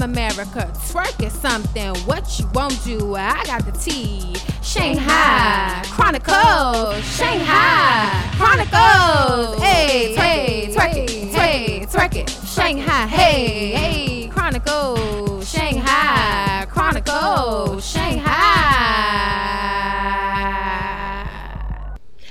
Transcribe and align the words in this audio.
America, 0.00 0.72
twerk 0.88 1.22
is 1.22 1.34
something. 1.34 1.94
What 2.06 2.38
you 2.38 2.48
won't 2.54 2.82
do, 2.82 3.14
I 3.14 3.44
got 3.44 3.66
the 3.66 3.72
T. 3.72 4.34
Shanghai. 4.62 5.82
Chronicles, 5.88 7.04
Shanghai. 7.14 8.08
Chronicles. 8.38 9.62
Hey, 9.62 10.14
twerk 10.16 10.48
it, 10.48 10.74
twerk 10.74 10.96
it, 10.96 11.32
twerk 11.34 11.82
it, 11.82 11.88
twerk 11.90 12.16
it. 12.16 12.30
Shanghai. 12.48 13.06
Hey, 13.06 13.72
hey. 13.72 14.28
Chronicles, 14.28 15.50
Shanghai. 15.50 16.66
Chronicles, 16.70 17.86
Shanghai. 17.86 18.32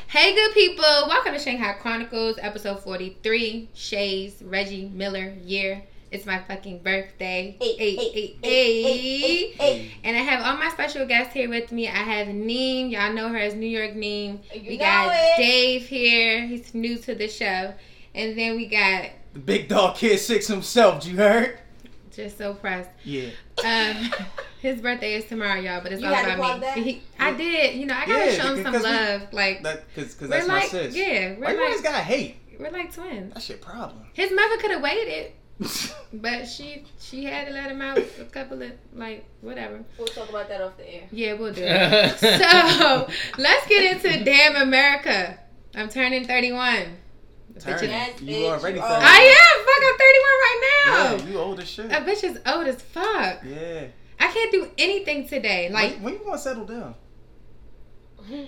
Hey, 0.08 0.34
good 0.34 0.54
people. 0.54 0.84
Welcome 1.08 1.34
to 1.34 1.40
Shanghai 1.40 1.74
Chronicles, 1.74 2.38
episode 2.42 2.80
43. 2.80 3.70
Shays, 3.74 4.42
Reggie 4.42 4.90
Miller 4.90 5.36
year. 5.44 5.84
It's 6.12 6.26
my 6.26 6.40
fucking 6.40 6.80
birthday. 6.84 7.56
And 10.04 10.18
I 10.18 10.20
have 10.20 10.46
all 10.46 10.58
my 10.58 10.70
special 10.70 11.06
guests 11.06 11.34
here 11.34 11.50
with 11.50 11.72
me. 11.72 11.88
I 11.88 11.92
have 11.92 12.28
Neem. 12.28 12.90
Y'all 12.90 13.14
know 13.14 13.30
her 13.30 13.38
as 13.38 13.54
New 13.56 13.68
York 13.68 13.96
Neem. 13.96 14.42
You 14.54 14.62
we 14.72 14.78
got 14.78 15.14
it. 15.16 15.38
Dave 15.38 15.88
here. 15.88 16.46
He's 16.46 16.74
new 16.74 16.98
to 17.00 17.16
the 17.16 17.28
show. 17.30 17.74
And 18.14 18.38
then 18.38 18.56
we 18.58 18.66
got 18.68 19.06
The 19.34 19.40
big 19.40 19.70
dog 19.70 19.96
kid 19.96 20.18
six 20.20 20.48
himself, 20.48 21.06
you 21.06 21.16
heard? 21.16 21.58
just 22.12 22.38
so 22.38 22.54
pressed. 22.54 22.90
Yeah. 23.06 23.30
Um, 23.64 24.12
his 24.62 24.82
birthday 24.82 25.14
is 25.14 25.24
tomorrow, 25.26 25.62
y'all, 25.62 25.80
but 25.82 25.94
it's 25.94 26.02
You 26.02 26.10
all 26.10 26.14
had 26.14 26.26
about 26.38 26.60
plug 26.60 26.60
me. 26.60 26.66
that? 26.66 26.78
He, 26.78 27.02
I 27.18 27.32
did. 27.34 27.76
You 27.78 27.86
know, 27.86 27.96
I 27.96 28.06
gotta 28.06 28.26
Yeah, 28.26 28.32
show 28.32 28.54
him 28.54 28.64
some 28.64 28.74
because 28.74 28.84
we- 28.84 28.90
love. 28.90 29.22
like 29.32 29.64
That 29.64 29.86
cause, 29.96 30.14
cause 30.16 30.22
we're 30.24 30.28
that's 30.28 30.48
my 30.50 30.54
like, 30.56 30.70
sis. 30.70 30.94
yeah, 30.94 31.36
we're 31.40 31.52
you 31.52 31.58
always 31.64 31.76
like, 31.78 31.84
gotta 31.86 32.04
hate? 32.04 32.36
we're 32.60 32.70
like 32.70 32.94
twins. 32.94 33.34
That's 33.34 33.48
your 33.48 33.60
problem. 33.60 34.04
His 34.12 34.30
mother 34.34 34.58
could 34.58 34.72
have 34.72 34.82
waited, 34.82 35.32
but 36.14 36.46
she 36.48 36.86
she 37.00 37.24
had 37.24 37.48
to 37.48 37.54
let 37.54 37.72
him 37.72 37.82
out 37.82 37.98
a 37.98 38.26
couple 38.26 38.62
of 38.62 38.72
like 38.94 39.26
whatever. 39.42 39.84
We'll 39.98 40.08
talk 40.08 40.30
about 40.30 40.50
that 40.50 40.62
off 40.62 40.78
the 40.78 40.94
air. 40.94 41.04
Yeah, 41.12 41.34
we'll 41.34 41.54
do 41.54 41.64
it. 41.64 42.18
so 42.20 43.10
let's 43.38 43.68
get 43.68 43.96
into 43.96 44.24
damn 44.24 44.56
America. 44.56 45.38
I'm 45.76 45.90
turning 45.90 46.26
31. 46.26 46.98
Turn 47.60 47.78
Bitch. 47.78 47.82
Yes, 47.84 48.22
you 48.22 48.46
already 48.48 48.78
you 48.78 48.82
thirty. 48.82 49.06
I 49.06 49.36
am. 49.38 49.66
Fuck, 49.66 49.84
I'm 49.88 49.98
31 49.98 50.24
right 50.40 50.62
now. 50.86 51.16
Yeah, 51.26 51.32
you 51.32 51.38
old 51.38 51.60
as 51.60 51.70
shit. 51.70 51.86
A 51.92 51.96
bitch 51.96 52.24
is 52.24 52.40
old 52.48 52.66
as 52.66 52.82
fuck. 52.82 53.44
Yeah. 53.46 53.88
I 54.20 54.28
can't 54.28 54.52
do 54.52 54.70
anything 54.78 55.28
today. 55.28 55.70
Like 55.70 55.94
when, 55.96 56.04
when 56.04 56.14
you 56.14 56.20
gonna 56.26 56.38
settle 56.38 56.66
down? 56.66 56.96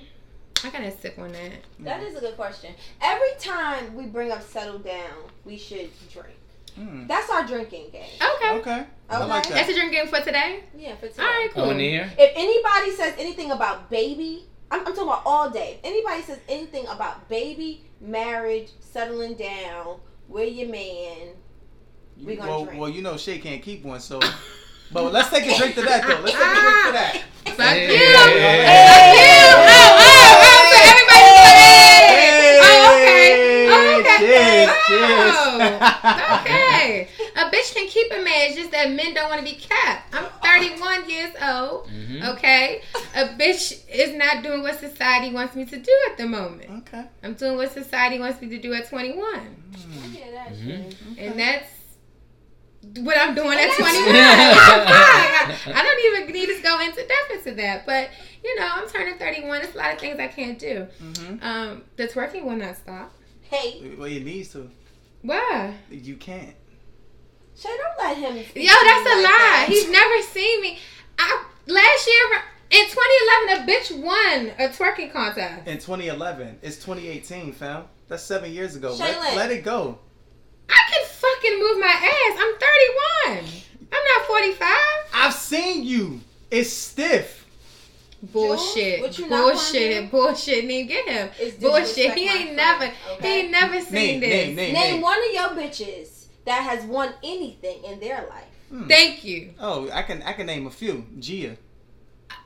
I 0.64 0.70
gotta 0.70 0.92
sip 0.98 1.20
on 1.20 1.32
that. 1.34 1.52
That 1.80 2.02
is 2.04 2.16
a 2.16 2.22
good 2.22 2.36
question. 2.36 2.74
Every 3.02 3.34
time 3.40 3.96
we 3.96 4.06
bring 4.06 4.32
up 4.32 4.42
settle 4.42 4.80
down, 4.80 5.30
we 5.44 5.58
should 5.58 5.90
drink. 6.12 6.38
Mm. 6.80 7.08
That's 7.08 7.30
our 7.30 7.46
drinking 7.46 7.90
game. 7.92 8.04
Okay. 8.36 8.58
Okay. 8.60 8.86
I 9.10 9.24
like 9.26 9.46
Okay. 9.46 9.54
That's 9.56 9.68
that. 9.68 9.76
a 9.76 9.80
drink 9.80 9.92
game 9.92 10.08
for 10.08 10.20
today. 10.20 10.64
Yeah, 10.78 10.96
for 10.96 11.08
today. 11.08 11.22
All 11.22 11.28
right, 11.28 11.50
cool. 11.54 11.64
On 11.66 11.80
air? 11.80 12.12
If 12.18 12.32
anybody 12.36 12.92
says 12.96 13.14
anything 13.20 13.52
about 13.52 13.90
baby, 13.90 14.46
I'm, 14.72 14.80
I'm 14.80 14.86
talking 14.88 15.04
about 15.04 15.22
all 15.26 15.50
day. 15.50 15.80
If 15.84 15.86
anybody 15.86 16.22
says 16.24 16.40
anything 16.50 16.88
about 16.88 17.30
baby, 17.30 17.84
marriage, 18.02 18.72
settling 18.80 19.36
down, 19.36 20.00
where 20.28 20.46
your 20.46 20.70
man, 20.70 21.30
we 22.24 22.36
gonna 22.36 22.50
well, 22.50 22.66
drink. 22.66 22.80
well, 22.80 22.90
you 22.90 23.02
know 23.02 23.18
Shay 23.18 23.38
can't 23.40 23.62
keep 23.62 23.84
one, 23.84 24.00
so. 24.00 24.20
But 24.92 25.12
let's 25.12 25.30
take 25.32 25.46
a 25.48 25.58
drink 25.58 25.74
to 25.74 25.82
that 25.82 26.06
though. 26.06 26.20
Let's 26.22 26.34
take 26.38 26.46
a 26.46 26.54
drink 26.54 26.86
to 26.86 26.92
that. 26.94 27.22
Fuck 27.46 27.58
Hey. 27.58 27.88
you. 27.88 27.98
Hey. 27.98 28.14
Fuck 28.14 29.40
you. 29.40 29.43
Okay. 34.94 35.08
Cheers, 35.18 35.80
okay. 36.42 37.08
A 37.36 37.50
bitch 37.50 37.74
can 37.74 37.88
keep 37.88 38.12
a 38.12 38.16
man. 38.18 38.48
It's 38.48 38.56
just 38.56 38.72
that 38.72 38.92
men 38.92 39.14
don't 39.14 39.30
want 39.30 39.46
to 39.46 39.46
be 39.46 39.58
kept. 39.60 40.14
I'm 40.14 40.26
31 40.44 41.10
years 41.10 41.34
old. 41.42 41.88
Mhm. 41.88 42.36
Okay. 42.36 42.82
A 43.16 43.26
bitch 43.30 43.80
is 43.90 44.14
not 44.16 44.44
doing 44.44 44.62
what 44.62 44.80
society 44.80 45.34
wants 45.34 45.56
me 45.56 45.66
to 45.66 45.78
do 45.78 45.92
at 46.12 46.18
the 46.18 46.26
moment. 46.28 46.70
Okay. 46.88 47.06
I'm 47.24 47.34
doing 47.34 47.58
what 47.58 47.72
society 47.72 48.20
wants 48.20 48.42
me 48.42 48.50
to 48.50 48.58
do 48.60 48.74
at 48.74 48.88
21. 48.90 49.56
Mm. 49.72 50.18
Yeah, 50.18 50.32
that 50.32 50.54
Mhm. 50.54 50.90
shit. 50.92 50.98
And 51.18 51.40
that's 51.40 51.70
what 53.00 53.18
I'm 53.18 53.34
doing 53.34 53.58
at 53.58 53.72
21. 53.74 54.16
I, 54.16 55.58
I 55.74 55.84
don't 55.84 56.22
even 56.22 56.34
need 56.34 56.56
to 56.56 56.62
go 56.62 56.80
into 56.82 56.96
depth 57.08 57.44
to 57.46 57.52
that. 57.56 57.86
But, 57.86 58.10
you 58.44 58.60
know, 58.60 58.68
I'm 58.70 58.88
turning 58.90 59.18
31. 59.18 59.62
There's 59.62 59.74
a 59.74 59.78
lot 59.78 59.94
of 59.94 60.00
things 60.00 60.20
I 60.20 60.28
can't 60.28 60.60
do. 60.60 60.88
Mhm. 61.02 61.44
Um, 61.44 61.84
the 61.96 62.08
twerking 62.08 62.44
will 62.44 62.56
not 62.58 62.78
stop. 62.78 63.12
Hey, 63.42 63.92
Well, 63.98 64.08
it 64.12 64.24
needs 64.26 64.50
to. 64.54 64.70
Why? 65.24 65.74
You 65.90 66.16
can't. 66.18 66.56
Shay, 67.56 67.70
don't 67.70 68.08
let 68.08 68.18
him. 68.18 68.46
speak 68.46 68.64
Yo, 68.68 68.74
that's 68.74 69.08
a 69.08 69.16
like 69.16 69.24
lie. 69.24 69.24
that. 69.24 69.66
He's 69.70 69.90
never 69.90 70.22
seen 70.22 70.62
me. 70.62 70.78
I 71.18 71.44
Last 71.66 72.08
year, 72.08 72.42
in 72.72 72.86
2011, 72.90 73.64
a 73.64 73.72
bitch 73.72 74.04
won 74.04 74.52
a 74.60 74.70
twerking 74.70 75.14
contest. 75.14 75.66
In 75.66 75.78
2011, 75.78 76.60
it's 76.62 76.76
2018, 76.76 77.54
fam. 77.54 77.86
That's 78.10 78.24
seven 78.24 78.52
years 78.52 78.76
ago. 78.76 78.92
Shaylin. 78.92 79.00
Let, 79.00 79.38
let 79.38 79.52
it 79.52 79.64
go. 79.64 79.98
I 80.70 80.80
can 80.92 81.06
fucking 81.06 81.60
move 81.60 81.80
my 81.80 81.88
ass. 81.88 82.38
I'm 82.38 83.40
31. 83.40 83.64
I'm 83.94 84.20
not 84.20 84.28
45. 84.28 84.68
I've 85.14 85.34
seen 85.34 85.84
you. 85.86 86.20
It's 86.52 86.72
stiff. 86.74 87.43
Bullshit. 88.32 89.02
what 89.02 89.18
you 89.20 89.28
not 89.28 89.38
gonna 89.42 89.54
Bullshit. 89.54 90.04
do? 90.06 90.08
Bullshit. 90.10 90.66
Need 90.66 90.84
get 90.88 91.08
him. 91.08 91.30
It's 91.40 91.58
Bullshit. 91.58 92.14
He 92.14 92.24
ain't 92.30 92.42
friend, 92.42 92.56
never. 92.56 92.86
He 93.22 93.28
ain't 93.28 93.52
never 93.52 93.82
seen 93.82 93.94
Name, 93.94 94.20
this. 94.22 94.30
name, 94.30 94.56
name, 94.56 94.74
Name 94.74 94.94
name. 94.94 95.02
one 95.02 95.18
of 95.18 95.34
your 95.34 95.50
bitches 95.50 96.26
that 96.46 96.62
has 96.64 96.86
won 96.86 97.14
anything 97.24 97.84
in 97.84 98.00
their 98.00 98.26
life. 98.30 98.46
Hmm. 98.70 98.88
Thank 98.88 99.24
you. 99.24 99.54
Oh, 99.60 99.90
I 99.92 100.04
can 100.04 100.22
I 100.24 100.34
can 100.34 100.46
name 100.46 100.68
a 100.68 100.72
few. 100.72 101.06
Gia. 101.20 101.58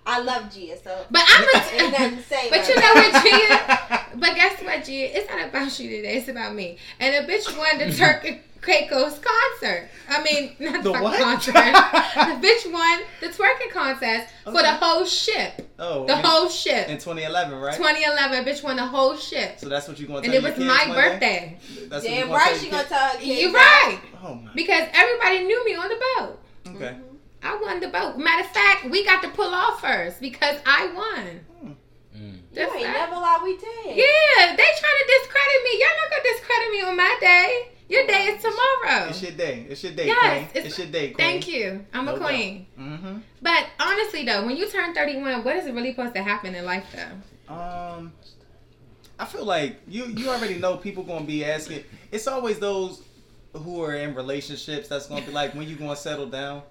I 0.06 0.20
love 0.22 0.54
Gia, 0.54 0.78
so 0.82 1.06
But 1.12 1.22
I'm 1.28 1.44
ain't 1.44 1.94
a. 1.94 2.24
say. 2.24 2.48
But 2.50 2.60
about 2.60 2.68
you 2.68 2.76
know 2.76 2.94
what, 2.94 3.24
Gia? 3.24 4.06
But 4.20 4.36
guess 4.36 4.62
what, 4.64 4.84
Gia? 4.84 5.18
It's 5.18 5.30
not 5.30 5.48
about 5.50 5.80
you 5.80 5.90
today. 5.98 6.16
It's 6.18 6.28
about 6.30 6.56
me. 6.56 6.78
And 7.00 7.14
a 7.24 7.32
bitch 7.32 7.56
won 7.58 7.78
the 7.78 7.94
Turk 7.98 8.26
Keiko's 8.62 9.20
concert. 9.20 9.90
I 10.10 10.24
mean, 10.24 10.56
not 10.60 10.84
the, 10.84 10.90
The 10.92 10.94
fucking 10.94 11.04
what? 11.04 11.20
concert. 11.20 11.54
the 11.54 11.60
bitch 12.48 12.72
won 12.72 13.00
the 13.22 13.28
twerking 13.28 13.72
contest 13.72 14.34
for 14.44 14.54
the 14.54 14.72
whole 14.74 15.06
ship. 15.06 15.70
Oh, 15.80 16.06
The 16.06 16.18
in, 16.20 16.26
whole 16.26 16.50
ship. 16.50 16.88
in 16.90 16.98
2011, 16.98 17.60
right? 17.60 17.76
2011, 17.76 18.46
bitch 18.46 18.64
won 18.64 18.76
the 18.78 18.86
whole 18.86 19.16
ship. 19.16 19.60
So 19.60 19.70
that's 19.70 19.88
what 19.88 20.00
you're 20.00 20.08
going 20.08 20.24
to 20.24 20.30
And 20.30 20.34
tell 20.34 20.44
it 20.46 20.50
was 20.50 20.58
kids 20.58 20.68
my 20.88 20.94
birthday. 20.94 21.58
That's 21.90 22.04
what 22.04 22.04
you 22.04 22.10
Damn 22.18 22.28
gonna 22.28 22.38
right, 22.40 22.50
tell 22.50 22.58
she 22.60 22.70
gonna 22.70 22.84
tell 22.84 23.10
her 23.10 23.18
kids. 23.20 23.42
You 23.42 23.52
that. 23.52 24.00
right. 24.02 24.22
Oh 24.24 24.36
my. 24.36 24.52
Because 24.56 24.88
everybody 24.94 25.44
knew 25.44 25.66
me 25.66 25.76
on 25.76 25.90
the 25.90 26.02
boat. 26.18 26.40
Okay. 26.76 26.98
I 27.44 27.60
won 27.62 27.80
the 27.80 27.88
boat. 27.90 28.18
Matter 28.18 28.44
of 28.44 28.52
fact, 28.52 28.90
we 28.90 29.06
got 29.06 29.22
to 29.24 29.30
pull 29.30 29.54
off 29.54 29.80
first 29.82 30.20
because 30.20 30.58
I 30.66 30.88
won. 30.96 31.76
Mm. 32.18 32.40
The 32.52 32.62
You 32.62 32.74
ain't 32.74 32.82
never 32.94 33.14
lie, 33.16 33.40
we 33.44 33.56
did. 33.58 33.96
Yeah, 33.96 34.56
they 34.56 34.64
trying 34.80 35.00
to 35.00 35.06
discredit 35.20 35.64
me. 35.64 35.80
Y'all 35.80 35.98
not 36.02 36.10
gonna 36.10 36.24
discredit 36.34 36.72
me 36.72 36.82
on 36.82 36.98
my 36.98 37.18
day. 37.22 37.68
Your 37.90 38.06
day 38.06 38.26
is 38.26 38.42
tomorrow. 38.42 39.08
It's 39.10 39.22
your 39.22 39.32
day. 39.32 39.66
It's 39.70 39.82
your 39.84 39.94
day, 39.94 40.08
Yes, 40.08 40.20
queen. 40.22 40.50
it's- 40.54 40.66
It's, 40.66 40.78
your 40.78 40.88
day, 40.88 41.10
queen. 41.12 41.18
Thank 41.18 41.48
you. 41.48 41.86
I'm 41.94 42.08
a 42.08 42.12
No 42.12 42.20
doubt. 42.20 42.28
queen. 42.30 42.68
Mm-hmm. 42.78 43.18
But 43.42 43.66
honestly 43.80 44.26
though, 44.26 44.46
when 44.46 44.58
you 44.58 44.68
turn 44.70 44.94
31, 44.94 45.44
what 45.44 45.56
is 45.56 45.66
it 45.66 45.74
really 45.74 45.92
supposed 45.92 46.14
to 46.16 46.22
happen 46.24 46.54
in 46.56 46.66
life 46.66 46.86
though? 46.94 47.54
Um, 47.54 48.12
I 49.18 49.26
feel 49.26 49.46
like 49.46 49.80
you 49.88 50.06
you 50.06 50.30
already 50.30 50.56
know 50.56 50.76
people 50.78 51.04
gonna 51.04 51.26
be 51.26 51.46
asking. 51.46 51.84
It's 52.12 52.28
always 52.28 52.60
those 52.60 53.02
who 53.54 53.82
are 53.84 53.96
in 53.96 54.14
relationships 54.16 54.90
that's 54.90 55.08
gonna 55.08 55.26
be 55.26 55.32
like, 55.32 55.56
when 55.56 55.68
you 55.68 55.76
gonna 55.78 55.96
settle 55.96 56.28
down, 56.28 56.64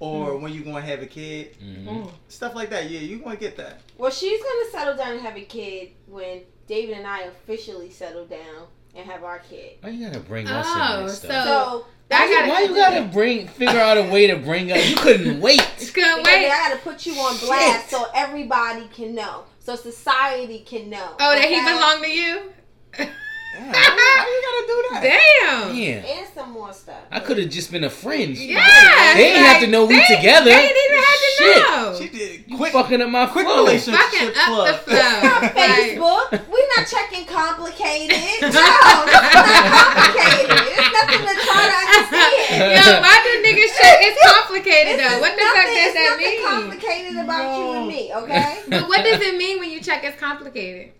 or 0.00 0.36
when 0.36 0.52
you 0.52 0.62
gonna 0.64 0.80
have 0.80 1.00
a 1.02 1.06
kid, 1.06 1.56
Mhm. 1.62 2.10
stuff 2.28 2.54
like 2.56 2.68
that. 2.70 2.90
Yeah, 2.90 2.98
you 3.00 3.18
gonna 3.20 3.36
get 3.36 3.56
that. 3.58 3.80
Well, 3.96 4.10
she's 4.10 4.42
gonna 4.42 4.70
settle 4.72 4.96
down 4.96 5.12
and 5.12 5.20
have 5.20 5.36
a 5.36 5.44
kid 5.44 5.90
when 6.06 6.40
David 6.66 6.96
and 6.98 7.06
I 7.06 7.20
officially 7.22 7.90
settle 7.90 8.26
down 8.26 8.66
and 8.94 9.06
have 9.10 9.24
our 9.24 9.38
kid. 9.40 9.72
Why 9.80 9.90
you 9.90 10.06
gotta 10.06 10.20
bring 10.20 10.46
us 10.48 10.66
Oh, 10.68 11.00
in 11.00 11.06
this 11.06 11.20
so- 11.20 11.28
stuff? 11.28 11.44
So 11.46 11.86
I 11.86 11.88
that's 12.08 12.30
gotta- 12.30 12.48
Why 12.50 12.60
you 12.62 12.74
gotta 12.74 13.02
bring 13.12 13.48
figure 13.48 13.80
out 13.80 13.96
a 13.96 14.02
way 14.02 14.26
to 14.26 14.36
bring 14.36 14.70
up? 14.70 14.78
You 14.86 14.96
couldn't 14.96 15.40
wait. 15.46 15.60
Couldn't 15.94 16.22
wait. 16.24 16.46
I 16.46 16.48
gotta 16.48 16.76
put 16.80 17.06
you 17.06 17.14
on 17.14 17.36
blast 17.38 17.88
Shit. 17.88 17.90
so 17.90 18.06
everybody 18.14 18.86
can 18.94 19.14
know, 19.14 19.44
so 19.60 19.76
society 19.76 20.60
can 20.60 20.90
know. 20.90 21.16
Oh, 21.18 21.34
that 21.34 21.44
he 21.44 21.54
okay? 21.56 21.64
belong 21.64 22.02
to 22.02 22.10
you? 22.10 22.52
Yeah, 23.54 23.70
why, 23.70 23.94
why 23.96 24.26
you 24.32 24.40
gotta 24.48 24.66
do 24.66 24.76
that? 24.90 25.00
Damn. 25.02 25.74
Yeah. 25.76 26.18
and 26.20 26.26
some 26.34 26.50
more 26.52 26.72
stuff. 26.72 26.96
I 27.10 27.20
could 27.20 27.38
have 27.38 27.50
just 27.50 27.70
been 27.70 27.84
a 27.84 27.90
friend. 27.90 28.36
Yeah. 28.36 29.14
They 29.14 29.24
didn't 29.32 29.44
have 29.44 29.60
to 29.62 29.66
know 29.66 29.84
we 29.84 29.96
they- 29.96 30.16
together. 30.16 30.50
They 30.50 30.68
didn't 30.68 30.92
even 30.92 31.02
shit. 31.36 31.64
flow. 31.64 31.98
She 32.00 32.08
did 32.08 32.44
You 32.46 32.56
quick, 32.56 32.72
fucking 32.72 33.00
up 33.02 33.10
my 33.10 33.26
quick 33.26 33.46
flow. 33.46 33.64
relationship 33.64 34.00
Fucking 34.00 34.28
up 34.28 34.48
plug. 34.48 34.66
the 34.66 34.74
flow. 34.90 34.96
Like- 35.42 35.52
Facebook. 35.52 36.30
We're 36.48 36.70
not 36.76 36.86
checking 36.88 37.24
complicated. 37.26 38.16
No, 38.42 38.48
this 38.48 38.52
is 38.52 38.54
not 38.54 39.92
complicated. 39.92 40.58
It's 40.72 40.92
nothing 40.92 41.22
to 41.28 41.34
try 41.44 41.62
to 41.68 41.76
understand. 41.76 42.72
Yo, 42.72 43.00
why 43.00 43.16
do 43.24 43.30
niggas 43.44 43.72
shit? 43.76 43.96
It's 44.06 44.20
complicated 44.32 44.94
It's 44.96 45.02
though. 45.02 45.20
What 45.20 45.36
the 45.36 45.42
nothing, 45.44 45.60
fuck 45.60 45.66
does 45.66 45.86
it's 45.86 45.94
that 45.94 46.08
nothing 46.10 46.26
mean? 46.26 46.46
complicated 46.46 47.16
about 47.22 47.44
you 47.58 47.72
and 47.78 47.88
me, 47.88 48.12
okay? 48.14 48.62
But 48.68 48.88
what 48.88 49.04
does 49.04 49.20
it 49.20 49.36
mean 49.36 49.58
when 49.60 49.70
you 49.70 49.80
check 49.80 50.04
it's 50.04 50.18
complicated? 50.18 50.92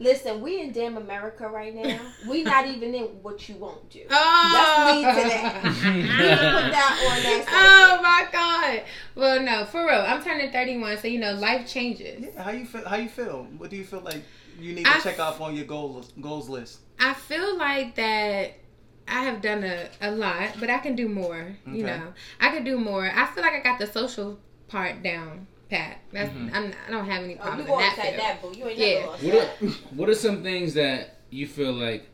Listen, 0.00 0.40
we 0.40 0.60
in 0.62 0.72
damn 0.72 0.96
America 0.96 1.46
right 1.46 1.74
now. 1.74 2.00
We 2.26 2.42
not 2.42 2.66
even 2.74 2.94
in 2.94 3.04
what 3.22 3.48
you 3.50 3.56
won't 3.56 3.88
do. 3.90 4.00
Oh, 4.10 4.50
Let's 4.54 4.96
lead 4.96 5.22
to 5.22 5.28
that. 5.28 5.62
Put 5.62 6.72
that 6.72 7.10
on 7.10 7.22
that. 7.22 7.98
oh 7.98 8.02
my 8.02 8.26
god. 8.32 8.82
Well, 9.14 9.42
no, 9.42 9.66
for 9.66 9.84
real. 9.84 10.00
I'm 10.00 10.22
turning 10.24 10.50
31, 10.50 10.98
so 10.98 11.06
you 11.08 11.18
know 11.18 11.34
life 11.34 11.68
changes. 11.68 12.24
Yeah, 12.34 12.42
how 12.42 12.50
you 12.50 12.64
feel? 12.64 12.88
How 12.88 12.96
you 12.96 13.10
feel? 13.10 13.46
What 13.58 13.68
do 13.68 13.76
you 13.76 13.84
feel 13.84 14.00
like 14.00 14.22
you 14.58 14.72
need 14.72 14.86
to 14.86 14.90
I- 14.96 15.00
check 15.00 15.20
off 15.20 15.40
on 15.42 15.54
your 15.54 15.66
goals 15.66 16.12
goals 16.20 16.48
list? 16.48 16.78
I 16.98 17.12
feel 17.14 17.56
like 17.58 17.94
that 17.96 18.54
I 19.06 19.24
have 19.24 19.42
done 19.42 19.64
a, 19.64 19.88
a 20.00 20.10
lot, 20.12 20.54
but 20.60 20.70
I 20.70 20.78
can 20.78 20.96
do 20.96 21.08
more. 21.10 21.56
You 21.66 21.84
know, 21.84 22.12
I 22.40 22.48
can 22.50 22.64
do 22.64 22.78
more. 22.78 23.04
I 23.04 23.26
feel 23.26 23.42
like 23.42 23.52
I 23.54 23.60
got 23.60 23.78
the 23.78 23.86
social 23.86 24.38
part 24.68 25.02
down 25.02 25.46
pat. 25.70 25.98
That's 26.12 26.30
Mhm. 26.32 26.50
I'm, 26.54 26.72
I 26.86 26.90
don't 26.90 27.06
have 27.08 27.22
any 27.24 27.34
Oh, 27.34 27.42
problem 27.42 27.60
you 27.60 27.66
go 27.66 27.74
in 27.74 27.80
that 27.80 27.98
outside 27.98 28.18
that, 28.18 28.42
boo. 28.42 28.52
You 28.56 28.68
ain't 28.68 28.78
Yeah. 28.78 29.06
What 29.06 29.34
are, 29.34 29.66
what 29.94 30.08
are 30.08 30.14
some 30.14 30.42
things 30.42 30.74
that 30.74 31.16
you 31.30 31.46
feel 31.46 31.72
like 31.72 32.06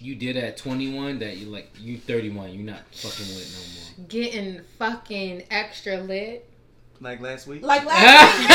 you 0.00 0.14
did 0.14 0.36
at 0.36 0.56
21 0.58 1.18
that 1.20 1.36
you 1.38 1.46
like 1.46 1.70
you 1.80 1.96
31 1.98 2.52
you're 2.52 2.62
not 2.64 2.82
fucking 2.92 3.26
with 3.34 3.96
no 3.96 4.02
more? 4.02 4.08
Getting 4.08 4.60
fucking 4.78 5.44
extra 5.50 5.96
lit. 6.02 6.44
Like 7.00 7.20
last 7.20 7.46
week? 7.46 7.62
Like 7.62 7.84
last 7.86 8.38
week. 8.40 8.48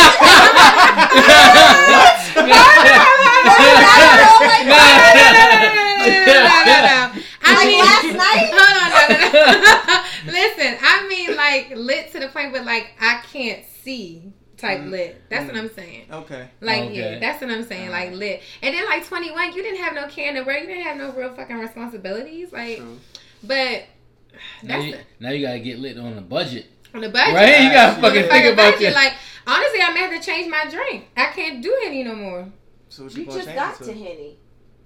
I 7.45 7.53
Like 7.55 7.67
mean, 7.67 7.79
last 7.79 8.09
night? 8.17 8.49
Hold 8.53 8.75
on, 8.83 8.89
no, 9.09 9.41
no, 9.41 9.45
no. 9.87 10.31
Listen, 10.31 10.77
I 10.81 11.07
mean 11.07 11.35
like 11.35 11.71
lit 11.75 12.11
to 12.13 12.19
the 12.19 12.27
point 12.29 12.51
where 12.51 12.63
like 12.63 12.91
I 12.99 13.21
can't 13.31 13.63
see 13.83 14.31
type 14.63 14.79
Mm. 14.79 14.89
lit. 14.91 15.21
That's 15.29 15.45
what 15.45 15.55
Mm. 15.55 15.59
I'm 15.59 15.69
saying. 15.73 16.05
Okay. 16.11 16.47
Like 16.61 16.81
Okay. 16.83 16.95
yeah, 17.13 17.19
that's 17.19 17.41
what 17.41 17.51
I'm 17.51 17.63
saying. 17.67 17.89
Like 17.91 18.11
lit. 18.13 18.41
And 18.61 18.73
then 18.73 18.85
like 18.85 19.05
21, 19.05 19.53
you 19.53 19.61
didn't 19.61 19.79
have 19.79 19.93
no 19.93 20.07
care 20.07 20.29
in 20.29 20.35
the. 20.35 20.41
You 20.41 20.67
didn't 20.67 20.83
have 20.83 20.97
no 20.97 21.11
real 21.11 21.33
fucking 21.35 21.57
responsibilities. 21.57 22.51
Like, 22.51 22.77
True. 22.77 22.99
but 23.43 23.83
now, 24.63 24.77
that's 24.79 24.85
you, 24.85 24.95
now 25.19 25.29
you 25.31 25.45
gotta 25.45 25.59
get 25.59 25.77
lit 25.79 25.97
on 25.97 26.17
a 26.17 26.21
budget, 26.21 26.65
on 26.93 27.01
the 27.01 27.09
budget. 27.09 27.35
right? 27.35 27.61
You 27.63 27.69
gotta 27.71 27.95
On 27.95 28.01
the 28.01 28.07
fucking 28.07 28.23
On 28.23 28.27
the 28.29 28.33
think 28.33 28.53
about 28.53 28.73
budget, 28.73 28.93
that. 28.93 29.03
Like 29.03 29.13
honestly, 29.45 29.81
I 29.81 29.93
may 29.93 29.99
have 30.01 30.19
to 30.21 30.25
change 30.25 30.49
my 30.49 30.65
drink. 30.69 31.09
I 31.17 31.25
can't 31.27 31.61
do 31.61 31.75
any 31.85 32.03
no 32.03 32.15
more. 32.15 32.47
So 32.89 33.03
what 33.03 33.15
you, 33.15 33.23
You 33.25 33.31
just 33.31 33.53
got 33.53 33.79
it 33.81 33.85
to 33.85 33.93
Henny. 33.93 34.37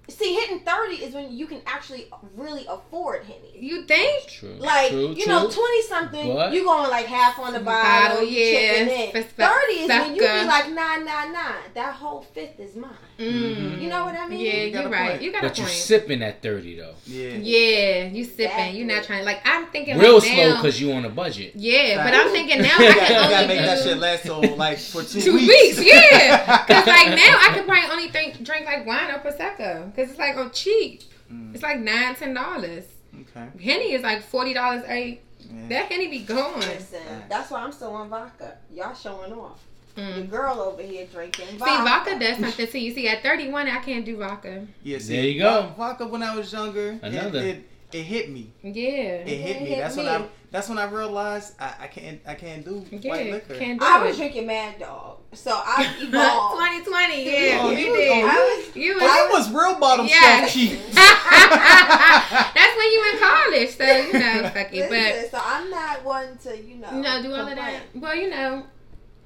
See, 0.10 0.34
hitting 0.36 0.62
30 0.62 0.96
is 1.04 1.14
when 1.14 1.32
you 1.36 1.48
can 1.48 1.62
actually 1.66 2.08
really 2.36 2.66
afford 2.70 3.24
Henny. 3.24 3.58
You 3.60 3.84
think? 3.84 4.28
True. 4.28 4.56
Like, 4.58 4.92
true, 4.92 5.10
you 5.10 5.26
true. 5.26 5.34
know, 5.34 5.50
20 5.50 5.82
something, 5.84 6.34
But- 6.34 6.54
you 6.54 6.64
going 6.64 6.90
like 6.90 7.08
half 7.08 7.38
on 7.40 7.52
the 7.54 7.60
Bottle, 7.60 8.18
bottle, 8.18 8.28
you 8.28 8.40
yeah, 8.40 8.72
chipping 8.86 8.94
in. 8.94 9.10
f- 9.10 9.16
f- 9.38 9.50
30 9.68 9.74
is 9.74 9.90
when 9.90 10.16
you 10.16 10.22
be 10.22 10.28
like, 10.46 10.70
nah, 10.70 10.96
nah, 10.98 11.26
nah. 11.32 11.54
That 11.74 11.94
whole 11.96 12.22
fifth 12.22 12.60
is 12.60 12.76
mine. 12.76 12.92
Mm. 13.18 13.82
You 13.82 13.90
know 13.90 14.06
what 14.06 14.16
I 14.16 14.28
mean? 14.28 14.40
Yeah, 14.40 14.54
You 14.64 14.72
got 14.72 14.80
you're 14.84 14.90
a 14.90 14.92
right. 14.92 15.10
point. 15.12 15.22
You 15.24 15.32
got 15.32 15.42
but 15.42 15.52
a 15.58 15.62
you 15.62 15.64
point. 15.68 15.76
sipping 15.76 16.22
at 16.22 16.42
30 16.44 16.76
though. 16.78 16.94
Yeah. 17.06 17.30
Yeah, 17.30 18.04
you 18.06 18.24
sipping. 18.24 18.46
Exactly. 18.46 18.78
You're 18.78 18.88
not 18.88 19.04
trying. 19.04 19.26
Like 19.26 19.42
I'm 19.46 19.66
thinking 19.68 19.98
Real 19.98 20.16
like 20.20 20.24
slow 20.24 20.56
because 20.58 20.80
you 20.80 20.92
on 20.94 21.06
a 21.06 21.10
budget. 21.10 21.54
Yeah, 21.56 22.04
but 22.04 22.14
I'm 22.14 22.30
thinking 22.30 22.62
now 22.62 22.76
I 22.78 22.78
gotta, 22.94 23.00
can 23.06 23.16
only 23.18 23.30
gotta 23.34 23.48
make 23.48 23.60
do 23.60 23.66
that 23.66 23.84
shit 23.84 23.98
last 23.98 24.24
so 24.24 24.40
like 24.40 24.78
for 24.78 25.04
two, 25.04 25.22
two 25.22 25.34
weeks. 25.34 25.82
Yeah, 25.84 26.64
because 26.66 26.86
like 26.88 27.08
now 27.16 27.40
I 27.42 27.52
can 27.54 27.66
probably 27.66 27.90
only 27.92 28.10
drink 28.10 28.44
drink 28.44 28.66
like 28.66 28.86
wine 28.86 29.10
or 29.10 29.20
prosecco 29.20 29.94
because 29.94 30.10
it's 30.12 30.20
like 30.20 30.36
oh 30.38 30.50
cheap. 30.50 31.02
Mm, 31.32 31.54
It's 31.54 31.64
like 31.64 31.80
nine 31.80 32.16
ten 32.16 32.34
dollars. 32.34 32.84
okay. 33.14 33.48
Henny 33.64 33.94
is 33.94 34.04
like 34.04 34.22
forty 34.22 34.54
dollars 34.54 34.84
a. 34.88 35.20
Yeah. 35.50 35.68
That 35.70 35.92
Henny 35.92 36.08
be 36.08 36.20
gone. 36.20 36.60
Listen, 36.60 37.00
that's 37.30 37.50
why 37.52 37.62
I'm 37.64 37.72
still 37.72 37.94
on 37.96 38.10
vodka. 38.10 38.58
Y'all 38.74 38.94
showing 38.94 39.32
off. 39.34 39.64
The 39.98 40.04
Mm. 40.04 40.30
girl 40.30 40.62
over 40.62 40.84
here 40.84 41.08
drinking 41.12 41.48
See, 41.48 41.56
vodka. 41.58 41.84
vodka 41.84 42.20
does 42.20 42.38
something 42.38 42.68
to 42.68 42.80
you. 42.80 42.94
See, 42.94 43.08
at 43.08 43.24
31, 43.24 43.68
I 43.68 43.80
can't 43.80 44.06
do 44.06 44.16
vodka. 44.18 44.68
Yeah, 44.84 45.00
see, 45.00 45.16
There 45.16 45.26
you 45.26 45.40
go. 45.42 45.74
Vodka 45.76 46.06
when 46.06 46.22
I 46.22 46.36
was 46.36 46.54
younger, 46.54 46.92
it- 46.92 47.00
Another. 47.02 47.40
It, 47.40 47.64
it, 47.92 48.04
hit 48.04 48.30
me. 48.30 48.52
Yeah. 48.62 48.92
It 49.26 49.28
hit 49.28 49.56
It 49.56 49.62
me. 49.64 49.70
hit 49.70 49.80
That's 49.80 49.96
when. 49.98 50.08
I. 50.08 50.26
That's 50.52 50.70
when 50.70 50.78
I 50.78 50.86
realized 50.86 51.56
I, 51.60 51.74
I 51.82 51.88
can't. 51.88 52.22
I 52.28 52.36
can't 52.36 52.64
do 52.64 52.86
Yeah, 52.92 53.10
white 53.12 53.32
liquor. 53.32 53.56
can't 53.56 53.80
do 53.80 53.86
I 53.86 54.02
it. 54.04 54.08
was 54.08 54.18
drinking 54.18 54.46
Mad 54.48 54.78
Dog. 54.80 55.18
So 55.34 55.52
I 55.52 55.84
evolved. 56.00 56.56
2020, 56.86 57.26
yeah, 57.26 57.60
Oh, 57.64 57.72
you 57.72 57.78
you- 57.88 57.96
did. 57.96 58.24
I 58.24 58.36
was 58.68 58.76
You 58.76 58.94
was. 58.94 59.02
that 59.02 59.30
was 59.32 59.50
real 59.52 59.80
bottom 59.80 60.06
Yeah. 60.06 60.46
shelf 60.46 60.52
cheap. 60.54 60.80
That's 60.94 62.78
when 62.78 62.92
you 62.94 63.12
in 63.12 63.20
college, 63.20 63.70
so 63.76 63.84
you 63.84 64.14
know, 64.14 64.50
fuck 64.54 64.74
it. 64.74 64.90
But 64.90 65.32
so 65.32 65.44
I'm 65.44 65.70
not 65.72 66.04
one 66.06 66.38
to, 66.44 66.56
you 66.58 66.76
know. 66.76 66.92
you 66.92 67.02
know, 67.02 67.22
do 67.24 67.34
all 67.34 67.48
of 67.48 67.56
that. 67.56 67.82
Well, 67.96 68.16
you 68.16 68.30
know, 68.30 68.64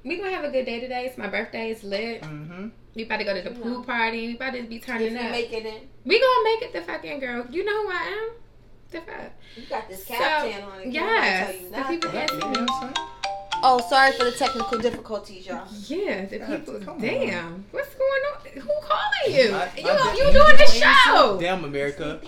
we 0.04 0.16
gonna 0.18 0.30
have 0.30 0.44
a 0.44 0.50
good 0.50 0.64
day 0.66 0.80
today. 0.80 1.06
It's 1.06 1.18
my 1.18 1.28
birthday. 1.28 1.70
It's 1.70 1.84
lit. 1.84 2.22
mm-hmm. 2.22 2.68
We 2.94 3.04
about 3.04 3.18
to 3.18 3.24
go 3.24 3.34
to 3.34 3.42
the 3.48 3.50
pool 3.54 3.70
know. 3.78 3.82
party. 3.82 4.26
We 4.28 4.34
about 4.36 4.52
to 4.54 4.62
be 4.64 4.76
If 4.76 4.84
turning 4.86 5.12
you 5.12 5.18
up. 5.18 5.30
make 5.30 5.52
it 5.52 5.64
in, 5.64 5.88
we 6.04 6.20
gonna 6.20 6.44
make 6.44 6.62
it 6.62 6.72
the 6.72 6.82
fucking 6.82 7.20
girl. 7.20 7.46
You 7.50 7.64
know 7.64 7.82
who 7.84 7.88
I 7.90 8.02
am? 8.28 8.30
The 8.90 9.00
fuck. 9.00 9.32
you 9.56 9.62
got 9.70 9.88
this 9.88 10.06
So, 10.06 10.14
on. 10.14 10.80
it. 10.82 10.92
yes, 10.92 11.54
Can't 11.56 11.72
the 11.72 11.92
you 11.94 11.98
people 12.00 12.18
asking 12.18 12.50
me. 12.52 12.92
Oh, 13.64 13.80
sorry 13.88 14.10
for 14.12 14.24
the 14.24 14.32
technical 14.32 14.76
difficulties, 14.78 15.46
y'all. 15.46 15.66
Yeah, 15.86 16.24
the 16.26 16.38
God, 16.40 16.48
people. 16.66 16.80
come 16.80 16.94
on. 16.96 17.00
Damn, 17.00 17.64
what's 17.70 17.94
going 17.94 18.22
on? 18.34 18.60
Who 18.60 18.72
calling 18.82 19.38
you? 19.38 19.54
I- 19.54 19.70
you 19.78 19.88
I- 19.88 20.14
you 20.18 20.32
doing 20.32 20.56
the 20.56 20.66
show? 20.66 21.38
Damn 21.40 21.64
America. 21.64 22.20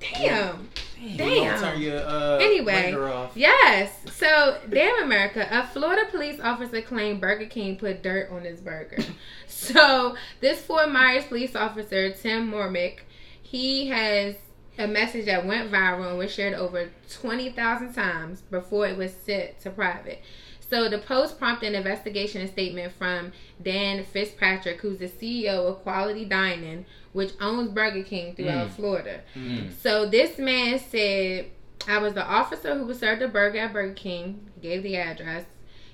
Damn. 0.00 0.68
Damn. 1.16 1.60
turn 1.60 1.80
your 1.80 1.98
uh, 1.98 2.38
Anyway. 2.38 2.94
Yes. 3.34 3.92
So, 4.12 4.58
damn 4.68 5.02
America, 5.02 5.46
a 5.50 5.66
Florida 5.66 6.02
police 6.10 6.40
officer 6.40 6.82
claimed 6.82 7.20
Burger 7.20 7.46
King 7.46 7.76
put 7.76 8.02
dirt 8.02 8.30
on 8.30 8.42
his 8.42 8.60
burger. 8.60 8.98
so, 9.46 10.16
this 10.40 10.60
Fort 10.60 10.90
Myers 10.90 11.24
police 11.24 11.56
officer, 11.56 12.12
Tim 12.12 12.50
Mormick, 12.50 13.00
he 13.42 13.88
has 13.88 14.36
a 14.78 14.86
message 14.86 15.26
that 15.26 15.46
went 15.46 15.70
viral 15.70 16.10
and 16.10 16.18
was 16.18 16.32
shared 16.32 16.54
over 16.54 16.90
20,000 17.10 17.92
times 17.92 18.42
before 18.42 18.86
it 18.86 18.96
was 18.96 19.12
sent 19.12 19.60
to 19.60 19.70
private. 19.70 20.20
So, 20.68 20.88
the 20.88 20.98
post 20.98 21.38
prompted 21.38 21.68
an 21.68 21.74
investigation 21.74 22.42
and 22.42 22.50
statement 22.50 22.92
from 22.92 23.32
Dan 23.62 24.04
Fitzpatrick, 24.04 24.80
who's 24.80 24.98
the 24.98 25.08
CEO 25.08 25.66
of 25.66 25.82
Quality 25.82 26.26
Dining, 26.26 26.84
which 27.12 27.32
owns 27.40 27.70
Burger 27.70 28.02
King 28.02 28.34
throughout 28.34 28.68
Mm. 28.68 28.72
Florida. 28.72 29.20
Mm. 29.34 29.72
So 29.72 30.06
this 30.08 30.38
man 30.38 30.78
said, 30.78 31.46
I 31.88 31.98
was 31.98 32.14
the 32.14 32.24
officer 32.24 32.74
who 32.76 32.84
was 32.84 32.98
served 32.98 33.22
a 33.22 33.28
burger 33.28 33.58
at 33.58 33.72
Burger 33.72 33.94
King. 33.94 34.48
Gave 34.60 34.82
the 34.82 34.96
address. 34.96 35.44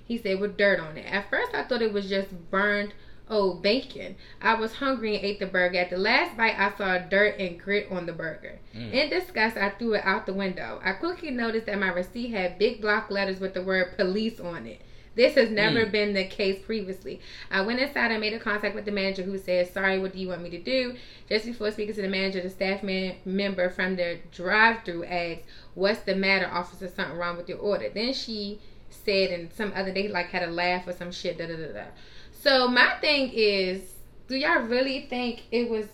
He 0.05 0.19
said 0.19 0.41
with 0.41 0.57
dirt 0.57 0.79
on 0.81 0.97
it. 0.97 1.07
At 1.11 1.31
first 1.31 1.55
I 1.55 1.63
thought 1.65 1.83
it 1.83 1.93
was 1.93 2.09
just 2.09 2.29
burned 2.51 2.93
old 3.29 3.61
bacon. 3.61 4.15
I 4.41 4.55
was 4.55 4.75
hungry 4.75 5.17
and 5.17 5.25
ate 5.25 5.41
the 5.41 5.47
burger. 5.47 5.79
At 5.79 5.91
the 5.91 5.97
last 5.97 6.37
bite 6.37 6.57
I 6.59 6.77
saw 6.77 6.99
dirt 6.99 7.41
and 7.41 7.59
grit 7.59 7.89
on 7.91 8.07
the 8.07 8.13
burger. 8.13 8.59
Mm. 8.77 8.93
In 8.93 9.11
disgust 9.11 9.57
I 9.57 9.71
threw 9.71 9.95
it 9.95 10.03
out 10.05 10.27
the 10.27 10.33
window. 10.35 10.81
I 10.85 10.93
quickly 10.93 11.31
noticed 11.31 11.67
that 11.67 11.79
my 11.81 11.89
receipt 11.89 12.31
had 12.31 12.59
big 12.59 12.81
block 12.81 13.11
letters 13.11 13.41
with 13.41 13.55
the 13.55 13.63
word 13.63 13.97
police 13.97 14.39
on 14.39 14.67
it. 14.67 14.81
This 15.17 15.35
has 15.35 15.51
never 15.51 15.87
Mm. 15.87 15.91
been 15.91 16.13
the 16.13 16.25
case 16.25 16.59
previously. 16.65 17.21
I 17.51 17.63
went 17.63 17.81
inside 17.81 18.11
and 18.13 18.21
made 18.21 18.35
a 18.35 18.39
contact 18.39 18.75
with 18.75 18.85
the 18.85 18.93
manager 18.93 19.23
who 19.23 19.37
said, 19.39 19.73
Sorry, 19.73 19.99
what 19.99 20.13
do 20.13 20.19
you 20.21 20.29
want 20.29 20.43
me 20.43 20.51
to 20.51 20.59
do? 20.59 20.95
Just 21.29 21.47
before 21.47 21.71
speaking 21.73 21.95
to 21.95 22.03
the 22.03 22.09
manager, 22.09 22.41
the 22.43 22.51
staff 22.51 22.83
man- 22.83 23.17
member 23.25 23.69
from 23.71 23.97
the 23.97 24.19
drive 24.31 24.85
through 24.85 25.05
asked, 25.07 25.41
What's 25.75 26.01
the 26.01 26.15
matter, 26.15 26.47
officer? 26.47 26.87
Something 26.87 27.17
wrong 27.17 27.37
with 27.39 27.49
your 27.49 27.59
order. 27.59 27.89
Then 27.89 28.13
she 28.13 28.61
said, 28.91 29.31
and 29.31 29.53
some 29.53 29.73
other 29.75 29.93
day, 29.93 30.07
like, 30.09 30.27
had 30.27 30.43
a 30.43 30.51
laugh 30.53 30.87
or 30.87 30.93
some 30.93 31.11
shit, 31.11 31.39
da 31.39 31.47
da 31.47 31.57
da 31.57 31.73
da. 31.73 31.85
So, 32.33 32.69
my 32.69 32.91
thing 33.01 33.31
is, 33.35 33.95
do 34.29 34.37
y'all 34.37 34.61
really 34.63 35.07
think 35.09 35.45
it 35.51 35.69
was 35.71 35.87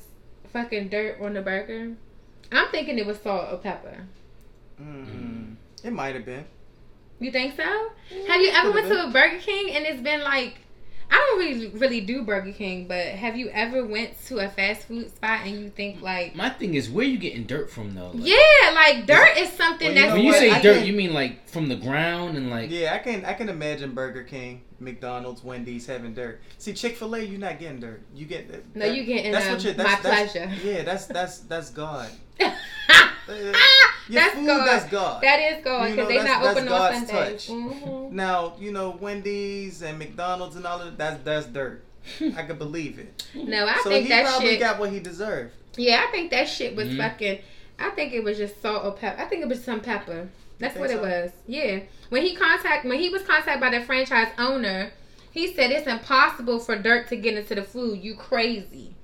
fucking 0.52 0.88
dirt 0.88 1.21
on 1.21 1.35
the 1.35 1.43
burger? 1.43 1.95
I'm 2.50 2.69
thinking 2.71 2.99
it 2.99 3.07
was 3.07 3.19
salt 3.21 3.52
or 3.52 3.59
pepper. 3.59 4.05
Mm-hmm. 4.81 5.55
It 5.85 5.93
might 5.93 6.14
have 6.14 6.25
been. 6.26 6.45
You 7.23 7.31
think 7.31 7.57
so? 7.57 7.62
Have 8.29 8.41
you 8.41 8.50
ever 8.52 8.73
went 8.73 8.88
Could've 8.88 9.02
to 9.05 9.09
a 9.09 9.11
Burger 9.12 9.38
King 9.38 9.71
and 9.76 9.87
it's 9.87 10.02
been 10.02 10.23
like 10.23 10.57
I 11.11 11.17
don't 11.17 11.38
really 11.38 11.69
really 11.69 12.00
do 12.00 12.23
Burger 12.23 12.52
King, 12.52 12.88
but 12.88 13.05
have 13.07 13.37
you 13.37 13.49
ever 13.50 13.85
went 13.87 14.21
to 14.26 14.38
a 14.38 14.49
fast 14.49 14.88
food 14.88 15.14
spot 15.14 15.41
and 15.45 15.61
you 15.61 15.69
think 15.71 16.00
like 16.00 16.35
My 16.35 16.49
thing 16.50 16.75
is, 16.75 16.88
where 16.91 17.05
you 17.05 17.19
getting 17.19 17.45
dirt 17.45 17.71
from 17.71 17.95
though? 17.95 18.11
Like, 18.14 18.26
yeah, 18.26 18.71
like 18.75 19.07
dirt 19.07 19.37
is 19.37 19.50
something 19.52 19.88
Well, 19.88 19.95
you 19.97 20.00
that's 20.02 20.12
When 20.14 20.23
you 20.23 20.31
what? 20.31 20.38
say 20.38 20.50
I 20.50 20.62
dirt, 20.62 20.79
can- 20.79 20.87
you 20.87 20.95
mean 20.95 21.12
like 21.12 21.49
from 21.49 21.69
the 21.69 21.76
ground 21.76 22.37
and 22.38 22.49
like. 22.50 22.71
Yeah, 22.71 22.95
I 22.95 22.99
can 22.99 23.25
I 23.25 23.35
can 23.35 23.49
imagine 23.50 23.93
Burger 23.95 24.25
King, 24.25 24.62
McDonald's, 24.81 25.45
Wendy's 25.45 25.87
having 25.87 26.14
dirt. 26.14 26.41
See, 26.59 26.73
Chick 26.73 26.97
Fil 26.97 27.14
A, 27.14 27.21
you're 27.21 27.38
not 27.38 27.59
getting 27.61 27.79
dirt. 27.79 28.02
You 28.14 28.25
get 28.25 28.50
that. 28.50 28.75
No, 28.75 28.87
you 28.87 29.05
getting, 29.05 29.31
That's 29.33 29.47
um, 29.47 29.52
what 29.52 29.64
you. 29.64 29.71
my 29.75 29.85
That's, 29.85 30.02
that's, 30.02 30.33
pleasure. 30.33 30.52
Yeah, 30.64 30.83
that's 30.83 31.07
that's 31.07 31.38
that's 31.41 31.71
God. 31.71 32.09
Your 33.29 33.52
That's 34.21 34.35
food, 34.35 34.47
God. 34.47 34.67
that's 34.67 34.85
God. 34.91 35.23
That 35.23 35.38
is 35.41 35.64
God 35.64 35.88
You 35.88 35.95
because 35.97 35.97
know, 35.97 36.09
they 36.09 36.19
that's- 36.19 36.43
not 36.43 36.50
open 36.50 36.64
that's 36.67 36.83
on 36.83 36.93
God's 36.93 37.11
Sundays. 37.11 37.47
touch. 37.47 37.57
Mhm. 37.57 38.11
Now, 38.12 38.55
you 38.59 38.73
know, 38.73 38.91
Wendy's 39.00 39.83
and 39.83 39.99
McDonald's 39.99 40.57
and 40.57 40.67
all 40.67 40.81
of 40.81 40.97
that, 40.97 40.99
that's, 40.99 41.45
that's 41.45 41.47
dirt. 41.47 41.85
I 42.37 42.43
could 42.43 42.59
believe 42.59 42.99
it. 42.99 43.25
No, 43.35 43.64
I 43.67 43.75
so 43.83 43.91
think 43.91 44.05
he 44.05 44.09
that 44.11 44.26
probably 44.26 44.49
shit. 44.50 44.61
got 44.61 44.79
what 44.81 44.91
he 44.91 44.99
deserved. 44.99 45.52
Yeah, 45.76 46.05
I 46.07 46.11
think 46.11 46.31
that 46.33 46.49
shit 46.49 46.75
was 46.75 46.88
Mhm. 46.88 46.97
fucking. 46.99 47.38
I 47.79 47.91
think 47.91 48.12
it 48.12 48.23
was 48.25 48.38
just 48.38 48.61
salt 48.61 48.85
or 48.85 48.93
pepper. 48.93 49.21
I 49.23 49.25
think 49.26 49.43
it 49.43 49.49
was 49.49 49.62
some 49.64 49.81
pepper. 49.81 50.29
That's 50.59 50.75
think 50.75 50.87
what 50.87 50.91
it 50.95 51.00
was. 51.00 51.31
Yeah. 51.47 51.81
When 52.11 52.23
he 52.23 52.35
contact 52.37 52.85
when 52.85 52.99
he 52.99 53.09
was 53.09 53.23
contacted 53.23 53.61
by 53.61 53.71
the 53.71 53.85
franchise 53.85 54.29
owner, 54.38 54.93
he 55.31 55.52
said 55.55 55.71
it's 55.71 55.87
impossible 55.87 56.59
for 56.61 56.76
dirt 56.76 57.09
to 57.09 57.17
get 57.17 57.37
into 57.38 57.55
the 57.55 57.62
food. 57.62 58.00
You 58.02 58.14
crazy. 58.17 58.95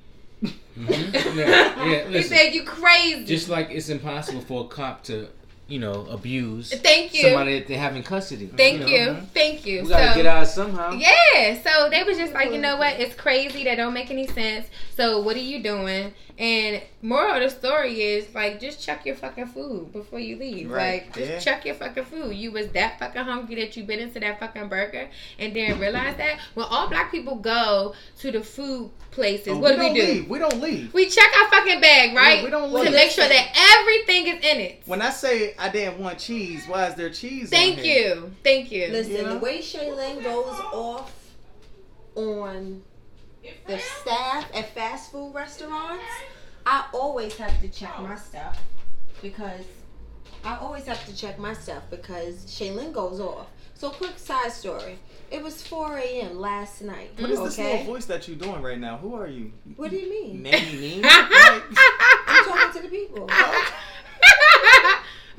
Mhm. 0.79 1.13
Yeah, 1.37 1.85
yeah. 1.85 2.05
he 2.07 2.13
Listen, 2.13 2.37
said 2.37 2.55
you 2.55 2.63
crazy. 2.65 3.25
just 3.25 3.49
like 3.49 3.71
it's 3.71 3.89
impossible 3.89 4.41
for 4.41 4.65
a 4.65 4.69
cop 4.69 5.03
to, 5.05 5.29
you 5.69 5.79
know, 5.79 6.07
abuse 6.11 6.73
Thank 6.83 7.15
you. 7.15 7.23
somebody 7.25 7.59
that 7.59 7.69
they 7.69 7.75
have 7.77 7.95
in 7.95 8.03
custody. 8.03 8.47
Thank 8.57 8.81
know? 8.81 8.87
you. 8.87 8.99
Mhm. 9.09 9.29
Thank 9.35 9.67
you. 9.67 9.83
We 9.83 9.89
gotta 9.91 10.09
So- 10.11 10.15
get 10.17 10.27
out 10.27 10.47
somehow. 10.49 10.93
Yeah, 10.95 11.63
so 11.63 11.91
they 11.91 12.03
was 12.05 12.17
just 12.17 12.33
like, 12.33 12.51
you 12.53 12.59
know 12.59 12.77
what? 12.79 12.99
It's 12.99 13.15
crazy. 13.15 13.65
That 13.65 13.77
don't 13.77 13.93
make 13.93 14.11
any 14.11 14.27
sense. 14.27 14.67
So 14.97 15.21
what 15.21 15.37
are 15.37 15.41
you 15.41 15.63
doing? 15.63 16.15
And 16.39 16.81
moral 17.03 17.35
of 17.35 17.43
the 17.43 17.51
story 17.51 18.01
is 18.01 18.33
like, 18.33 18.61
just 18.61 18.81
check 18.85 19.05
your 19.05 19.17
fucking 19.17 19.47
food 19.49 19.93
before 19.93 20.21
you 20.21 20.37
leave. 20.37 20.71
Right, 20.71 21.03
Like, 21.03 21.15
just 21.17 21.31
yeah. 21.31 21.39
check 21.41 21.65
your 21.65 21.75
fucking 21.75 22.05
food. 22.05 22.35
You 22.35 22.53
was 22.53 22.69
that 22.69 22.99
fucking 23.01 23.23
hungry 23.23 23.57
that 23.57 23.77
you 23.77 23.83
bit 23.83 23.99
into 23.99 24.21
that 24.21 24.39
fucking 24.39 24.69
burger 24.69 25.09
and 25.39 25.53
didn't 25.53 25.81
realize 25.81 26.17
that. 26.17 26.39
When 26.55 26.65
all 26.71 26.89
black 26.89 27.11
people 27.11 27.35
go 27.37 27.95
to 28.21 28.31
the 28.33 28.41
food 28.41 28.91
places, 29.11 29.49
Oh, 29.49 29.59
what 29.59 29.73
do 29.75 29.79
we 29.81 29.87
don't 29.87 29.95
do? 29.97 30.03
Leave. 30.03 30.29
We 30.31 30.39
don't 30.39 30.61
leave. 30.61 30.95
We 30.95 31.07
check 31.09 31.29
our 31.41 31.49
fucking 31.51 31.81
bag, 31.81 32.15
right? 32.15 32.45
we 32.45 32.51
don't 32.51 32.71
to 32.71 32.77
leave. 32.79 32.93
make 32.93 33.11
sure 33.11 33.27
that 33.29 33.75
everything 33.81 34.29
is 34.29 34.45
in 34.45 34.61
it. 34.61 34.83
When 34.87 35.03
I 35.03 35.11
say 35.11 35.55
I 35.59 35.69
didn't 35.71 35.99
want 35.99 36.19
cheese, 36.19 36.65
why 36.67 36.87
is 36.87 36.95
there 36.95 37.11
cheese? 37.11 37.45
on 37.53 37.59
Thank 37.59 37.79
here? 37.81 38.15
you. 38.15 38.33
Thank 38.45 38.71
you. 38.71 38.89
Listen, 38.89 39.13
You 39.17 39.23
know? 39.23 39.35
the 39.35 39.39
way 39.41 39.59
Shaylin 39.59 40.23
goes 40.23 40.59
off 40.73 41.13
on 42.15 42.83
the 43.67 43.79
staff 43.79 44.47
at 44.55 44.73
fast 44.75 45.11
food 45.13 45.33
restaurants, 45.35 46.05
I 46.65 46.85
always 46.95 47.37
have 47.37 47.61
to 47.61 47.69
check 47.69 47.99
my 48.01 48.15
stuff 48.17 48.63
because 49.23 49.65
I 50.45 50.57
always 50.59 50.85
have 50.87 51.05
to 51.07 51.17
check 51.17 51.39
my 51.39 51.55
stuff 51.55 51.83
because 51.91 52.45
Shaylin 52.47 52.93
goes 52.93 53.21
off. 53.21 53.49
So, 53.75 53.91
quick 53.91 54.19
side 54.19 54.51
story. 54.53 54.99
It 55.31 55.41
was 55.43 55.63
4 55.65 55.99
a.m. 55.99 56.39
last 56.41 56.83
night. 56.83 57.11
What 57.19 57.31
is 57.31 57.39
this 57.41 57.59
okay? 57.61 57.79
little 57.79 57.95
voice 57.95 58.07
that 58.07 58.27
you're 58.27 58.37
doing 58.37 58.61
right 58.61 58.79
now? 58.79 58.97
Who 58.97 59.15
are 59.15 59.29
you? 59.29 59.53
What 59.77 59.91
do 59.91 59.97
you 59.97 60.11
mean? 60.11 60.43
Nanny 60.43 60.73
me? 60.77 61.01
I'm 61.05 62.45
talking 62.45 62.73
to 62.83 62.83
the 62.83 62.89
people. 62.89 63.29
Oh. 64.21 64.68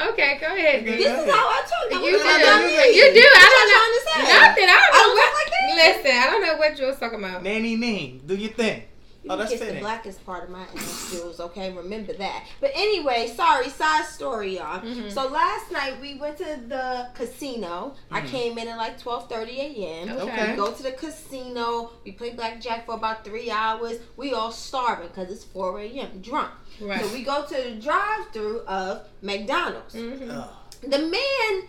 Okay, 0.01 0.37
go 0.39 0.47
ahead. 0.47 0.81
Okay. 0.81 0.85
dude. 0.85 0.99
This 0.99 1.19
is 1.27 1.31
how 1.33 1.47
I 1.49 1.61
talk. 1.61 1.91
You 1.91 1.99
do. 1.99 2.17
What 2.17 2.25
I? 2.25 2.85
You 2.87 3.13
do. 3.13 3.25
I 3.35 3.47
don't 3.53 3.69
know. 3.69 3.79
trying 3.79 3.95
to 3.95 4.01
say? 4.05 4.39
Nothing. 4.39 4.69
I 4.69 4.73
I 4.73 4.89
don't 4.91 5.07
know 5.07 5.13
what. 5.13 5.33
like 5.33 5.51
that? 5.51 6.03
Listen, 6.03 6.17
I 6.17 6.25
don't 6.31 6.41
know 6.45 6.57
what 6.57 6.79
you 6.79 6.85
was 6.87 6.97
talking 6.99 7.19
about. 7.23 7.43
Nanny 7.43 7.75
Neen, 7.75 8.21
do 8.25 8.35
your 8.35 8.51
thing. 8.51 8.83
You 9.21 9.31
Oh, 9.31 9.35
that's 9.35 9.51
kiss 9.51 9.59
the 9.59 9.73
blackest 9.81 10.25
part 10.25 10.45
of 10.45 10.49
my 10.49 10.61
ass, 10.61 11.11
Jules. 11.11 11.41
Okay, 11.41 11.73
remember 11.73 12.13
that. 12.13 12.45
But 12.61 12.71
anyway, 12.73 13.27
sorry, 13.35 13.67
side 13.67 14.05
story, 14.05 14.55
y'all. 14.55 14.79
Mhm. 14.79 15.11
So 15.11 15.27
last 15.27 15.71
night 15.73 15.99
we 15.99 16.15
went 16.15 16.37
to 16.37 16.45
the 16.45 17.09
casino. 17.13 17.95
I 18.09 18.21
Mhm. 18.21 18.27
came 18.29 18.57
in 18.57 18.69
at 18.69 18.77
like 18.77 18.97
twelve 18.97 19.27
thirty 19.29 19.59
a.m. 19.59 20.09
Okay. 20.17 20.51
We 20.51 20.55
go 20.55 20.71
to 20.71 20.83
the 20.83 20.93
casino. 20.93 21.91
We 22.05 22.13
play 22.13 22.29
blackjack 22.29 22.85
for 22.85 22.95
about 22.95 23.25
three 23.25 23.51
hours. 23.51 23.97
We 24.15 24.33
all 24.33 24.51
starving 24.53 25.09
because 25.09 25.29
it's 25.29 25.43
four 25.43 25.77
a.m. 25.81 26.21
drunk. 26.21 26.51
Right. 26.81 27.03
So 27.03 27.11
we 27.13 27.23
go 27.23 27.45
to 27.45 27.55
the 27.55 27.71
drive-through 27.81 28.61
of 28.61 29.07
McDonald's. 29.21 29.95
Mhm. 29.95 30.29
Ugh. 30.29 30.49
The 30.81 30.99
man 30.99 31.67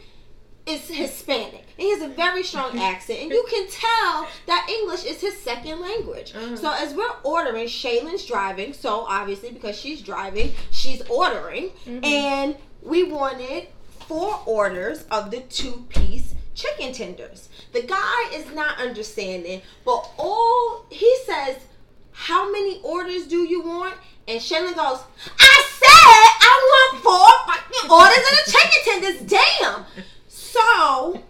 is 0.67 0.87
Hispanic. 0.89 1.65
And 1.79 1.87
he 1.87 1.91
has 1.91 2.03
a 2.03 2.09
very 2.09 2.43
strong 2.45 2.79
accent, 2.81 3.21
and 3.21 3.31
you 3.31 3.45
can 3.51 3.67
tell 3.69 4.29
that 4.47 4.69
English 4.71 5.05
is 5.05 5.21
his 5.21 5.37
second 5.39 5.81
language. 5.81 6.33
Uh-huh. 6.35 6.57
So 6.57 6.71
as 6.71 6.95
we're 6.95 7.11
ordering, 7.25 7.67
Shaylin's 7.67 8.25
driving. 8.25 8.73
So 8.73 9.01
obviously, 9.09 9.51
because 9.51 9.77
she's 9.77 10.01
driving, 10.03 10.55
she's 10.71 11.03
ordering, 11.09 11.71
Mhm. 11.87 12.05
and 12.05 12.57
we 12.83 13.03
wanted 13.05 13.69
four 14.07 14.41
orders 14.47 15.05
of 15.11 15.31
the 15.31 15.41
two-piece 15.41 16.35
chicken 16.55 16.93
tenders. 16.93 17.49
The 17.73 17.83
guy 17.83 18.31
is 18.35 18.53
not 18.53 18.79
understanding, 18.79 19.63
but 19.85 20.09
all 20.19 20.85
he 20.91 21.17
says, 21.25 21.57
"How 22.29 22.51
many 22.51 22.81
orders 22.83 23.27
do 23.27 23.39
you 23.49 23.63
want?" 23.63 23.95
And 24.29 24.41
Shaylin 24.41 24.75
goes, 24.75 25.01
"I 25.39 25.55
said 25.81 26.29
I 26.51 26.55
want 26.71 27.03
four 27.03 27.31
fucking 27.55 27.91
orders 27.99 28.25
of 28.31 28.35
the 28.45 28.53
chicken 28.53 28.81
tenders. 28.85 29.39
Damn." 29.61 29.85
So 30.29 31.23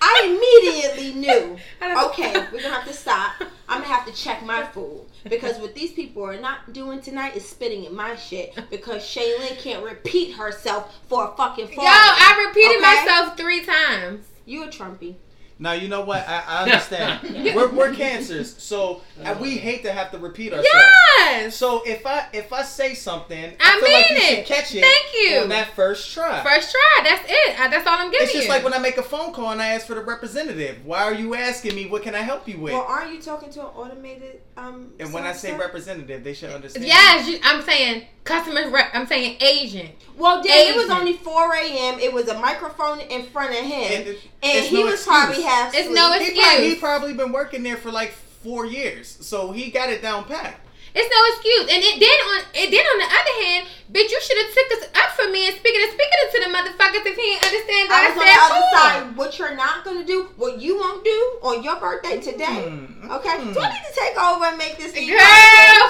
I 0.00 0.24
immediately 0.24 1.12
knew. 1.20 1.58
Okay, 1.82 2.32
we're 2.52 2.62
gonna 2.62 2.74
have 2.74 2.86
to 2.86 2.92
stop. 2.94 3.32
I'm 3.68 3.82
gonna 3.82 3.92
have 3.92 4.06
to 4.06 4.12
check 4.12 4.44
my 4.44 4.64
food 4.64 5.02
because 5.28 5.58
what 5.58 5.74
these 5.74 5.92
people 5.92 6.24
are 6.24 6.40
not 6.40 6.72
doing 6.72 7.00
tonight 7.02 7.36
is 7.36 7.46
spitting 7.46 7.84
in 7.84 7.94
my 7.94 8.16
shit 8.16 8.58
because 8.70 9.02
Shaylin 9.02 9.58
can't 9.58 9.84
repeat 9.84 10.34
herself 10.34 10.98
for 11.08 11.24
a 11.32 11.36
fucking 11.36 11.68
Yo. 11.72 11.76
I 11.80 12.44
repeated 12.48 12.76
Okay? 12.82 13.04
myself 13.04 13.36
three 13.36 13.64
times. 13.64 14.26
You 14.46 14.64
a 14.64 14.68
Trumpy? 14.68 15.16
Now 15.60 15.72
you 15.72 15.88
know 15.88 16.02
what 16.02 16.26
I, 16.28 16.42
I 16.46 16.62
understand. 16.64 17.54
we're, 17.54 17.68
we're 17.68 17.92
cancers, 17.94 18.54
so 18.62 19.02
uh, 19.24 19.36
we 19.40 19.56
hate 19.56 19.82
to 19.82 19.92
have 19.92 20.12
to 20.12 20.18
repeat 20.18 20.52
ourselves. 20.52 20.68
Yes. 20.72 21.56
So 21.56 21.82
if 21.84 22.06
I 22.06 22.26
if 22.32 22.52
I 22.52 22.62
say 22.62 22.94
something, 22.94 23.44
I, 23.44 23.54
I 23.60 23.80
feel 23.80 23.92
like 23.92 24.10
mean 24.10 24.16
you 24.18 24.22
it. 24.22 24.36
should 24.36 24.46
catch 24.46 24.74
it. 24.74 24.82
Thank 24.82 25.06
you. 25.14 25.40
on 25.40 25.48
that 25.48 25.74
first 25.74 26.12
try. 26.12 26.42
First 26.44 26.70
try. 26.70 27.00
That's 27.02 27.24
it. 27.28 27.60
Uh, 27.60 27.68
That's 27.68 27.86
all 27.86 27.98
I'm 27.98 28.10
giving 28.12 28.24
it's 28.24 28.32
just 28.32 28.44
you. 28.46 28.50
like 28.52 28.62
when 28.62 28.72
I 28.72 28.78
make 28.78 28.98
a 28.98 29.02
phone 29.02 29.32
call 29.32 29.50
and 29.50 29.60
I 29.60 29.68
ask 29.74 29.86
for 29.86 29.94
the 29.94 30.00
representative. 30.00 30.84
Why 30.86 31.02
are 31.02 31.14
you 31.14 31.34
asking 31.34 31.74
me? 31.74 31.86
What 31.86 32.02
can 32.04 32.14
I 32.14 32.20
help 32.20 32.46
you 32.46 32.58
with? 32.58 32.72
Well, 32.72 32.86
aren't 32.88 33.12
you 33.12 33.20
talking 33.20 33.50
to 33.50 33.60
an 33.60 33.66
automated 33.66 34.40
um? 34.56 34.92
and 35.00 35.12
when 35.12 35.24
I 35.24 35.32
say 35.32 35.48
software? 35.48 35.66
representative, 35.66 36.22
they 36.22 36.34
should 36.34 36.50
understand. 36.50 36.86
Yes, 36.86 37.28
you, 37.28 37.40
I'm 37.42 37.62
saying 37.62 38.04
customer 38.24 38.70
rep. 38.70 38.90
I'm 38.94 39.06
saying 39.06 39.38
agent. 39.40 39.90
Well, 40.16 40.42
then 40.42 40.74
it 40.74 40.76
was 40.76 40.90
only 40.90 41.14
4 41.14 41.54
a.m. 41.54 41.98
It 42.00 42.12
was 42.12 42.28
a 42.28 42.38
microphone 42.38 43.00
in 43.00 43.22
front 43.26 43.50
of 43.50 43.64
him, 43.64 44.06
And 44.06 44.16
and, 44.42 44.66
he 44.66 44.76
no 44.76 44.84
was 44.86 44.94
excuse. 44.94 45.06
probably 45.06 45.42
half 45.48 45.74
It's 45.74 45.88
asleep. 45.88 45.94
no 45.96 46.12
he 46.18 46.30
probably, 46.40 46.68
he 46.68 46.74
probably 46.76 47.12
been 47.14 47.32
working 47.32 47.62
there 47.62 47.76
for 47.76 47.90
like 47.90 48.12
four 48.12 48.66
years, 48.66 49.16
so 49.20 49.52
he 49.52 49.70
got 49.70 49.90
it 49.90 50.02
down 50.02 50.24
pat. 50.24 50.60
It's 50.94 51.04
no 51.12 51.20
excuse. 51.36 51.68
And 51.68 51.84
it 51.84 52.00
then 52.00 52.18
on 52.32 52.38
it 52.54 52.68
then 52.72 52.80
on 52.80 52.98
the 52.98 53.06
other 53.12 53.34
hand, 53.44 53.62
bitch, 53.92 54.08
you 54.10 54.20
should 54.24 54.38
have 54.40 54.50
took 54.56 54.68
us 54.80 54.84
up 54.96 55.10
for 55.20 55.28
me 55.30 55.46
and 55.46 55.54
speaking 55.54 55.82
and 55.84 55.92
speaking 55.92 56.20
it 56.24 56.30
to 56.32 56.38
the 56.48 56.50
motherfuckers 56.50 57.04
if 57.06 57.14
he 57.14 57.22
didn't 57.28 57.44
understand 57.44 57.84
I 57.86 57.92
what 57.92 58.00
I, 58.00 58.08
was 58.08 58.16
on 58.16 58.24
said 58.24 58.34
the 58.34 58.40
other 58.40 58.64
for. 58.64 58.76
side. 58.76 59.16
What 59.16 59.38
you're 59.38 59.54
not 59.54 59.84
gonna 59.84 60.04
do, 60.04 60.28
what 60.36 60.60
you 60.60 60.78
won't 60.78 61.04
do 61.04 61.18
on 61.42 61.62
your 61.62 61.76
birthday 61.78 62.18
today. 62.20 62.72
Mm, 62.72 63.10
Okay, 63.20 63.36
mm. 63.36 63.52
do 63.54 63.60
I 63.60 63.68
need 63.68 63.84
to 63.88 63.94
take 64.00 64.16
over 64.20 64.44
and 64.48 64.58
make 64.58 64.76
this? 64.78 64.92
Girl, 64.92 65.04
York? 65.04 65.20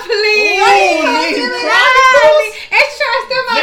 please. 0.03 0.61
What 0.61 0.71
are 0.71 0.83
you 0.83 0.99
Ooh, 0.99 1.03
talking 1.03 1.47
Lee 1.47 1.62
about? 1.62 1.88
It's 2.75 2.95
trying 2.99 3.17
to 3.17 3.27
steal 3.27 3.45
my 3.49 3.59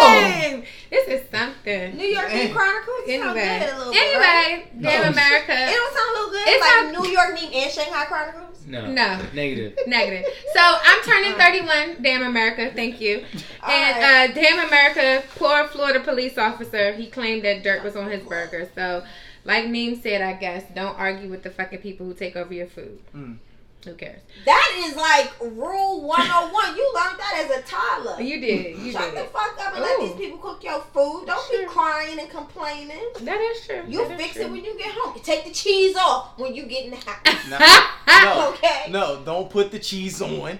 Damn. 0.00 0.52
name. 0.52 0.64
This 0.90 1.06
is 1.08 1.28
something. 1.30 1.96
New 1.96 2.06
York 2.06 2.28
New 2.32 2.40
Eh. 2.40 2.52
Chronicles. 2.52 2.96
It 3.06 3.20
sound 3.20 3.38
Anyway, 3.38 3.58
good 3.60 3.74
a 3.74 3.78
little 3.78 3.92
bit, 3.92 4.16
right? 4.16 4.46
anyway, 4.46 4.70
damn 4.80 5.02
No. 5.02 5.08
America. 5.10 5.52
It 5.52 5.74
don't 5.76 5.94
sound 5.96 6.08
a 6.08 6.12
little 6.18 6.30
good. 6.30 6.48
It's 6.48 6.60
like 6.60 6.92
not- 6.92 7.02
New 7.04 7.10
York 7.10 7.34
Neat 7.34 7.52
and 7.62 7.72
Shanghai 7.72 8.04
Chronicles. 8.06 8.58
No. 8.66 8.86
No. 8.90 9.18
Negative. 9.34 9.78
Negative. 9.86 10.24
So 10.54 10.60
I'm 10.60 11.02
turning 11.02 11.32
31. 11.34 12.02
Damn 12.02 12.22
America. 12.22 12.70
Thank 12.74 13.00
you. 13.00 13.24
All 13.62 13.70
And 13.70 14.32
uh, 14.32 14.34
damn 14.34 14.66
America, 14.66 15.22
poor 15.36 15.66
Florida 15.68 16.00
police 16.00 16.36
officer. 16.38 16.92
He 16.92 17.06
claimed 17.06 17.44
that 17.44 17.62
dirt 17.62 17.82
was 17.84 17.96
on 17.96 18.10
his 18.10 18.22
burger. 18.22 18.68
So, 18.74 19.04
like 19.44 19.66
Neem 19.68 20.00
said, 20.00 20.20
I 20.22 20.34
guess 20.34 20.64
don't 20.74 20.98
argue 20.98 21.28
with 21.30 21.42
the 21.42 21.50
fucking 21.50 21.78
people 21.80 22.06
who 22.06 22.14
take 22.14 22.36
over 22.36 22.52
your 22.52 22.66
food. 22.66 22.98
Mm. 23.16 23.38
Who 23.84 23.94
cares? 23.94 24.20
That 24.44 24.82
is 24.84 24.96
like 24.96 25.32
rule 25.40 26.02
101. 26.02 26.76
you 26.76 26.92
learned 26.94 27.18
that 27.18 27.44
as 27.44 27.58
a 27.58 27.62
toddler. 27.62 28.20
You 28.20 28.40
did. 28.40 28.76
You 28.78 28.90
Shut 28.92 29.14
the 29.14 29.20
fuck 29.24 29.56
up 29.60 29.72
and 29.74 29.82
let 29.82 30.00
these 30.00 30.14
people 30.16 30.38
cook 30.38 30.64
your 30.64 30.80
food. 30.92 31.24
Don't 31.26 31.48
Sure. 31.50 31.60
be 31.60 31.66
crying 31.66 32.18
and 32.18 32.28
complaining. 32.28 33.00
That 33.22 33.40
is 33.40 33.64
true. 33.64 33.84
You'll 33.86 34.08
That 34.08 34.18
is 34.18 34.26
fix 34.26 34.34
true. 34.34 34.44
it 34.46 34.50
when 34.50 34.64
you 34.64 34.76
get 34.76 34.92
home. 34.92 35.14
You 35.16 35.22
take 35.22 35.44
the 35.44 35.52
cheese 35.52 35.94
off 35.96 36.36
when 36.38 36.54
you 36.56 36.66
get 36.66 36.86
in 36.86 36.90
the 36.90 36.96
house. 36.96 37.48
No, 37.48 38.48
Okay. 38.54 38.90
no, 38.90 39.22
don't 39.24 39.48
put 39.48 39.70
the 39.70 39.78
cheese 39.78 40.20
on. 40.20 40.58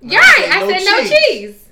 You're 0.00 0.20
right. 0.20 0.48
I 0.52 0.60
No 0.60 0.68
said 0.68 0.84
no 0.84 1.00
cheese. 1.02 1.12
cheese. 1.28 1.68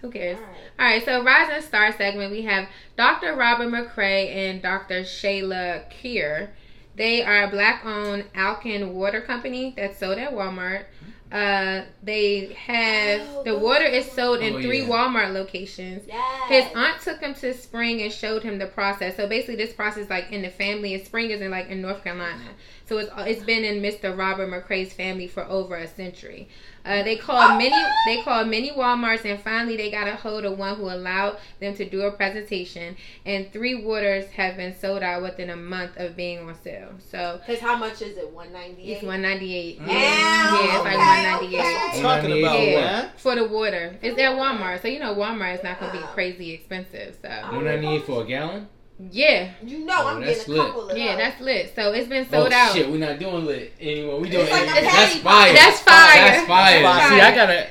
Who 0.00 0.10
cares? 0.10 0.38
All 0.78 0.84
right, 0.86 1.04
so 1.04 1.22
Rising 1.24 1.62
Star 1.66 1.92
segment, 1.96 2.30
we 2.32 2.42
have 2.42 2.68
Dr. 2.96 3.34
Robert 3.34 3.68
McCrae 3.68 4.34
and 4.34 4.62
Dr. 4.62 5.02
Shayla 5.02 5.88
Keir. 5.90 6.54
They 6.96 7.22
are 7.22 7.44
a 7.44 7.48
black-owned 7.50 8.24
Alkin 8.34 8.92
Water 8.92 9.20
Company 9.20 9.74
that's 9.76 9.98
sold 9.98 10.18
at 10.18 10.32
Walmart. 10.32 10.84
Uh, 11.30 11.82
they 12.04 12.52
have 12.54 13.20
Oh, 13.34 13.42
the 13.42 13.58
water 13.58 13.84
is 13.84 14.08
sold 14.10 14.40
in 14.40 14.54
ones. 14.54 14.64
three 14.64 14.82
Oh, 14.82 14.84
yeah. 14.84 14.90
Walmart 14.90 15.34
locations. 15.34 16.04
Yes. 16.06 16.48
His 16.48 16.76
aunt 16.76 17.00
took 17.02 17.20
him 17.20 17.34
to 17.34 17.52
Spring 17.52 18.00
and 18.02 18.12
showed 18.12 18.44
him 18.44 18.58
the 18.58 18.66
process. 18.68 19.16
So 19.16 19.28
basically, 19.28 19.56
this 19.56 19.72
process, 19.72 20.08
like 20.08 20.30
in 20.30 20.42
the 20.42 20.50
family, 20.50 20.94
is 20.94 21.04
Spring 21.04 21.30
is 21.30 21.40
in 21.40 21.50
like 21.50 21.68
in 21.68 21.82
North 21.82 22.04
Carolina. 22.04 22.44
So 22.88 22.98
it's 22.98 23.10
it's 23.18 23.42
been 23.44 23.64
in 23.64 23.82
Mr. 23.82 24.16
Robert 24.16 24.48
McCrae's 24.48 24.92
family 24.92 25.26
for 25.26 25.44
over 25.44 25.74
a 25.76 25.88
century. 25.88 26.48
Uh, 26.84 27.02
they 27.02 27.16
called 27.16 27.58
many. 27.58 27.74
They 28.06 28.22
called 28.22 28.46
many 28.46 28.70
WalMarts, 28.70 29.24
and 29.24 29.40
finally 29.42 29.76
they 29.76 29.90
got 29.90 30.06
a 30.06 30.14
hold 30.14 30.44
of 30.44 30.56
one 30.56 30.76
who 30.76 30.84
allowed 30.84 31.38
them 31.58 31.74
to 31.74 31.84
do 31.84 32.02
a 32.02 32.12
presentation. 32.12 32.96
And 33.24 33.52
three 33.52 33.74
waters 33.82 34.26
have 34.30 34.56
been 34.56 34.72
sold 34.72 35.02
out 35.02 35.20
within 35.22 35.50
a 35.50 35.56
month 35.56 35.96
of 35.96 36.14
being 36.14 36.38
on 36.48 36.54
sale. 36.62 36.90
So 37.10 37.40
Because 37.44 37.60
how 37.60 37.74
much 37.76 38.02
is 38.02 38.16
it? 38.16 38.30
One 38.30 38.52
ninety 38.52 38.92
it's 38.92 39.02
one 39.02 39.20
ninety 39.20 39.52
eight. 39.56 39.80
Mm. 39.80 39.88
Yeah, 39.88 39.94
yeah, 39.94 40.74
it's 40.76 40.84
like 40.84 40.96
one 40.96 41.22
ninety 41.24 41.56
eight. 41.56 41.88
okay. 41.90 42.02
Talking 42.02 42.38
about 42.38 42.60
Yeah. 42.60 42.80
man. 42.80 43.10
For 43.16 43.34
the 43.34 43.48
water, 43.48 43.98
it's 44.00 44.16
at 44.20 44.36
Walmart, 44.36 44.80
so 44.82 44.86
you 44.86 45.00
know 45.00 45.12
Walmart 45.16 45.56
is 45.56 45.64
not 45.64 45.80
gonna 45.80 45.90
be 45.92 46.06
crazy 46.14 46.52
expensive. 46.52 47.16
So 47.20 47.28
One 47.50 47.64
ninety 47.64 47.88
eight 47.88 48.04
for 48.04 48.22
a 48.22 48.26
gallon. 48.26 48.68
Yeah, 48.98 49.50
You 49.62 49.80
know 49.80 49.94
Oh, 49.98 50.06
I'm 50.08 50.20
that's 50.24 50.38
getting 50.46 50.54
a 50.54 50.56
lit. 50.56 50.66
couple 50.66 50.90
of 50.90 50.96
yeah, 50.98 51.06
those. 51.08 51.16
that's 51.18 51.40
lit. 51.40 51.72
So 51.74 51.92
it's 51.92 52.08
been 52.08 52.28
sold 52.30 52.48
oh 52.52 52.56
out. 52.56 52.72
shit, 52.74 52.90
we're 52.90 52.96
not 52.98 53.18
doing 53.18 53.44
lit 53.44 53.72
anymore. 53.80 54.20
We 54.20 54.30
doing 54.30 54.44
It's 54.44 54.52
like 54.52 54.62
a 54.62 54.72
that's 54.80 54.86
patty 54.96 55.18
fire. 55.20 55.52
That's 55.52 55.80
fire. 55.80 56.14
That's 56.16 56.46
fire. 56.46 56.82
That's 56.82 57.08
See. 57.10 57.20
I 57.20 57.34
gotta. 57.34 57.66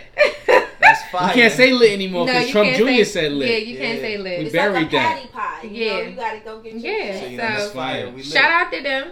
That's 0.79 1.01
fire. 1.09 1.27
You 1.29 1.33
can't 1.33 1.53
say 1.53 1.71
lit 1.73 1.91
anymore 1.93 2.25
because 2.27 2.45
you 2.45 2.51
Trump 2.51 2.69
Jr. 2.75 2.85
say, 2.85 3.03
said 3.05 3.31
lit. 3.31 3.47
Yeah, 3.49 3.55
lit. 3.55 3.67
you 3.67 3.77
can't 3.77 3.99
say 4.01 4.17
lit. 4.17 4.39
We 4.39 4.45
It's 4.45 4.53
buried 4.53 4.73
like 4.75 4.87
a 4.87 4.91
that. 4.91 5.15
patty 5.15 5.27
pie. 5.29 5.59
You 5.63 5.69
Yeah. 5.85 5.93
know, 5.93 5.99
you 6.09 6.15
gotta 6.15 6.39
go 6.39 6.59
get 6.61 6.73
your 6.75 6.93
Yeah. 6.93 7.11
shit. 7.13 7.19
So, 7.21 7.25
you 7.27 7.37
So- 7.37 7.43
know, 7.43 7.49
that's 7.49 7.61
That's 7.63 7.73
fire. 7.73 8.01
fire. 8.03 8.09
We 8.11 8.17
lit. 8.17 8.25
Shout 8.25 8.51
out 8.51 8.71
to 8.73 8.81
them. 8.83 9.11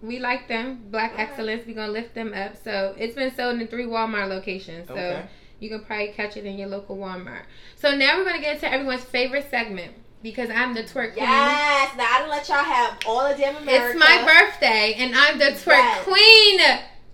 We 0.00 0.18
like 0.20 0.46
them. 0.46 0.80
Black 0.92 1.10
Alright. 1.12 1.28
excellence. 1.30 1.62
We're 1.66 1.74
gonna 1.74 1.90
lift 1.90 2.14
them 2.14 2.32
up. 2.34 2.52
So 2.62 2.94
it's 2.96 3.16
been 3.16 3.34
sold 3.34 3.60
in 3.60 3.66
three 3.66 3.86
Walmart 3.86 4.28
locations. 4.28 4.86
So 4.86 4.94
Okay. 4.94 5.22
you 5.58 5.68
can 5.70 5.80
probably 5.80 6.08
catch 6.16 6.36
it 6.36 6.44
in 6.46 6.56
your 6.56 6.68
local 6.68 6.96
Walmart. 6.96 7.42
So 7.74 7.96
now 7.96 8.16
we're 8.16 8.24
gonna 8.24 8.40
get 8.40 8.54
into 8.54 8.72
everyone's 8.72 9.02
favorite 9.02 9.50
segment 9.50 9.94
because 10.22 10.50
I'm 10.50 10.74
the 10.74 10.82
twerk 10.82 11.12
queen. 11.14 11.24
Yes. 11.24 11.96
Now 11.96 12.06
I 12.10 12.18
done 12.20 12.28
let 12.30 12.48
y'all 12.48 12.64
have 12.64 12.98
all 13.06 13.20
of 13.26 13.38
them 13.38 13.56
America. 13.56 13.90
It's 13.90 13.98
my 13.98 14.24
birthday 14.24 14.94
and 14.98 15.14
I'm 15.14 15.38
the 15.38 15.52
twerk 15.56 15.78
Yes. 15.78 16.04
queen. 16.04 16.60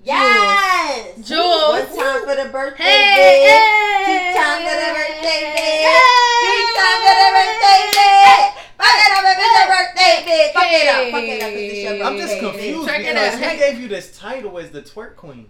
Yes. 0.05 1.17
Jules. 1.27 1.89
One 1.89 1.97
time 1.97 2.21
for 2.29 2.37
the 2.37 2.49
birthday 2.53 2.85
Hey, 2.85 3.15
bid. 3.17 3.51
hey. 3.51 4.05
Two 4.05 4.39
times 4.39 4.63
for 4.65 4.77
the 4.77 4.91
birthday 4.93 5.41
bid. 5.57 6.03
Three 6.45 6.65
times 6.77 7.03
for 7.05 7.17
the 7.21 7.31
birthday 7.35 7.83
bid. 7.95 8.43
Fuck 8.77 8.97
it 9.01 9.13
up 9.17 9.25
if 9.25 9.39
it's 9.39 9.55
your 9.57 9.69
birthday 9.73 10.15
bid. 10.25 10.53
Fuck 10.53 10.73
it 10.73 10.89
up. 10.89 11.11
Fuck 11.11 11.25
it 11.25 11.43
up 11.43 11.51
it's 11.53 11.83
your 11.83 11.93
birthday 11.93 12.05
I'm 12.05 12.17
just 12.19 12.39
confused 12.39 12.89
Check 12.89 12.99
because 12.99 13.35
out. 13.35 13.51
who 13.53 13.59
gave 13.59 13.81
you 13.81 13.89
this 13.89 14.19
title 14.19 14.59
as 14.59 14.71
the 14.71 14.83
twerk 14.83 15.17
queen? 15.17 15.49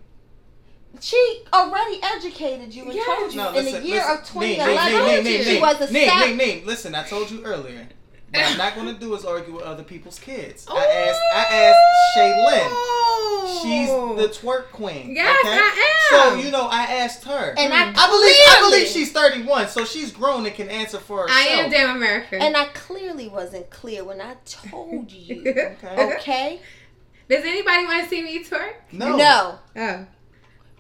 She 1.01 1.43
already 1.53 2.01
educated 2.03 2.75
you 2.75 2.85
and 2.85 2.95
Yes. 2.95 3.07
told 3.07 3.33
you 3.33 3.37
No, 3.39 3.53
in 3.55 3.65
the 3.65 3.71
year 3.87 3.97
listen. 4.01 4.17
of 4.19 4.25
2011 4.27 4.93
name, 4.93 5.05
name, 5.07 5.25
name, 5.25 5.43
she 5.45 5.53
name, 5.55 5.61
was 5.63 5.81
a 5.81 5.93
name, 5.93 6.09
step. 6.09 6.27
name, 6.27 6.37
name. 6.37 6.67
Listen, 6.67 6.95
I 6.95 7.03
told 7.05 7.31
you 7.31 7.43
earlier. 7.45 7.89
What 8.33 8.45
I'm 8.51 8.59
not 8.59 8.75
going 8.75 8.89
to 8.93 8.95
do 9.01 9.15
is 9.15 9.25
argue 9.25 9.55
with 9.55 9.63
other 9.63 9.85
people's 9.85 10.19
kids. 10.19 10.67
Ooh. 10.69 10.75
I 10.75 10.85
asked, 10.85 11.21
I 11.35 11.55
asked 11.55 12.17
Shaylin. 12.19 12.69
Oh. 12.69 13.61
She's 13.63 13.89
the 13.89 14.29
twerk 14.47 14.71
queen. 14.73 15.15
Yes, 15.15 15.39
okay? 15.45 15.57
I 15.61 16.07
So 16.11 16.35
you 16.35 16.51
know, 16.51 16.67
I 16.69 16.83
asked 16.83 17.23
her. 17.25 17.55
And 17.57 17.73
I 17.73 17.91
I 17.91 18.07
believe, 18.09 18.35
I 18.49 18.69
believe 18.71 18.89
she's 18.89 19.13
31, 19.13 19.69
so 19.69 19.85
she's 19.85 20.11
grown 20.11 20.47
and 20.47 20.55
can 20.55 20.69
answer 20.69 20.99
for 20.99 21.23
herself. 21.23 21.39
I 21.39 21.43
am 21.51 21.71
damn 21.71 21.95
American, 21.97 22.43
And 22.43 22.57
I 22.57 22.65
clearly 22.67 23.29
wasn't 23.29 23.71
clear 23.71 24.03
when 24.03 24.21
I 24.21 24.35
told 24.45 25.13
you. 25.13 25.41
Okay. 25.47 26.15
Okay? 26.17 26.61
Does 27.29 27.45
anybody 27.45 27.85
want 27.85 28.03
to 28.03 28.09
see 28.11 28.23
me 28.23 28.43
twerk? 28.45 28.75
No. 28.93 29.17
No. 29.17 29.59
Oh, 29.77 30.07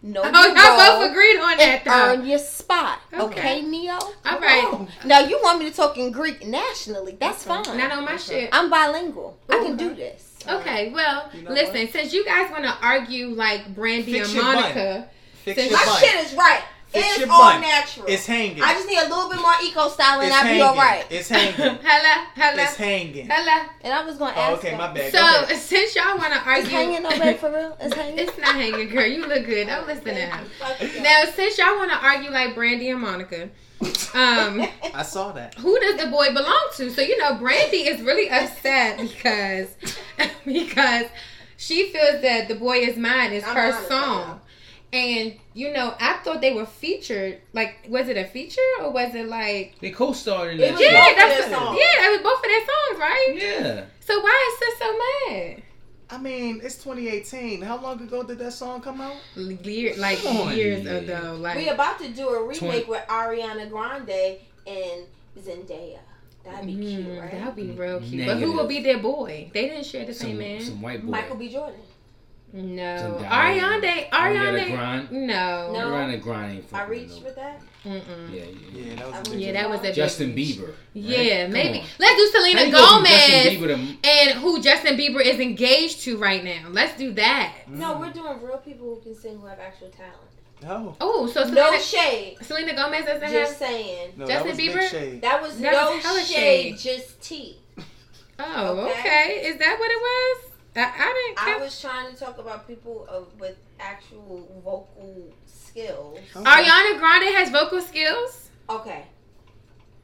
No, 0.06 0.20
oh, 0.22 0.26
you 0.28 0.32
y'all 0.48 0.54
go 0.54 0.98
both 1.00 1.10
agreed 1.10 1.38
on 1.38 1.56
that 1.56 1.82
and 1.82 1.86
though. 1.86 2.20
earn 2.22 2.26
your 2.28 2.38
spot. 2.38 2.98
Okay. 3.12 3.22
Okay, 3.24 3.62
Neo? 3.62 3.94
All 3.94 4.38
right, 4.38 4.86
Now, 5.06 5.20
you 5.20 5.40
want 5.42 5.60
me 5.60 5.70
to 5.70 5.74
talk 5.74 5.96
in 5.96 6.12
Greek 6.12 6.46
nationally. 6.46 7.16
That's 7.18 7.46
Okay. 7.46 7.62
fine. 7.64 7.78
not 7.78 7.90
on 7.90 8.04
my 8.04 8.14
Okay. 8.16 8.22
shit. 8.22 8.50
I'm 8.52 8.68
bilingual. 8.68 9.38
I 9.48 9.54
can 9.54 9.74
Okay. 9.74 9.76
do 9.88 9.94
this. 9.94 10.30
Okay, 10.46 10.90
well, 10.90 11.30
You 11.32 11.40
know 11.42 11.52
listen, 11.52 11.80
what? 11.84 11.92
since 11.92 12.12
you 12.12 12.22
guys 12.26 12.50
want 12.50 12.64
to 12.64 12.76
argue 12.82 13.28
like 13.28 13.74
Brandy 13.74 14.12
Fix 14.12 14.26
and 14.28 14.34
your 14.36 14.44
Monica, 14.44 15.08
Fix 15.42 15.58
Since- 15.58 15.70
your 15.70 15.78
My 15.80 15.84
butt. 15.86 16.00
shit 16.04 16.14
is 16.26 16.34
right. 16.34 16.62
Fix 16.94 17.06
It's 17.10 17.18
your 17.20 17.30
all 17.32 17.40
bun. 17.52 17.60
natural. 17.60 18.06
It's 18.08 18.24
hanging. 18.24 18.62
I 18.62 18.72
just 18.74 18.88
need 18.88 18.98
a 18.98 19.08
little 19.08 19.28
bit 19.28 19.40
more 19.40 19.52
eco 19.62 19.88
style 19.88 20.20
and 20.20 20.32
I'll 20.32 20.44
be 20.54 20.60
all 20.60 20.76
right. 20.76 21.04
It's 21.10 21.28
hanging. 21.28 21.52
hello, 21.82 22.24
hello, 22.36 22.62
it's 22.62 22.76
hanging. 22.76 23.28
hello. 23.28 23.68
And 23.82 23.92
I 23.92 24.04
was 24.04 24.16
going 24.16 24.32
to 24.32 24.38
Oh, 24.38 24.42
ask 24.42 24.58
okay, 24.58 24.70
her, 24.70 24.78
my 24.78 24.92
bad. 24.92 25.12
So 25.12 25.18
Go 25.18 25.42
ahead. 25.44 25.56
since 25.60 25.96
y'all 25.96 26.16
want 26.16 26.32
to 26.32 26.38
argue, 26.38 26.64
It's 26.64 26.72
argue, 26.74 26.92
hanging 26.94 27.06
over 27.06 27.34
for 27.38 27.50
real? 27.50 27.76
It's 27.80 27.94
hanging? 28.00 28.18
it's 28.20 28.38
not 28.38 28.54
hanging, 28.54 28.88
girl. 28.88 29.06
You 29.06 29.26
look 29.26 29.44
good. 29.44 29.66
Don't 29.66 29.86
listen 29.86 30.04
to 30.04 30.14
her. 30.14 30.44
Fuck 30.60 30.80
you. 30.94 31.02
Now, 31.02 31.24
since 31.34 31.58
y'all 31.58 31.76
want 31.76 31.90
to 31.90 31.98
argue 31.98 32.30
like 32.30 32.54
Brandy 32.54 32.88
and 32.90 33.00
Monica, 33.00 33.50
um, 34.14 34.64
I 34.94 35.02
saw 35.02 35.32
that. 35.32 35.54
who 35.56 35.78
does 35.80 35.96
the 36.00 36.06
boy 36.06 36.28
belong 36.32 36.68
to? 36.76 36.90
So 36.90 37.02
you 37.02 37.18
know, 37.18 37.34
Brandy 37.34 37.78
is 37.88 38.00
really 38.02 38.30
upset 38.30 38.98
because 39.00 39.74
because 40.44 41.06
she 41.56 41.90
feels 41.92 42.22
that 42.22 42.48
the 42.48 42.54
boy 42.54 42.78
is 42.78 42.96
mine 42.96 43.32
is 43.32 43.44
I'm 43.44 43.54
her 43.56 43.62
honest, 43.72 43.88
song. 43.88 44.40
And 44.94 45.34
you 45.54 45.72
know, 45.72 45.94
I 46.00 46.14
thought 46.24 46.40
they 46.40 46.52
were 46.54 46.66
featured. 46.66 47.40
Like, 47.52 47.86
was 47.88 48.08
it 48.08 48.16
a 48.16 48.24
feature 48.24 48.60
or 48.80 48.90
was 48.90 49.14
it 49.14 49.26
like? 49.28 49.74
They 49.80 49.90
co-starred 49.90 50.52
in 50.54 50.58
that. 50.60 50.70
was 50.72 50.80
shit. 50.80 50.92
Yeah, 50.92 51.00
both 51.08 51.16
that's 51.16 51.46
their 51.48 51.58
songs. 51.58 51.78
yeah. 51.80 52.06
It 52.06 52.10
was 52.12 52.20
both 52.22 52.38
of 52.38 52.44
their 52.44 52.60
songs, 52.60 52.98
right? 53.00 53.34
Yeah. 53.36 53.84
So 54.00 54.20
why 54.20 54.50
is 54.52 54.58
sis 54.68 54.78
so 54.78 54.98
mad? 55.34 55.62
I 56.10 56.18
mean, 56.18 56.60
it's 56.62 56.76
2018. 56.76 57.62
How 57.62 57.80
long 57.80 58.00
ago 58.00 58.22
did 58.22 58.38
that 58.38 58.52
song 58.52 58.80
come 58.82 59.00
out? 59.00 59.16
Year, 59.34 59.94
like 59.96 60.22
Come 60.22 60.36
on, 60.36 60.56
years 60.56 60.86
ago, 60.86 61.36
like 61.40 61.56
We 61.56 61.68
about 61.68 61.98
to 61.98 62.08
do 62.10 62.28
a 62.28 62.42
remake 62.42 62.58
Twenty- 62.58 62.84
with 62.84 63.02
Ariana 63.08 63.68
Grande 63.70 64.38
and 64.66 65.06
Zendaya. 65.40 65.98
That'd 66.44 66.66
be 66.66 66.74
cute, 66.76 67.06
Mm, 67.06 67.20
right? 67.22 67.32
That'd 67.32 67.56
be 67.56 67.70
real 67.70 68.00
cute. 68.00 68.26
But 68.26 68.36
who 68.36 68.52
will 68.52 68.66
be 68.66 68.80
their 68.82 68.98
boy? 68.98 69.50
They 69.54 69.66
didn't 69.68 69.86
share 69.86 70.04
the 70.04 70.12
same 70.12 70.32
Some, 70.32 70.38
man. 70.38 70.60
some 70.60 70.82
white 70.82 71.02
boy. 71.04 71.10
Michael 71.10 71.36
B. 71.36 71.48
Jordan. 71.48 71.80
No, 72.56 72.82
Zendaya. 72.82 73.28
Ariana, 73.28 74.10
Ariana 74.10 74.64
Ariana, 74.68 75.10
no, 75.10 75.72
No. 75.72 75.78
Ariana 75.90 76.22
Grande 76.22 76.58
I 76.58 76.60
fucking 76.62 76.88
reached 76.88 77.18
no- 77.18 77.24
with 77.24 77.34
that. 77.34 77.60
Mm-mm. 77.84 78.32
Yeah, 78.32 78.44
yeah. 78.44 78.84
Yeah, 78.90 78.94
that 78.94 79.06
was. 79.24 79.28
I 79.32 79.34
a 79.34 79.36
yeah, 79.38 79.52
that 79.52 79.70
was 79.70 79.80
a 79.82 79.92
Justin 79.92 80.34
reach. 80.36 80.56
Bieber. 80.58 80.66
right? 80.68 80.74
Yeah, 80.94 81.42
Come 81.44 81.52
maybe. 81.52 81.78
on. 81.80 81.86
Let's 81.98 82.16
do 82.16 82.26
Selena 82.38 82.62
you 82.62 82.70
go 82.70 82.78
Gomez 82.78 83.10
Bieber 83.10 83.66
to- 84.02 84.08
and 84.08 84.30
who 84.38 84.62
Justin 84.62 84.96
Bieber 84.96 85.20
is 85.20 85.40
engaged 85.40 86.02
to 86.02 86.16
right 86.16 86.44
now. 86.44 86.68
Let's 86.70 86.96
do 86.96 87.12
that. 87.14 87.54
No, 87.66 87.94
mm. 87.96 88.00
we're 88.00 88.12
doing 88.12 88.40
real 88.40 88.58
people 88.58 88.94
who 88.94 89.00
can 89.00 89.16
sing 89.16 89.36
who 89.40 89.46
have 89.46 89.58
actual 89.58 89.88
talent. 89.88 90.14
No, 90.62 90.96
Oh, 91.00 91.26
so 91.26 91.40
Selena, 91.42 91.72
No 91.72 91.78
shade. 91.78 92.36
Selena 92.40 92.74
Gomez 92.74 93.04
doesn't 93.04 93.30
Just 93.32 93.58
have. 93.60 93.68
saying. 93.68 94.12
no, 94.16 94.26
Justin 94.26 94.46
that 94.46 94.56
was 94.56 94.58
Bieber? 94.76 94.88
Shade. 94.90 95.20
That 95.22 95.42
was 95.42 95.58
That 95.58 95.72
no 95.72 95.90
was 95.96 96.04
hella 96.04 96.20
shade, 96.22 96.78
shade. 96.78 96.98
just 97.00 97.20
tea. 97.20 97.58
Oh, 98.38 98.78
Okay. 98.88 99.00
okay. 99.00 99.46
Is 99.48 99.58
that 99.58 99.76
what 99.78 99.90
it 99.90 99.98
was? 100.00 100.50
I, 100.76 100.80
I 100.80 101.34
didn't. 101.36 101.54
I 101.60 101.62
was 101.62 101.80
trying 101.80 102.12
to 102.12 102.18
talk 102.18 102.38
about 102.38 102.66
people 102.66 103.06
of, 103.08 103.28
with 103.38 103.56
actual 103.78 104.48
vocal 104.64 105.32
skills. 105.46 106.18
Okay. 106.34 106.44
Ariana 106.44 106.98
Grande 106.98 107.34
has 107.36 107.50
vocal 107.50 107.80
skills. 107.80 108.50
Okay. 108.68 109.04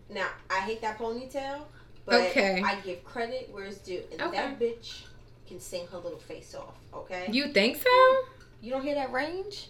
Now, 0.08 0.28
I 0.50 0.60
hate 0.60 0.80
that 0.82 0.98
ponytail, 0.98 1.60
but 2.04 2.20
Okay. 2.30 2.62
I 2.64 2.76
give 2.80 3.04
credit 3.04 3.48
where 3.52 3.64
it's 3.64 3.78
due. 3.78 4.02
And 4.12 4.20
Okay. 4.22 4.36
that 4.36 4.58
bitch 4.60 5.02
can 5.48 5.60
sing 5.60 5.86
her 5.88 5.98
little 5.98 6.18
face 6.18 6.54
off, 6.54 6.74
okay? 6.94 7.26
You 7.30 7.48
think 7.52 7.76
so? 7.76 8.16
You 8.60 8.70
don't 8.70 8.82
hear 8.82 8.94
that 8.96 9.12
range? 9.12 9.68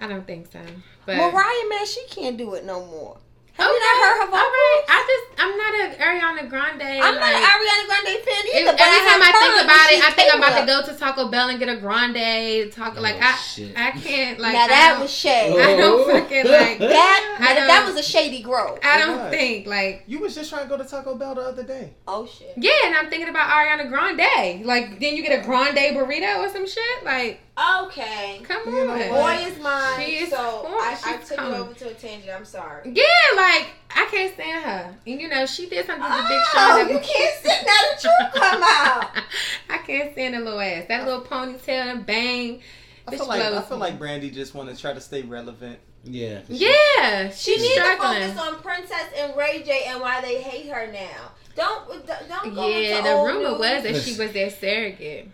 I 0.00 0.06
don't 0.06 0.26
think 0.26 0.50
so. 0.52 0.60
But 1.06 1.16
Mariah, 1.16 1.68
man, 1.68 1.86
she 1.86 2.04
can't 2.08 2.36
do 2.36 2.54
it 2.54 2.64
no 2.64 2.84
more. 2.86 3.18
Have 3.54 3.66
okay, 3.66 3.74
you 3.74 3.80
not 3.80 4.06
heard 4.06 4.16
her 4.16 4.20
all 4.22 4.26
vocals? 4.26 4.42
right. 4.42 4.82
I 4.88 4.98
just 5.10 5.42
I'm 5.42 5.56
not 5.58 5.72
a 5.74 5.84
Ariana 6.04 6.48
Grande. 6.48 6.82
I'm 7.02 7.14
not 7.16 7.34
an 7.34 7.42
Ariana 7.42 7.86
Grande 7.86 8.04
fan 8.06 8.14
If- 8.14 8.28
either. 8.28 8.37
Every 8.54 8.78
time 8.78 9.22
I, 9.22 9.26
have 9.26 9.40
think 9.40 9.64
about 9.64 9.92
it, 9.92 10.04
I 10.04 10.10
think 10.12 10.34
I'm 10.34 10.40
about 10.40 10.60
to 10.60 10.66
go 10.66 10.92
to 10.92 10.98
Taco 10.98 11.28
Bell 11.28 11.48
and 11.48 11.58
get 11.58 11.68
a 11.68 11.76
grande. 11.76 12.72
Talk 12.72 12.94
oh, 12.96 13.00
like 13.00 13.16
Oh, 13.16 13.20
I, 13.20 13.34
shit. 13.36 13.76
I 13.76 13.90
can't 13.90 14.38
like. 14.38 14.52
now 14.52 14.64
I 14.64 14.68
that 14.68 14.98
was 15.00 15.12
shade. 15.12 15.58
I 15.58 15.76
don't 15.76 16.00
oh. 16.00 16.12
fucking 16.12 16.44
like. 16.46 16.78
That 16.78 17.38
I 17.40 17.54
that, 17.54 17.66
don't- 17.66 17.94
was 17.94 18.04
a 18.04 18.08
shady 18.08 18.42
growth. 18.42 18.78
I 18.82 18.98
don't 18.98 19.18
was. 19.18 19.30
think 19.30 19.66
like. 19.66 20.04
You 20.06 20.20
was 20.20 20.34
just 20.34 20.50
trying 20.50 20.64
to 20.64 20.68
go 20.68 20.76
to 20.76 20.84
Taco 20.84 21.14
Bell 21.14 21.34
the 21.34 21.42
other 21.42 21.62
day. 21.62 21.94
Oh 22.06 22.26
shit. 22.26 22.52
Yeah, 22.56 22.70
and 22.84 22.94
I'm 22.94 23.10
thinking 23.10 23.28
about 23.28 23.48
Ariana 23.50 23.88
Grande. 23.88 24.64
Like, 24.64 25.00
then 25.00 25.16
you 25.16 25.22
get 25.22 25.40
a 25.40 25.44
grande 25.44 25.76
burrito 25.76 26.38
or 26.38 26.48
some 26.48 26.66
shit. 26.66 27.04
Like, 27.04 27.40
Okay. 27.82 28.40
come 28.44 28.62
You 28.66 28.86
know 28.86 28.92
on. 28.92 28.98
Boy 29.08 29.44
is 29.46 29.58
mine. 29.60 30.00
She 30.00 30.16
is 30.18 30.30
so 30.30 30.62
cool. 30.66 30.76
I, 30.76 30.96
I 31.04 31.18
She's 31.18 31.28
took 31.28 31.38
coming. 31.38 31.54
you 31.54 31.60
over 31.64 31.74
to 31.74 31.88
a 31.88 31.94
tangent. 31.94 32.30
I'm 32.34 32.44
sorry. 32.44 32.82
Yeah, 32.92 33.04
like 33.36 33.68
I 33.90 34.06
can't 34.10 34.32
stand 34.34 34.64
her. 34.64 34.94
And 35.06 35.20
you 35.20 35.28
know, 35.28 35.44
she 35.46 35.68
did 35.68 35.86
something 35.86 36.04
to 36.08 36.28
Big 36.28 36.42
Sean. 36.52 36.62
Oh, 36.62 36.84
that- 36.84 36.90
you 36.90 36.98
can't 37.00 37.42
sit 37.42 37.66
now 37.66 37.72
the 37.94 38.00
truth 38.00 38.42
come 38.42 38.62
out. 38.62 39.10
I 39.70 39.78
can't 39.78 40.12
stand 40.12 40.34
the 40.34 40.40
little 40.40 40.60
ass. 40.60 40.84
That 40.88 41.04
little 41.04 41.22
ponytail 41.22 41.92
and 41.92 42.06
bang. 42.06 42.60
I 43.06 43.16
feel 43.16 43.26
like 43.26 43.42
I 43.42 43.62
feel 43.62 43.78
like 43.78 43.98
Brandy 43.98 44.30
just 44.30 44.54
want 44.54 44.68
to 44.68 44.76
try 44.80 44.92
to 44.92 45.00
stay 45.00 45.22
relevant. 45.22 45.78
Yeah. 46.04 46.40
Yeah, 46.48 47.30
She 47.30 47.54
she's 47.54 47.62
needs 47.62 47.74
to 47.74 47.96
focus 47.96 48.38
on 48.38 48.60
Princess 48.60 49.10
and 49.16 49.36
Ray 49.36 49.62
J 49.64 49.84
and 49.88 50.00
why 50.00 50.20
they 50.20 50.40
hate 50.40 50.70
her 50.70 50.90
now. 50.92 51.32
Don't 51.56 52.06
don't 52.06 52.54
go 52.54 52.68
Yeah, 52.68 52.98
into 52.98 53.02
the 53.02 53.14
old 53.14 53.26
rumor 53.26 53.50
news. 53.50 53.58
was 53.58 53.82
that 53.82 53.96
she 54.02 54.16
was 54.18 54.32
their 54.32 54.48
surrogate. 54.50 55.28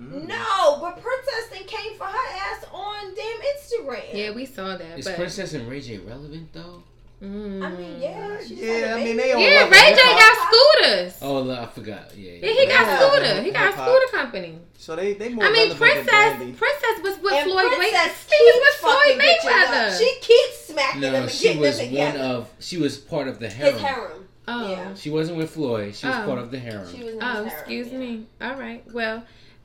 Mm. 0.00 0.26
No, 0.26 0.78
but 0.80 1.00
Princess 1.00 1.48
then 1.50 1.64
came 1.64 1.96
for 1.96 2.04
her 2.04 2.36
ass 2.36 2.64
on 2.72 3.14
damn 3.14 3.40
Instagram. 3.40 4.02
Yeah, 4.12 4.32
we 4.32 4.44
saw 4.46 4.76
that. 4.76 4.98
Is 4.98 5.04
but 5.04 5.14
Princess 5.16 5.54
and 5.54 5.68
Ray 5.68 5.80
J 5.80 5.98
relevant 5.98 6.52
though? 6.52 6.82
Mm. 7.22 7.62
I 7.64 7.70
mean, 7.70 8.00
yeah, 8.02 8.38
Yeah, 8.44 8.96
I 8.96 9.04
mean, 9.04 9.16
they 9.16 9.32
all 9.32 9.40
Yeah, 9.40 9.60
love 9.60 9.70
Ray 9.70 9.78
hip 9.78 9.96
J 9.96 10.02
got 10.02 10.48
scooters. 10.52 11.18
Oh, 11.22 11.40
look, 11.40 11.58
I 11.58 11.66
forgot. 11.66 12.12
Yeah. 12.16 12.32
Yeah, 12.32 12.50
he 12.52 12.66
got 12.66 12.86
Yeah. 12.86 12.98
scooter. 12.98 13.42
He 13.42 13.50
got 13.52 13.72
a 13.72 13.76
scooter 13.76 14.06
company. 14.12 14.58
So 14.76 14.96
they 14.96 15.14
they 15.14 15.28
more 15.30 15.44
I 15.46 15.50
mean, 15.52 15.70
relevant 15.78 16.06
than 16.06 16.54
Princess. 16.54 16.58
Princess 16.58 17.02
was 17.02 17.18
with 17.22 17.32
And 17.32 17.50
Floyd. 17.50 17.64
Wait, 17.78 17.92
Princess 17.92 18.26
he 18.28 18.44
was 18.44 18.54
with 18.56 18.64
keeps 18.64 18.76
Floyd 18.80 18.94
fucking 18.96 19.20
Floyd 19.20 19.30
bitches 19.30 19.62
up. 19.62 19.74
Mayweather. 19.92 19.98
She 19.98 20.18
keeps 20.20 20.66
smacking 20.66 21.00
them 21.00 21.12
No, 21.12 21.22
and 21.22 21.30
she 21.30 21.56
was 21.56 21.78
them 21.78 21.94
one 21.94 22.16
of. 22.20 22.50
She 22.58 22.76
was 22.78 22.98
part 22.98 23.28
of 23.28 23.38
the 23.38 23.48
harem. 23.48 23.72
his 23.74 23.82
harem. 23.82 24.08
harem. 24.10 24.28
Oh. 24.46 24.68
Yeah. 24.70 24.94
She 24.94 25.08
wasn't 25.08 25.38
with 25.38 25.50
Floyd. 25.52 25.94
She 25.94 26.06
was 26.06 26.16
Oh. 26.16 26.24
part 26.26 26.38
of 26.40 26.50
the 26.50 26.58
harem. 26.58 26.86
She 26.94 27.02
was 27.04 27.14
in 27.14 27.22
Oh, 27.22 27.26
harem, 27.26 27.46
excuse 27.46 27.88
yeah. 27.90 27.98
me. 27.98 28.26
All 28.42 28.56
right. 28.56 28.84
Well, 28.92 29.22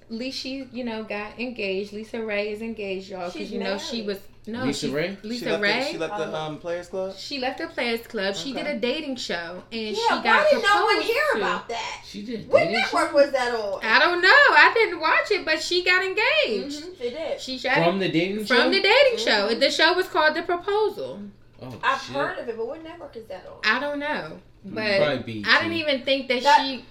at 0.10 0.16
least 0.16 0.40
she, 0.40 0.68
you 0.72 0.84
know, 0.84 1.04
got 1.04 1.40
engaged. 1.40 1.94
LisaRaye 1.94 2.52
is 2.52 2.62
engaged, 2.62 3.10
y'all, 3.10 3.26
because 3.28 3.34
She's 3.34 3.52
you 3.52 3.60
know 3.60 3.78
she 3.78 4.02
was 4.02 4.18
no 4.48 4.64
LisaRaye? 4.66 5.22
she 5.22 5.28
Lisa 5.28 5.46
left 5.52 5.62
Ray. 5.64 5.80
The, 5.80 5.86
she 5.92 5.98
left 6.00 6.18
the 6.18 6.36
um 6.36 6.58
Players 6.58 6.88
Club. 6.88 7.16
She 7.16 7.40
left 7.40 7.60
the 7.60 7.68
Players 7.68 8.08
Club. 8.08 8.36
She 8.36 8.52
did 8.54 8.66
a 8.66 8.80
dating 8.80 9.18
show, 9.18 9.62
and 9.72 9.82
Yeah, 9.82 9.94
she 9.94 10.02
why 10.16 10.24
got 10.24 10.50
did 10.50 10.64
no 10.64 10.84
one 10.86 10.96
proposed 10.96 11.08
hear 11.12 11.22
to. 11.34 11.38
about 11.38 11.70
that? 11.70 12.02
She 12.06 12.24
did. 12.26 12.50
What 12.50 12.60
didn't 12.60 12.74
she? 12.74 12.82
network 12.96 13.14
was 13.14 13.32
that 13.32 13.54
on? 13.54 13.80
I 13.84 14.00
don't 14.00 14.22
know. 14.22 14.28
I 14.30 14.72
didn't 14.74 15.00
watch 15.00 15.30
it, 15.32 15.46
but 15.46 15.62
she 15.62 15.84
got 15.84 16.04
engaged. 16.04 16.84
Mhm, 16.84 16.98
She 16.98 17.10
did. 17.12 17.40
She 17.42 17.58
shot 17.60 17.76
From 17.76 18.00
the 18.00 18.10
dating 18.10 18.46
show. 18.46 18.56
from 18.56 18.72
the 18.72 18.82
dating 18.82 19.18
show. 19.20 19.50
Mhm. 19.50 19.60
The 19.60 19.70
show 19.70 19.94
was 19.94 20.08
called 20.08 20.36
The 20.36 20.42
Proposal. 20.42 21.22
Oh 21.62 21.80
I've 21.84 22.02
shit. 22.02 22.16
heard 22.16 22.40
of 22.40 22.50
it, 22.50 22.58
but 22.58 22.66
what 22.68 22.82
network 22.84 23.16
is 23.18 23.26
that 23.28 23.46
on? 23.46 23.60
I 23.64 23.80
don't 23.80 24.00
know, 24.00 24.40
but 24.66 24.84
I 24.84 25.18
didn't 25.18 25.74
even 25.74 26.04
think 26.04 26.28
that, 26.30 26.42
That- 26.44 26.62
she. 26.66 26.86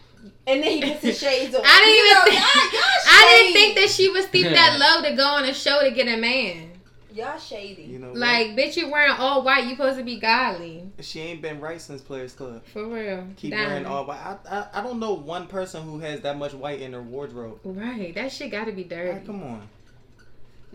And 0.46 0.62
then 0.62 0.62
he 0.62 0.80
puts 0.82 1.02
his 1.02 1.18
shades 1.18 1.54
on. 1.54 1.62
I 1.64 1.80
didn't 1.80 1.94
You 1.94 2.04
even 2.04 2.14
know, 2.14 2.24
think- 2.24 2.72
y'all, 2.72 2.80
y'all 2.80 3.02
I 3.06 3.36
didn't 3.38 3.52
think 3.52 3.76
that 3.76 3.90
she 3.90 4.08
was 4.08 4.24
steep 4.26 4.46
that 4.46 4.78
low 4.78 5.08
to 5.08 5.16
go 5.16 5.24
on 5.26 5.44
a 5.44 5.54
show 5.54 5.80
to 5.82 5.90
get 5.90 6.08
a 6.08 6.16
man. 6.16 6.70
Y'all 7.14 7.38
shady. 7.38 7.82
You 7.82 7.98
know, 7.98 8.08
what? 8.10 8.18
Like, 8.18 8.46
bitch, 8.48 8.76
you 8.76 8.90
wearing 8.90 9.12
all 9.18 9.42
white. 9.42 9.64
You 9.64 9.70
supposed 9.70 9.98
to 9.98 10.04
be 10.04 10.20
godly. 10.20 10.88
she 11.00 11.20
ain't 11.20 11.42
been 11.42 11.58
right 11.60 11.80
since 11.80 12.00
Players 12.00 12.32
Club. 12.32 12.64
For 12.66 12.86
real. 12.86 13.26
Keep 13.36 13.50
Damn. 13.52 13.68
wearing 13.68 13.86
all 13.86 14.06
white. 14.06 14.20
I, 14.20 14.36
I 14.48 14.66
I 14.74 14.82
don't 14.82 15.00
know 15.00 15.14
one 15.14 15.46
person 15.48 15.82
who 15.82 15.98
has 15.98 16.20
that 16.20 16.38
much 16.38 16.54
white 16.54 16.80
in 16.80 16.92
their 16.92 17.02
wardrobe. 17.02 17.58
Right. 17.64 18.14
That 18.14 18.30
shit 18.30 18.50
got 18.52 18.66
to 18.66 18.72
be 18.72 18.84
dirty. 18.84 19.12
Like, 19.12 19.26
come 19.26 19.42
on. 19.42 19.68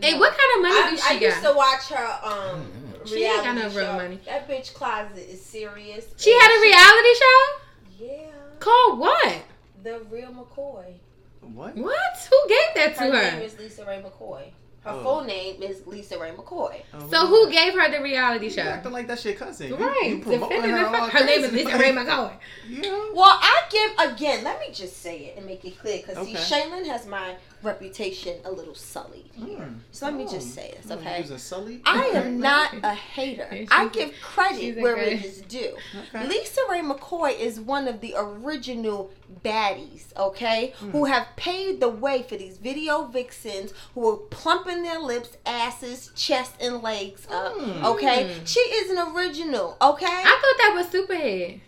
Hey, 0.00 0.12
No. 0.12 0.18
what 0.18 0.36
kind 0.36 0.50
of 0.56 0.62
money 0.62 0.80
I, 0.80 0.90
do 0.90 1.02
I 1.02 1.18
she 1.18 1.24
used 1.24 1.42
got? 1.42 1.50
to 1.50 1.56
watch 1.56 1.88
her 1.88 2.28
um 2.28 2.66
She 3.06 3.24
ain't 3.24 3.44
got 3.44 3.54
no 3.54 3.62
real 3.62 3.70
show. 3.70 3.92
money. 3.94 4.20
That 4.26 4.46
bitch 4.48 4.74
closet 4.74 5.16
is 5.16 5.42
serious. 5.42 6.04
She 6.18 6.32
had 6.32 6.58
a 6.58 6.60
reality 6.60 7.14
show? 7.14 8.04
Yeah, 8.04 8.30
Called 8.64 8.98
what? 8.98 9.42
the 9.82 10.00
real 10.10 10.32
McCoy. 10.32 10.94
What? 11.42 11.76
What? 11.76 12.28
Who 12.30 12.48
gave 12.48 12.74
that 12.76 12.94
to 12.96 13.00
Her 13.02 13.10
to 13.10 13.36
name 13.36 13.42
is 13.42 13.52
LisaRaye 13.56 14.02
McCoy. 14.02 14.52
Her 14.84 14.90
Oh. 14.92 15.02
full 15.02 15.24
name 15.24 15.62
is 15.62 15.78
LisaRaye 15.80 16.36
McCoy. 16.36 16.82
Oh, 16.92 17.08
So 17.10 17.26
who 17.26 17.50
gave 17.50 17.72
her 17.72 17.90
the 17.90 18.02
reality 18.02 18.46
You 18.46 18.50
show? 18.50 18.62
acting 18.62 18.92
like 18.92 19.06
that's 19.06 19.24
your 19.24 19.32
cousin. 19.34 19.74
Right. 19.76 20.02
You, 20.08 20.18
promoting 20.18 20.48
Defending 20.56 20.70
her, 20.72 20.78
the 20.80 20.86
all 20.86 20.92
fuck- 21.08 21.10
her 21.12 21.24
name 21.24 21.44
is 21.44 21.50
crazy. 21.50 21.64
LisaRaye 21.70 22.06
McCoy. 22.06 22.32
Yeah. 22.68 22.90
Well, 23.14 23.38
I 23.40 23.62
give 23.70 23.92
again. 24.12 24.44
Let 24.44 24.60
me 24.60 24.66
just 24.72 25.00
say 25.00 25.16
it 25.26 25.38
and 25.38 25.46
make 25.46 25.64
it 25.64 25.78
clear, 25.78 25.98
because 25.98 26.18
Okay. 26.18 26.34
see, 26.36 26.54
Shaylin 26.54 26.86
has 26.86 27.06
my 27.06 27.36
reputation 27.62 28.36
a 28.44 28.52
little 28.52 28.74
sullied. 28.74 29.30
Mm. 29.40 29.78
So 29.90 30.04
let 30.04 30.14
me 30.14 30.24
Oh. 30.28 30.30
just 30.30 30.54
say 30.54 30.74
this, 30.76 30.90
You 30.90 30.96
okay? 30.96 31.20
Using 31.22 31.38
Sully. 31.38 31.80
I 31.86 32.04
am 32.14 32.38
not 32.50 32.74
a 32.82 32.92
hater. 32.92 33.48
She's 33.50 33.68
I 33.70 33.84
a- 33.84 33.88
give 33.88 34.12
credit 34.20 34.76
where 34.82 34.96
good- 34.96 35.08
it 35.14 35.24
is 35.24 35.40
due. 35.42 35.74
Okay. 36.14 36.26
LisaRaye 36.26 36.92
McCoy 36.92 37.38
is 37.38 37.58
one 37.58 37.88
of 37.88 38.00
the 38.02 38.14
original 38.18 39.10
baddies, 39.42 40.14
okay? 40.16 40.74
Who 40.92 41.04
have 41.06 41.26
paved 41.36 41.80
the 41.80 41.88
way 41.88 42.22
for 42.22 42.36
these 42.36 42.58
video 42.58 43.04
vixens 43.06 43.72
who 43.94 44.08
are 44.10 44.16
plumping 44.16 44.82
their 44.82 44.98
lips, 45.00 45.36
asses, 45.46 46.10
chest, 46.14 46.52
and 46.60 46.82
legs 46.82 47.26
up, 47.30 47.54
Mm. 47.54 47.84
okay? 47.84 48.34
She 48.44 48.60
is 48.60 48.90
an 48.90 48.98
original, 49.14 49.76
okay? 49.80 50.06
I 50.06 50.22
thought 50.22 50.58
that 50.58 50.72
was 50.74 50.86
Superhead. 50.88 51.60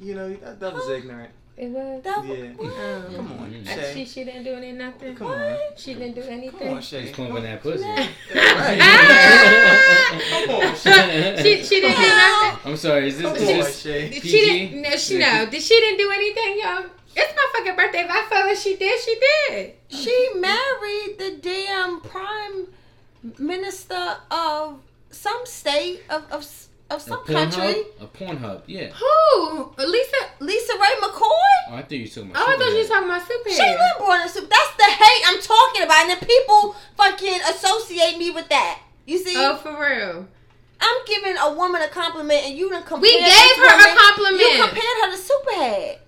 You 0.00 0.14
know 0.14 0.32
that, 0.34 0.60
that 0.60 0.72
was 0.72 0.88
ignorant. 0.88 1.30
It 1.62 1.68
was. 1.68 2.02
That- 2.02 2.24
Yeah. 2.24 2.34
what? 2.56 2.72
Um, 2.72 3.14
Come 3.16 3.32
on, 3.32 3.50
Mm. 3.52 3.68
uh, 3.68 3.74
Shay. 3.74 3.92
she, 3.94 4.04
she 4.06 4.24
didn't 4.24 4.44
do 4.44 4.54
any 4.54 4.72
nothing. 4.72 5.14
Come 5.14 5.26
on. 5.26 5.56
She 5.76 5.92
didn't 5.94 6.14
do 6.14 6.22
anything. 6.22 6.50
Come 6.52 6.60
anything. 6.62 6.76
on, 6.76 6.82
Shay. 6.82 7.02
She's 7.06 7.16
pumping 7.16 7.42
that 7.42 7.62
pussy. 7.62 7.84
Come 7.84 7.98
on, 10.54 10.76
Shay. 10.76 11.36
she 11.42 11.62
she 11.64 11.80
didn't 11.80 12.00
do 12.00 12.08
nothing. 12.08 12.58
I'm 12.70 12.76
sorry. 12.76 13.08
Is 13.08 13.18
this, 13.18 13.26
Come 13.26 13.36
is 13.36 13.42
on, 13.48 13.56
this 13.58 13.80
Shay. 13.82 14.10
She 14.12 14.20
PG? 14.20 14.30
didn't. 14.70 14.82
No, 14.82 14.90
she 14.96 15.18
no. 15.18 15.46
Did 15.50 15.62
she 15.62 15.80
didn't 15.80 15.98
do 15.98 16.10
anything, 16.10 16.58
y'all? 16.62 16.84
It's 17.16 17.34
my 17.36 17.46
fucking 17.58 17.76
birthday. 17.76 18.00
If 18.04 18.10
I 18.10 18.22
felt 18.30 18.46
like 18.46 18.56
she 18.56 18.76
did, 18.76 18.98
she 19.00 19.16
did. 19.20 19.72
She 19.88 20.28
married 20.36 21.16
the 21.18 21.30
damn 21.42 22.00
prime 22.00 22.68
minister 23.38 24.16
of 24.30 24.80
some 25.10 25.44
state 25.44 26.02
of 26.08 26.22
of, 26.30 26.46
of 26.90 26.98
a 26.98 27.00
some 27.00 27.24
porn 27.24 27.50
country. 27.50 27.84
hub? 27.98 28.02
A 28.02 28.06
porn 28.06 28.36
hub. 28.38 28.62
Yeah. 28.66 28.88
Who? 28.88 29.72
Lisa? 29.78 30.16
LisaRaye 30.40 30.96
McCoy. 31.00 31.22
Oh, 31.70 31.74
I 31.76 31.82
thought 31.82 31.92
you 31.92 32.02
were 32.02 32.06
talking 32.08 32.30
about. 32.30 32.48
Oh, 32.48 32.52
I 32.52 32.56
thought 32.56 32.68
you 32.70 32.74
were 32.76 32.82
Superhead. 32.82 32.88
talking 32.88 33.08
about 33.08 33.22
Superhead. 33.22 33.58
Shaylin 33.58 33.98
brought 33.98 34.20
us. 34.26 34.34
That's 34.34 34.72
the 34.76 34.84
hate 34.84 35.22
I'm 35.26 35.40
talking 35.40 35.82
about, 35.84 36.10
and 36.10 36.20
the 36.20 36.26
people 36.26 36.74
fucking 36.96 37.40
associate 37.48 38.18
me 38.18 38.30
with 38.30 38.48
that. 38.48 38.80
You 39.06 39.18
see, 39.18 39.34
Oh, 39.36 39.56
for 39.56 39.72
real. 39.72 40.26
I'm 40.82 40.96
giving 41.06 41.36
a 41.36 41.52
woman 41.52 41.82
a 41.82 41.88
compliment, 41.88 42.44
and 42.46 42.56
you 42.56 42.70
done 42.70 42.82
compared. 42.82 43.02
We 43.02 43.12
gave 43.20 43.24
this 43.28 43.56
her 43.58 43.64
a 43.64 43.76
woman- 43.76 43.96
compliment. 43.98 44.40
You 44.40 44.62
compared 44.64 44.96
her 45.02 45.10
to 45.12 45.18
Superhead. 45.18 45.98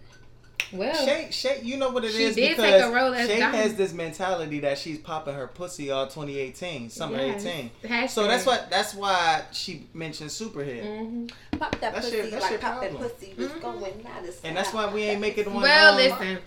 Well, 0.73 1.05
Shay, 1.07 1.29
Shay, 1.31 1.61
you 1.63 1.77
know 1.77 1.91
what 1.91 2.05
it 2.05 2.13
She 2.13 2.25
is 2.25 2.35
did 2.35 2.57
because 2.57 2.73
take 2.73 2.83
a 2.83 2.91
role 2.95 3.13
as 3.15 3.29
Shay 3.29 3.41
Donna. 3.41 3.57
has 3.57 3.75
this 3.75 3.93
mentality 3.93 4.61
that 4.61 4.79
she's 4.79 4.99
popping 4.99 5.35
her 5.35 5.47
pussy 5.47 5.91
all 5.91 6.07
2018, 6.07 6.89
summer 6.91 7.19
Yes. 7.19 7.45
18. 7.45 7.71
Hashtag. 7.85 8.09
So 8.11 8.27
that's 8.27 8.47
what 8.47 8.71
that's 8.71 8.95
why 8.95 9.43
she 9.53 9.87
mentioned 9.95 10.31
Superhead, 10.31 10.85
Mhm. 10.85 11.31
Pop 11.59 11.73
that 11.81 11.93
That's 11.95 12.07
pussy 12.07 12.17
your- 12.17 12.27
that's 12.27 12.43
like 12.43 12.51
your 12.53 12.61
pop 12.61 12.81
that 12.81 12.97
pussy 12.97 13.35
was 13.37 13.49
Mhm. 13.49 13.61
going 13.61 14.07
out 14.07 14.25
and 14.45 14.57
that's 14.57 14.73
why 14.73 14.87
we 14.93 15.03
ain't 15.03 15.21
making 15.21 15.53
one. 15.53 15.63
Well, 15.63 15.91
um, 15.93 15.97
listen. 15.97 16.39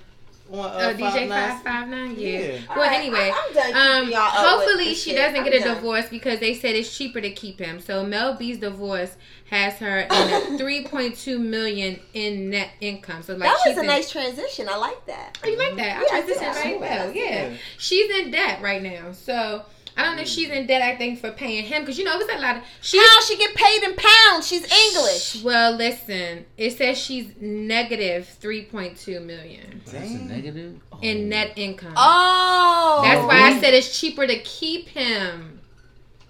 On, 0.51 0.59
uh, 0.59 0.61
Uh, 0.67 0.93
DJ 0.93 1.27
five 1.27 1.63
five 1.63 1.87
nine. 1.87 2.15
Yeah. 2.17 2.29
Yeah. 2.39 2.59
Well, 2.69 2.77
Alright, 2.79 2.99
anyway. 2.99 3.31
I- 3.33 3.45
I'm 3.47 3.53
done 3.73 4.03
Um, 4.05 4.11
y'all 4.11 4.21
hopefully 4.21 4.93
she 4.93 5.09
shit. 5.11 5.15
doesn't 5.17 5.37
I'm 5.37 5.43
get 5.43 5.53
a 5.55 5.59
done. 5.59 5.75
divorce 5.75 6.05
because 6.09 6.39
they 6.39 6.53
said 6.53 6.75
it's 6.75 6.95
cheaper 6.95 7.19
to 7.21 7.31
keep 7.31 7.59
him. 7.59 7.79
So 7.79 8.03
Mel 8.05 8.35
B's 8.35 8.59
divorce 8.59 9.15
has 9.49 9.73
her 9.75 10.01
in 10.01 10.07
3.2 10.57 11.39
million 11.39 11.99
in 12.13 12.49
net 12.51 12.69
income. 12.81 13.23
So 13.23 13.33
like 13.33 13.49
That 13.49 13.57
she's 13.63 13.71
was 13.71 13.77
a 13.79 13.81
in, 13.81 13.87
nice 13.87 14.11
transition. 14.11 14.67
I 14.69 14.77
like 14.77 15.05
that. 15.07 15.37
Oh, 15.43 15.47
you 15.47 15.57
like 15.57 15.75
that? 15.77 15.97
I 15.97 16.01
Yeah, 16.01 16.07
I 16.11 16.21
transitioned 16.21 16.53
did. 16.53 16.63
very 16.63 16.75
I 16.75 16.77
well. 16.77 17.11
Yeah. 17.13 17.23
Yeah. 17.49 17.57
she's 17.77 18.09
in 18.19 18.31
debt 18.31 18.61
right 18.61 18.81
now. 18.83 19.11
So 19.13 19.63
I 19.97 20.03
don't 20.03 20.15
know 20.15 20.23
if 20.23 20.27
mm. 20.27 20.35
she's 20.35 20.49
in 20.49 20.67
debt. 20.67 20.81
I 20.81 20.95
think 20.95 21.19
for 21.19 21.31
paying 21.31 21.63
him 21.63 21.83
because 21.83 21.97
you 21.97 22.03
know 22.03 22.13
it 22.19 22.27
was 22.27 22.35
a 22.35 22.41
lot 22.41 22.57
of 22.57 22.63
she. 22.81 22.97
How 22.97 23.21
she 23.21 23.37
get 23.37 23.55
paid 23.55 23.83
in 23.83 23.95
pounds? 23.95 24.47
She's 24.47 24.63
English. 24.63 25.43
Well, 25.43 25.75
listen. 25.75 26.45
It 26.57 26.77
says 26.77 26.97
she's 26.97 27.31
negative 27.39 28.29
3.2 28.41 29.23
million 29.25 29.81
That's 29.85 30.11
a 30.11 30.17
negative. 30.17 30.79
Oh. 30.91 30.99
in 31.01 31.29
net 31.29 31.53
income. 31.55 31.93
Oh, 31.95 33.01
That's 33.03 33.25
why 33.25 33.51
I 33.51 33.57
oh. 33.57 33.61
said 33.61 33.73
it's 33.73 33.97
cheaper 33.99 34.27
to 34.27 34.39
keep 34.39 34.89
him. 34.89 35.54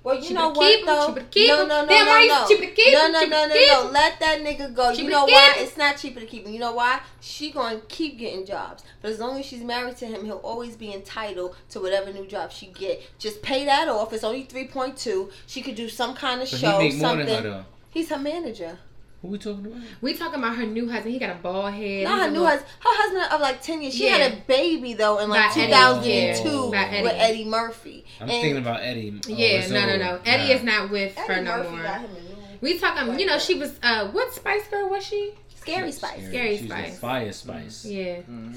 Well, 0.06 0.24
you 0.24 0.36
know 0.36 0.50
what 0.50 0.86
though? 0.86 1.16
cheaper 1.16 1.48
no, 1.48 1.66
no, 1.66 1.82
no, 1.82 1.88
Damn, 1.88 2.06
no, 2.06 2.12
why 2.12 2.22
you 2.22 2.28
no. 2.30 2.46
keep 2.48 2.94
no, 2.94 3.08
no, 3.08 3.26
no, 3.26 3.48
no, 3.48 3.48
no. 3.48 3.90
Let 3.92 4.20
that 4.20 4.40
nigga 4.42 4.72
go. 4.72 4.92
You 4.92 5.10
know 5.10 5.26
why? 5.26 5.56
It's 5.58 5.78
not 5.78 5.98
cheaper 5.98 6.20
to 6.20 6.28
keep 6.28 6.46
him. 6.46 6.54
You 6.54 6.60
know 6.60 6.74
why? 6.74 7.00
She 7.22 7.52
gonna 7.52 7.82
keep 7.88 8.20
getting 8.20 8.46
jobs, 8.46 8.84
but 9.02 9.10
as 9.10 9.20
long 9.20 9.40
as 9.40 9.48
she's 9.48 9.64
married 9.64 9.98
to 9.98 10.06
him, 10.06 10.24
he'll 10.24 10.36
always 10.38 10.76
be 10.76 10.94
entitled 10.94 11.56
to 11.72 11.80
whatever 11.80 12.14
new 12.14 12.28
job 12.28 12.52
she 12.52 12.68
get. 12.68 13.02
Just 13.18 13.42
pay 13.42 13.66
that 13.66 13.88
off. 13.88 14.14
It's 14.14 14.24
only 14.24 14.44
three 14.44 14.68
point 14.68 14.96
two. 14.96 15.32
She 15.48 15.64
could 15.64 15.76
do 15.76 15.90
some 15.90 16.14
kind 16.14 16.40
of 16.40 16.48
show, 16.48 16.78
he 16.78 16.90
make 16.90 16.98
more 16.98 17.10
something. 17.10 17.26
than 17.26 17.44
her 17.44 17.50
though. 17.50 17.66
He's 17.90 18.10
her 18.10 18.20
manager. 18.20 18.78
Who 19.26 19.32
we 19.32 19.38
talking 19.38 19.66
about? 19.66 19.80
We 20.02 20.14
talking 20.16 20.40
about 20.40 20.56
her 20.56 20.66
new 20.66 20.90
husband. 20.90 21.14
He 21.14 21.20
got 21.20 21.32
a 21.32 21.40
bald 21.42 21.74
head. 21.74 22.04
Not 22.04 22.14
He's 22.14 22.22
her 22.22 22.28
a 22.28 22.32
new 22.32 22.40
little- 22.40 22.48
husband. 22.48 22.72
Her 22.80 22.90
husband 22.92 23.34
of 23.34 23.42
like 23.42 23.62
ten 23.62 23.82
years. 23.82 23.94
She 23.96 24.06
Yeah. 24.06 24.18
had 24.18 24.32
a 24.34 24.36
baby 24.48 24.94
though 24.94 25.20
in 25.20 25.30
like 25.30 25.54
2002 25.54 26.50
yeah. 26.74 27.02
With 27.04 27.12
Eddie. 27.14 27.20
Eddie 27.20 27.46
Murphy. 27.46 28.06
I'm 28.20 28.30
And 28.30 28.32
thinking 28.42 28.58
about 28.58 28.82
Eddie. 28.82 29.14
Oh, 29.26 29.30
Yeah, 29.30 29.48
it's 29.48 29.70
no, 29.70 29.82
no, 29.82 29.88
over. 29.94 29.98
no. 29.98 30.20
Eddie 30.26 30.48
Nah. 30.50 30.54
is 30.60 30.64
not 30.64 30.90
with 30.92 31.18
Eddie 31.18 31.34
her 31.34 31.42
no 31.42 31.58
Murphy 31.58 31.70
more. 31.72 31.84
got 31.84 32.00
him 32.02 32.10
a 32.16 32.22
new 32.22 32.36
We 32.62 32.80
talking, 32.80 33.20
you 33.20 33.26
know, 33.26 33.40
she 33.40 33.56
was 33.56 33.74
uh 33.84 34.08
what 34.10 34.34
Spice 34.34 34.68
Girl 34.68 34.90
was 34.90 35.06
she? 35.06 35.32
Scary 35.56 35.92
Spice. 35.92 36.28
Scary 36.28 36.58
She's 36.58 36.68
Spice. 36.68 36.96
A 36.98 37.00
fire 37.00 37.32
spice. 37.34 37.86
Yeah, 37.86 38.18
Mhm. 38.30 38.56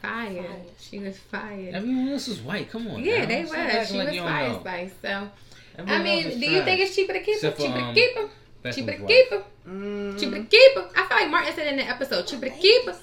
fire. 0.00 0.32
Fire. 0.42 0.44
She 0.80 0.98
was 0.98 1.18
fire. 1.18 1.70
Everyone 1.74 2.08
else 2.08 2.28
was 2.28 2.40
white. 2.40 2.70
Come 2.70 2.88
on. 2.88 3.04
Yeah, 3.04 3.20
now. 3.20 3.26
they 3.26 3.44
Stop 3.44 3.56
was. 3.58 3.66
acting 3.74 3.86
She 3.86 3.98
like 3.98 4.08
was 4.08 4.18
fire 4.18 4.48
know. 4.48 4.60
Spice. 4.60 4.90
So 5.02 5.28
I 5.86 6.02
mean, 6.02 6.24
else 6.24 6.34
is 6.34 6.40
do 6.40 6.46
you 6.50 6.62
think 6.64 6.80
it's 6.80 6.96
cheaper 6.96 7.12
to 7.12 7.18
keep 7.20 7.26
her? 7.42 7.48
Except 7.48 7.56
for, 7.58 7.62
Cheaper 7.64 7.78
to 7.78 7.84
um, 7.84 7.94
keep 7.94 8.16
her? 8.16 8.28
Beckham's 8.66 8.76
Cheaper 8.76 8.92
to 8.92 8.98
wife. 9.02 9.08
keep 9.08 9.30
her? 9.30 9.44
Mm. 9.68 10.20
Cheaper 10.20 10.36
to 10.36 10.44
keep 10.44 10.74
her? 10.76 10.88
I 10.96 11.06
feel 11.08 11.16
like 11.18 11.30
Martin 11.30 11.54
said 11.54 11.66
in 11.68 11.76
the 11.76 11.84
episode, 11.88 12.26
cheaper 12.26 12.46
to 12.46 12.50
keep 12.50 12.86
her. 12.86 12.96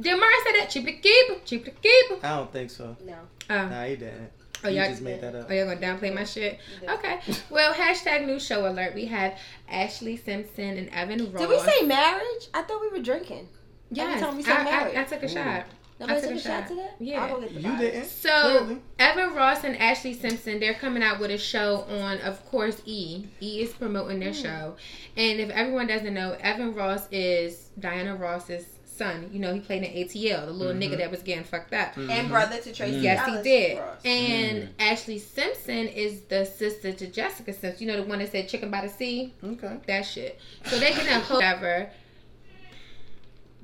Did 0.00 0.18
Martin 0.20 0.38
say 0.44 0.60
that? 0.60 0.70
Cheaper 0.70 0.86
to 0.86 0.92
keep 0.98 1.28
her? 1.28 1.34
Cheaper 1.44 1.64
to 1.70 1.70
keep 1.72 2.08
her? 2.10 2.16
I 2.26 2.36
don't 2.36 2.52
think 2.52 2.70
so. 2.70 2.96
No. 3.04 3.14
Oh, 3.50 3.68
Nah, 3.68 3.84
he 3.84 3.96
didn't. 3.96 4.30
oh 4.64 4.68
you 4.68 4.80
y'all 4.80 4.88
just 4.90 5.02
made 5.02 5.20
that 5.22 5.34
up. 5.34 5.46
Oh, 5.50 5.52
y'all 5.52 5.66
gonna 5.66 5.80
downplay 5.80 6.14
my 6.14 6.24
shit? 6.24 6.58
Okay. 6.88 7.20
Well, 7.50 7.72
hashtag 7.74 8.26
new 8.26 8.38
show 8.38 8.68
alert. 8.70 8.94
We 8.94 9.06
have 9.06 9.34
Ashlee 9.72 10.22
Simpson 10.24 10.76
and 10.78 10.88
Evan 10.90 11.32
Ross. 11.32 11.40
Did 11.40 11.48
we 11.48 11.58
say 11.58 11.82
marriage? 11.86 12.48
I 12.54 12.62
thought 12.62 12.80
we 12.80 12.88
were 12.88 13.02
drinking. 13.02 13.48
Yes. 13.90 14.20
time 14.20 14.36
we 14.36 14.42
said 14.42 14.58
I, 14.58 14.64
married? 14.64 14.96
I, 14.96 15.00
I 15.00 15.04
took 15.04 15.22
a 15.22 15.26
Ooh. 15.26 15.28
shot. 15.28 15.64
Nobody 16.00 16.18
I 16.18 16.20
took 16.20 16.28
took 16.30 16.36
a 16.36 16.38
a 16.38 16.42
shot 16.42 16.60
shot. 16.60 16.68
to 16.68 16.74
that? 16.76 16.94
Yeah. 17.00 17.24
I'll 17.24 17.34
go 17.34 17.40
get 17.40 17.54
the 17.54 17.60
You 17.60 17.62
bottles. 17.62 17.80
didn't. 17.80 18.04
So 18.06 18.40
Clearly. 18.64 18.82
Evan 18.98 19.34
Ross 19.34 19.64
and 19.64 19.76
Ashlee 19.76 20.20
Simpson, 20.20 20.60
they're 20.60 20.74
coming 20.74 21.02
out 21.02 21.18
with 21.18 21.30
a 21.30 21.38
show 21.38 21.84
on, 21.88 22.18
of 22.20 22.44
course, 22.50 22.80
E. 22.84 23.26
E 23.40 23.62
is 23.62 23.72
promoting 23.72 24.20
their 24.20 24.32
hmm. 24.32 24.42
show, 24.42 24.76
and 25.16 25.40
if 25.40 25.50
everyone 25.50 25.86
doesn't 25.88 26.14
know, 26.14 26.36
Evan 26.40 26.74
Ross 26.74 27.08
is 27.10 27.70
Diana 27.78 28.14
Ross's 28.14 28.66
son. 28.98 29.30
You 29.32 29.38
know, 29.38 29.54
he 29.54 29.60
played 29.60 29.84
in 29.84 29.92
ATL, 29.92 30.46
the 30.46 30.52
little 30.52 30.74
nigga 30.74 30.90
mm-hmm. 30.90 30.98
that 30.98 31.10
was 31.10 31.22
getting 31.22 31.44
fucked 31.44 31.72
up. 31.72 31.94
Mm-hmm. 31.94 32.10
And 32.10 32.28
brother 32.28 32.58
to 32.58 32.72
Tracee 32.72 32.98
Yes, 32.98 33.26
he 33.26 33.42
did. 33.42 33.78
Ross. 33.78 34.00
And 34.04 34.58
Mm. 34.58 34.68
Ashley 34.80 35.18
Simpson 35.18 35.86
is 35.88 36.22
the 36.22 36.44
sister 36.44 36.92
to 36.92 37.06
Jessica 37.06 37.52
Simpson. 37.52 37.86
You 37.86 37.92
know, 37.92 38.02
the 38.02 38.08
one 38.08 38.18
that 38.18 38.32
said 38.32 38.48
chicken 38.48 38.70
by 38.70 38.82
the 38.82 38.88
sea? 38.88 39.32
Okay. 39.42 39.78
That 39.86 40.02
shit. 40.02 40.40
So 40.66 40.78
they 40.78 40.90
getting 40.90 41.08
a 41.08 41.20
whole 41.20 41.36
whatever. 41.38 41.90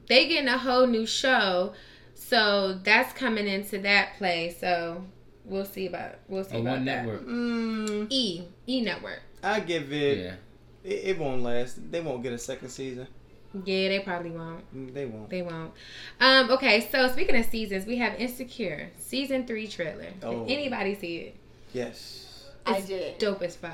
They 0.06 0.28
getting 0.28 0.48
a 0.48 0.58
whole 0.58 0.86
new 0.86 1.06
show. 1.06 1.72
So 2.26 2.74
that's 2.82 3.12
coming 3.12 3.46
into 3.46 3.78
that 3.78 4.16
play. 4.18 4.56
So 4.58 5.04
we'll 5.44 5.64
see 5.64 5.86
about 5.86 6.16
we'll 6.28 6.44
see 6.44 6.56
On 6.56 6.62
about 6.62 6.70
one 6.76 6.84
that. 6.86 7.04
network. 7.04 7.26
Mm, 7.26 8.06
E 8.10 8.42
E 8.66 8.80
network. 8.80 9.20
I 9.42 9.60
give 9.60 9.92
it, 9.92 10.18
Yeah. 10.18 10.34
it. 10.84 11.04
It 11.10 11.18
won't 11.18 11.42
last. 11.42 11.90
They 11.92 12.00
won't 12.00 12.22
get 12.22 12.32
a 12.32 12.38
second 12.38 12.70
season. 12.70 13.06
Yeah, 13.64 13.88
they 13.88 14.00
probably 14.00 14.30
won't. 14.30 14.64
Mm, 14.74 14.92
They 14.94 15.04
won't. 15.06 15.30
They 15.30 15.42
won't. 15.42 15.72
Um, 16.20 16.50
okay, 16.50 16.88
so 16.90 17.06
speaking 17.08 17.36
of 17.36 17.44
seasons, 17.46 17.86
we 17.86 17.96
have 17.98 18.18
Insecure 18.18 18.90
season 18.98 19.46
three 19.46 19.68
trailer. 19.68 20.08
Oh. 20.24 20.44
Did 20.44 20.58
anybody 20.58 20.94
see 20.96 21.16
it? 21.18 21.36
Yes. 21.72 22.48
I 22.66 22.78
It's 22.78 22.86
did. 22.88 23.18
Dope 23.18 23.42
as 23.42 23.54
fuck. 23.54 23.72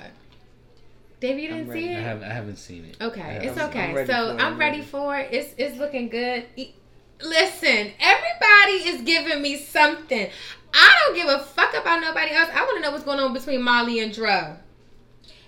Dave, 1.20 1.38
you 1.38 1.48
didn't 1.48 1.68
ready. 1.68 1.80
see 1.82 1.94
I 1.94 1.98
it? 1.98 2.02
haven't. 2.02 2.24
I 2.24 2.32
haven't 2.34 2.56
seen 2.56 2.84
it. 2.86 2.96
Okay, 3.00 3.36
it's 3.42 3.56
haven't 3.56 3.70
okay. 3.70 3.88
I'm 3.90 3.94
ready 3.94 4.06
so 4.12 4.12
for 4.36 4.42
I'm 4.42 4.54
I'm 4.54 4.58
ready 4.58 4.78
ready. 4.78 4.90
for 4.90 5.16
it. 5.18 5.28
It's 5.32 5.54
it's 5.58 5.76
looking 5.78 6.08
good. 6.08 6.44
E- 6.56 6.72
Listen, 7.22 7.92
everybody 8.00 8.88
is 8.88 9.02
giving 9.02 9.42
me 9.42 9.56
something. 9.56 10.30
I 10.72 11.02
don't 11.04 11.14
give 11.14 11.28
a 11.28 11.38
fuck 11.40 11.74
about 11.74 12.00
nobody 12.00 12.32
else. 12.32 12.48
I 12.52 12.62
want 12.62 12.76
to 12.78 12.82
know 12.82 12.92
what's 12.92 13.04
going 13.04 13.18
on 13.18 13.32
between 13.32 13.62
Molly 13.62 14.00
and 14.00 14.12
Dro. 14.12 14.56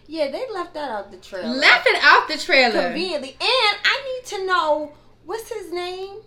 Yeah, 0.06 0.30
they 0.30 0.44
left 0.52 0.74
that 0.74 0.90
out 0.90 1.10
the 1.10 1.16
trailer. 1.16 1.48
Left 1.48 1.86
it 1.86 1.98
out 2.02 2.28
the 2.28 2.36
trailer. 2.36 2.82
conveniently. 2.82 3.30
And 3.30 3.78
I 3.84 4.20
need 4.20 4.26
to 4.36 4.46
know 4.46 4.92
what's 5.24 5.48
his 5.50 5.72
name 5.72 6.18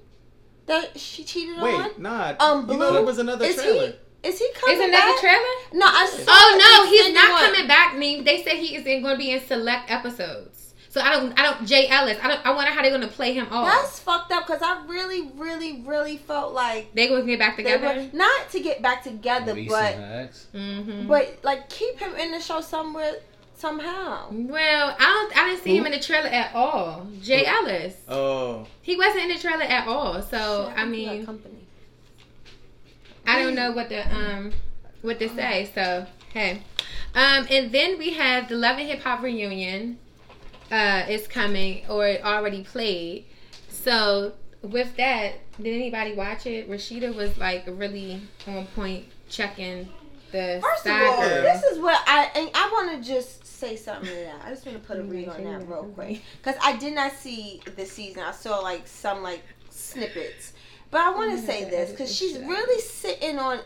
that 0.65 0.97
she 0.99 1.23
cheated 1.23 1.58
on. 1.58 1.63
Wait, 1.63 1.99
nah. 1.99 2.36
Um, 2.39 2.69
you 2.69 2.77
know 2.77 2.93
there 2.93 3.03
was 3.03 3.19
another 3.19 3.45
is 3.45 3.55
trailer. 3.55 3.93
he? 4.23 4.29
Is 4.29 4.39
he 4.39 4.49
coming 4.55 4.79
back? 4.79 4.88
Is 4.88 4.89
another 4.89 5.13
back? 5.13 5.19
trailer? 5.19 5.79
No, 5.79 5.86
I 5.86 6.05
saw. 6.08 6.23
Oh 6.27 6.58
no, 6.58 6.89
he's 6.89 7.13
not 7.13 7.31
one. 7.31 7.45
coming 7.45 7.67
back. 7.67 7.95
Me, 7.95 8.21
they 8.21 8.43
said 8.43 8.53
he 8.53 8.75
is 8.75 8.84
going 8.84 9.03
to 9.03 9.17
be 9.17 9.31
in 9.31 9.45
select 9.45 9.91
episodes. 9.91 10.64
So 10.95 11.01
I 11.01 11.12
don't, 11.12 11.38
I 11.38 11.43
don't. 11.43 11.67
Jay 11.67 11.89
Ellis, 11.89 12.17
I 12.23 12.29
don't. 12.29 12.45
I 12.45 12.53
wonder 12.53 12.71
how 12.71 12.81
they're 12.81 12.89
going 12.89 13.01
to 13.01 13.13
play 13.13 13.34
him 13.34 13.47
off. 13.51 13.67
That's 13.67 13.99
fucked 13.99 14.31
up 14.31 14.47
because 14.47 14.62
I 14.62 14.81
really, 14.88 15.29
really, 15.36 15.81
really 15.81 16.15
felt 16.15 16.53
like 16.53 16.93
they 16.93 17.10
going 17.10 17.25
to 17.25 17.27
get 17.27 17.38
back 17.38 17.58
together. 17.58 17.86
were 17.86 18.17
not 18.17 18.49
to 18.51 18.62
get 18.62 18.81
back 18.81 19.03
together, 19.03 19.53
Reese 19.53 19.69
but 19.69 19.93
and 19.93 20.01
her 20.01 20.21
ex. 20.21 20.47
Mm-hmm. 20.55 21.08
but 21.10 21.38
like 21.43 21.67
keep 21.67 21.99
him 21.99 22.15
in 22.15 22.31
the 22.31 22.39
show 22.39 22.62
somewhere 22.62 23.15
somehow. 23.58 24.29
Well, 24.31 24.95
I 24.97 25.03
don't. 25.03 25.38
I 25.38 25.49
didn't 25.49 25.63
see 25.63 25.75
him 25.75 25.86
in 25.86 25.91
the 25.91 25.99
trailer 25.99 26.29
at 26.29 26.55
all. 26.55 27.05
Jay 27.21 27.45
Ellis, 27.45 27.95
Oh, 28.08 28.65
he 28.81 28.95
wasn't 28.95 29.23
in 29.23 29.29
the 29.31 29.39
trailer 29.39 29.63
at 29.63 29.89
all. 29.89 30.21
So 30.21 30.69
Shit, 30.69 30.77
I 30.77 30.81
think 30.84 30.91
mean, 30.91 31.25
company. 31.25 31.67
I 33.27 33.43
don't 33.43 33.53
know 33.53 33.73
what 33.73 33.89
the 33.89 34.15
um 34.15 34.53
what 35.01 35.19
to 35.19 35.27
say. 35.27 35.69
So 35.75 36.05
hey, 36.31 36.62
um, 37.13 37.47
and 37.51 37.73
then 37.73 37.97
we 37.97 38.13
have 38.13 38.47
the 38.47 38.55
Love 38.55 38.77
and 38.79 38.88
Hip 38.88 39.01
Hop 39.01 39.21
reunion. 39.21 39.97
Uh, 40.71 41.06
is 41.08 41.28
coming 41.28 41.86
or 41.88 42.08
it 42.08 42.23
already 42.25 42.63
played. 42.63 43.25
So 43.69 44.34
with 44.62 44.95
that, 44.97 45.34
did 45.62 45.73
anybody 45.75 46.13
watch 46.13 46.45
it? 46.45 46.69
Rasheeda 46.69 47.13
was 47.13 47.38
like 47.38 47.65
really 47.67 48.21
on 48.47 48.65
point 48.67 49.06
checking 49.30 49.88
the 50.32 50.60
First 50.62 50.86
of 50.88 50.91
all, 50.91 51.17
girl. 51.21 51.43
this 51.43 51.63
is 51.63 51.80
what 51.80 52.01
I 52.08 52.30
and 52.36 52.49
I 52.54 52.69
want 52.73 53.01
to 53.04 53.08
just 53.08 53.45
say 53.45 53.75
something 53.75 54.10
to 54.10 54.15
that. 54.15 54.41
I 54.43 54.49
just 54.49 54.65
want 54.65 54.82
to 54.82 54.86
put 54.86 54.99
a 54.99 55.04
read 55.04 55.30
on 55.30 55.43
that 55.43 55.67
real 55.67 55.86
quick 55.95 56.21
because 56.41 56.60
I 56.62 56.75
did 56.78 56.93
not 56.93 57.13
see 57.13 57.62
the 57.75 57.86
season. 57.86 58.23
I 58.23 58.32
saw 58.32 58.60
like 58.60 58.88
some 58.88 59.23
like 59.23 59.43
snippets, 59.69 60.54
but 60.91 61.01
I 61.01 61.12
want 61.12 61.32
to 61.32 61.45
say 61.45 61.69
this 61.69 61.91
because 61.91 62.13
she's 62.13 62.38
really 62.39 62.82
sitting 62.82 63.39
on 63.39 63.60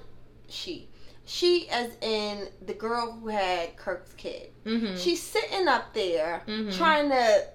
she. 0.47 0.88
She, 1.31 1.69
as 1.69 1.91
in 2.01 2.47
the 2.65 2.73
girl 2.73 3.11
who 3.11 3.27
had 3.27 3.75
Kirk's 3.77 4.13
kid, 4.13 4.49
mm-hmm. 4.65 4.95
she's 4.97 5.21
sitting 5.21 5.67
up 5.67 5.93
there 5.93 6.41
Mhm. 6.47 6.75
trying 6.75 7.09
to 7.09 7.45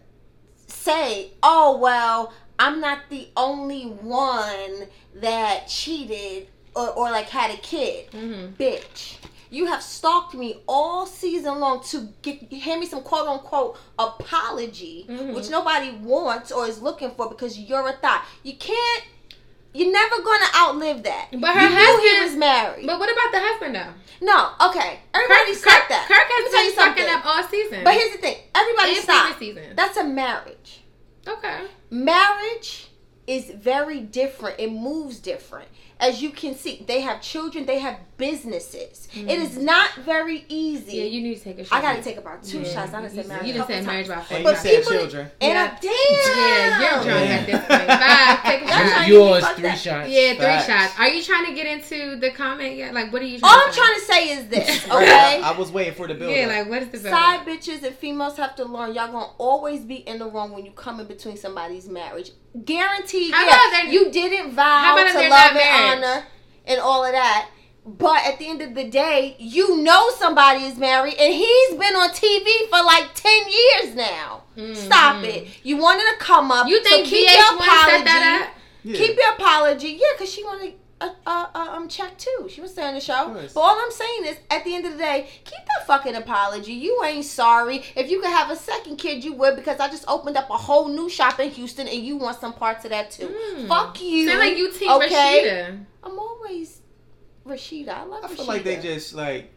say, 0.69 1.33
"Oh 1.43 1.79
well, 1.79 2.33
I'm 2.57 2.81
not 2.81 3.01
the 3.11 3.27
only 3.37 3.83
one 3.87 4.87
that 5.17 5.67
cheated 5.67 6.47
or, 6.77 6.89
or 6.91 7.11
like 7.11 7.29
had 7.29 7.51
a 7.51 7.57
kid." 7.57 8.13
mm-hmm. 8.13 8.55
bitch. 8.55 9.17
You 9.51 9.67
have 9.67 9.83
stalked 9.83 10.35
me 10.35 10.63
all 10.69 11.05
season 11.07 11.59
long 11.59 11.83
to 11.85 12.09
get 12.23 12.53
hand 12.53 12.79
me 12.81 12.87
some 12.87 13.03
quote 13.03 13.27
unquote 13.27 13.77
apology, 13.99 15.07
Mhm. 15.09 15.35
which 15.35 15.51
nobody 15.51 15.91
wants 15.91 16.53
or 16.53 16.67
is 16.69 16.81
looking 16.81 17.11
for 17.11 17.29
because 17.29 17.59
you're 17.59 17.89
a 17.89 17.93
thought. 17.95 18.25
You 18.45 18.55
can't. 18.57 19.03
You're 19.75 19.93
never 19.93 20.23
gonna 20.23 20.47
outlive 20.57 21.03
that. 21.03 21.29
But 21.33 21.55
her 21.55 21.63
you 21.63 21.69
knew 21.69 21.75
he 21.77 21.85
husband- 22.17 22.25
was 22.31 22.37
married. 22.39 22.87
But 22.87 22.99
what 23.01 23.11
about 23.13 23.33
the 23.33 23.41
husband 23.41 23.75
though? 23.75 23.93
no, 24.27 24.51
okay. 24.69 25.01
Everybody 25.13 25.55
Kirk, 25.55 25.63
Kirk, 25.65 25.89
that. 25.89 26.07
Kirk 26.09 26.29
has 26.31 26.53
been 26.53 26.85
fucking 26.85 27.09
up 27.15 27.27
all 27.27 27.43
season. 27.49 27.83
But 27.85 27.95
here's 27.95 28.13
the 28.13 28.19
thing. 28.19 28.37
Everybody 28.55 28.95
and 28.95 29.03
stop. 29.03 29.39
season. 29.39 29.75
That's 29.77 29.97
a 29.97 30.05
marriage. 30.05 30.83
Okay. 31.27 31.67
marriage 31.91 32.89
is 33.27 33.51
very 33.51 34.01
different 34.01 34.61
it 34.61 34.71
moves 34.71 35.19
different 35.19 35.67
as 35.99 36.21
you 36.21 36.29
can 36.31 36.55
see 36.55 36.85
they 36.87 37.01
have 37.01 37.23
children 37.23 37.65
they 37.65 37.79
have 37.79 37.97
businesses 38.17 39.09
it 39.15 39.39
is 39.39 39.57
not 39.59 39.91
very 39.97 40.45
easy 40.49 40.85
Mm. 40.85 40.95
Yeah, 40.99 41.05
you 41.05 41.23
need 41.23 41.35
to 41.37 41.43
take 41.45 41.59
a 41.59 41.65
shot. 41.65 41.79
i 41.79 41.83
gotta 41.83 42.03
take 42.03 42.17
about 42.17 42.43
two 42.43 42.61
Yeah. 42.61 42.73
shots 42.73 42.95
i 42.95 43.01
done 43.03 43.11
said 43.11 43.27
marriage 43.27 43.47
You 43.47 43.53
a 43.53 43.57
just 43.57 43.69
couple 43.69 43.75
said 43.77 43.87
marriage 43.87 44.07
times. 44.09 44.09
about 44.09 44.19
and 44.19 44.29
four 44.29 44.39
you 44.39 44.45
But 44.45 44.51
times. 44.53 44.63
said 44.63 44.77
people- 44.83 44.93
children. 44.99 45.31
and 45.41 45.53
Yeah. 45.53 45.63
I, 45.65 45.81
damn 45.81 46.41
Yeah, 46.41 46.81
you're 46.81 47.05
drunk 47.05 47.29
Yeah. 47.29 47.35
at 47.37 47.47
this 47.47 47.61
point. 47.67 47.89
Bye. 47.89 48.41
Take 48.51 48.63
a 48.63 48.67
That's 48.67 48.91
shot. 48.91 49.01
how 49.03 49.07
Yours, 49.07 49.45
three 49.49 49.63
that. 49.63 49.79
shots. 49.79 50.09
Yeah, 50.11 50.29
three 50.35 50.37
Facts. 50.45 50.67
shots. 50.67 51.01
Are 51.01 51.09
you 51.09 51.23
trying 51.23 51.47
to 51.47 51.53
get 51.55 51.67
into 51.67 52.17
the 52.21 52.31
comment 52.31 52.77
yet? 52.77 52.95
Like, 52.95 53.13
what 53.13 53.23
are 53.23 53.27
you 53.27 53.39
all 53.43 53.51
trying 53.51 53.63
i'm 53.63 53.69
to 53.69 53.75
say? 53.75 53.83
trying 53.83 53.95
to 53.95 54.05
say 54.07 54.29
is 54.31 54.47
this 54.49 54.85
okay 54.91 55.43
I, 55.43 55.53
I 55.55 55.59
was 55.59 55.71
waiting 55.73 55.95
for 55.95 56.07
the 56.07 56.15
build. 56.15 56.35
Yeah, 56.35 56.47
like, 56.47 56.69
what 56.69 56.83
is 56.83 56.89
the 56.89 56.99
bill? 56.99 57.13
Side 57.13 57.41
bitches 57.47 57.83
and 57.83 57.95
females 57.97 58.37
have 58.37 58.55
to 58.57 58.65
learn 58.65 58.95
y'all 58.95 59.11
gonna 59.13 59.33
always 59.39 59.81
be 59.81 59.97
in 59.97 60.19
the 60.19 60.27
wrong 60.29 60.53
when 60.53 60.65
you 60.65 60.73
come 60.73 61.01
in 61.01 61.07
between 61.07 61.37
somebody's 61.37 61.89
marriage. 61.89 62.31
Guaranteed, 62.65 63.33
How 63.35 63.41
yeah. 63.45 63.49
about 63.49 63.71
they're- 63.85 63.93
you 63.93 64.11
didn't 64.11 64.53
vow 64.53 64.63
How 64.63 64.93
about 64.95 65.07
if 65.07 65.13
to 65.13 65.19
they're 65.19 65.31
love 65.31 65.53
not 65.55 65.63
and 65.63 66.01
married? 66.01 66.05
honor 66.05 66.27
and 66.67 66.81
all 66.81 67.05
of 67.05 67.13
that. 67.13 67.49
But 67.87 68.25
at 68.27 68.39
the 68.39 68.49
end 68.49 68.63
of 68.63 68.75
the 68.75 68.85
day, 68.85 69.37
you 69.39 69.77
know 69.83 70.09
somebody 70.17 70.65
is 70.65 70.79
married 70.79 71.15
and 71.21 71.35
he's 71.35 71.71
been 71.73 71.95
on 71.95 72.09
TV 72.11 72.69
for 72.71 72.83
like 72.83 73.15
10 73.15 73.33
years 73.51 73.95
now. 73.95 74.43
Stop 74.75 75.17
Mhm. 75.17 75.25
it. 75.25 75.49
You 75.63 75.77
wanted 75.77 76.05
to 76.13 76.17
come 76.19 76.51
up. 76.51 76.67
You 76.67 76.83
think 76.83 77.05
so 77.07 77.11
keep 77.11 77.29
VH1 77.29 77.37
your 77.37 77.49
set 77.59 78.01
apology. 78.01 78.05
that? 78.05 78.55
Yeah. 78.85 78.97
Keep 78.97 79.17
your 79.19 79.33
apology. 79.33 79.89
Yeah, 80.01 80.07
because 80.17 80.33
she 80.33 80.43
wanted 80.45 80.75
a, 81.01 81.07
a, 81.27 81.31
a 81.55 81.59
um 81.77 81.89
check 81.89 82.17
too. 82.17 82.49
She 82.49 82.63
was 82.63 82.73
saying 82.73 82.95
the 82.95 83.01
show. 83.01 83.35
But 83.53 83.61
all 83.61 83.79
I'm 83.79 83.91
saying 83.91 84.25
is, 84.27 84.37
at 84.51 84.65
the 84.65 84.75
end 84.75 84.87
of 84.87 84.93
the 84.93 84.99
day, 84.99 85.29
keep 85.45 85.59
that 85.67 85.87
fucking 85.87 86.15
apology. 86.15 86.73
You 86.73 87.03
ain't 87.05 87.25
sorry. 87.27 87.83
If 87.97 88.09
you 88.11 88.21
could 88.23 88.31
have 88.31 88.51
a 88.51 88.57
second 88.57 88.97
kid, 88.97 89.23
you 89.25 89.35
would 89.35 89.57
because 89.57 89.81
I 89.81 89.89
just 89.89 90.05
opened 90.09 90.37
up 90.39 90.49
a 90.49 90.57
whole 90.57 90.89
new 90.89 91.11
shop 91.11 91.39
in 91.41 91.51
Houston 91.51 91.87
and 91.89 91.99
you 91.99 92.17
want 92.17 92.41
some 92.41 92.55
parts 92.55 92.85
of 92.87 92.93
that 92.93 93.11
too. 93.11 93.27
Mm. 93.29 93.69
Fuck 93.69 94.01
you. 94.01 94.29
Sound 94.29 94.39
like 94.41 94.57
you 94.57 94.73
team 94.73 94.91
okay? 94.93 95.43
Rasheeda. 95.45 95.85
I'm 96.05 96.19
always 96.19 96.81
Rasheeda. 97.47 97.89
I 97.89 98.05
love 98.05 98.23
Rasheeda. 98.23 98.25
I 98.25 98.29
Rasheeda. 98.33 98.37
feel 98.37 98.47
like 98.47 98.65
they 98.65 98.77
just 98.81 99.15
like 99.15 99.53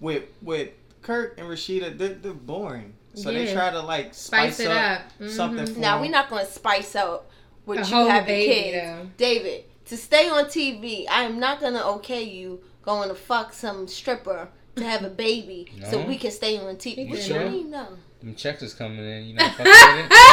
with 0.00 0.24
with 0.42 0.70
Kirk 1.02 1.38
and 1.38 1.46
Rasheeda, 1.48 1.96
they're, 1.98 2.08
they're 2.14 2.32
boring. 2.32 2.94
So 3.14 3.32
they 3.32 3.52
try 3.52 3.70
to 3.70 3.80
like 3.80 4.14
Spice 4.14 4.56
spice, 4.56 4.60
it 4.60 4.70
up, 4.70 5.00
up. 5.20 5.28
something. 5.28 5.64
Mhm. 5.66 5.74
For 5.74 5.80
Now 5.80 5.94
them. 5.94 6.02
we're 6.06 6.10
not 6.12 6.30
gonna 6.30 6.46
spice 6.46 6.94
up 6.94 7.30
with 7.66 7.78
A 7.80 7.82
you 7.82 7.94
whole 7.94 8.08
having 8.08 8.26
baby, 8.26 8.52
kids, 8.70 8.76
though. 8.86 9.10
David. 9.16 9.64
To 9.86 9.96
stay 9.96 10.28
on 10.28 10.44
TV, 10.44 11.06
I 11.08 11.24
am 11.24 11.40
not 11.40 11.60
gonna 11.60 11.82
okay 11.96 12.22
you 12.22 12.60
going 12.82 13.08
to 13.08 13.14
fuck 13.14 13.52
some 13.52 13.86
stripper 13.88 14.48
to 14.76 14.84
have 14.84 15.02
a 15.04 15.10
baby 15.26 15.66
so 15.90 16.00
we 16.06 16.16
can 16.16 16.30
stay 16.30 16.56
on 16.58 16.76
TV. 16.76 17.04
You 17.04 17.10
What 17.10 17.18
sure? 17.20 17.42
you 17.44 17.50
mean 17.50 17.70
no? 17.70 17.86
Them 18.22 18.34
checks 18.36 18.62
is 18.62 18.72
coming 18.74 18.98
in. 19.04 19.24
You 19.28 19.34
know, 19.34 19.48
fucking 19.48 19.64
with 19.64 20.12
it. 20.12 20.12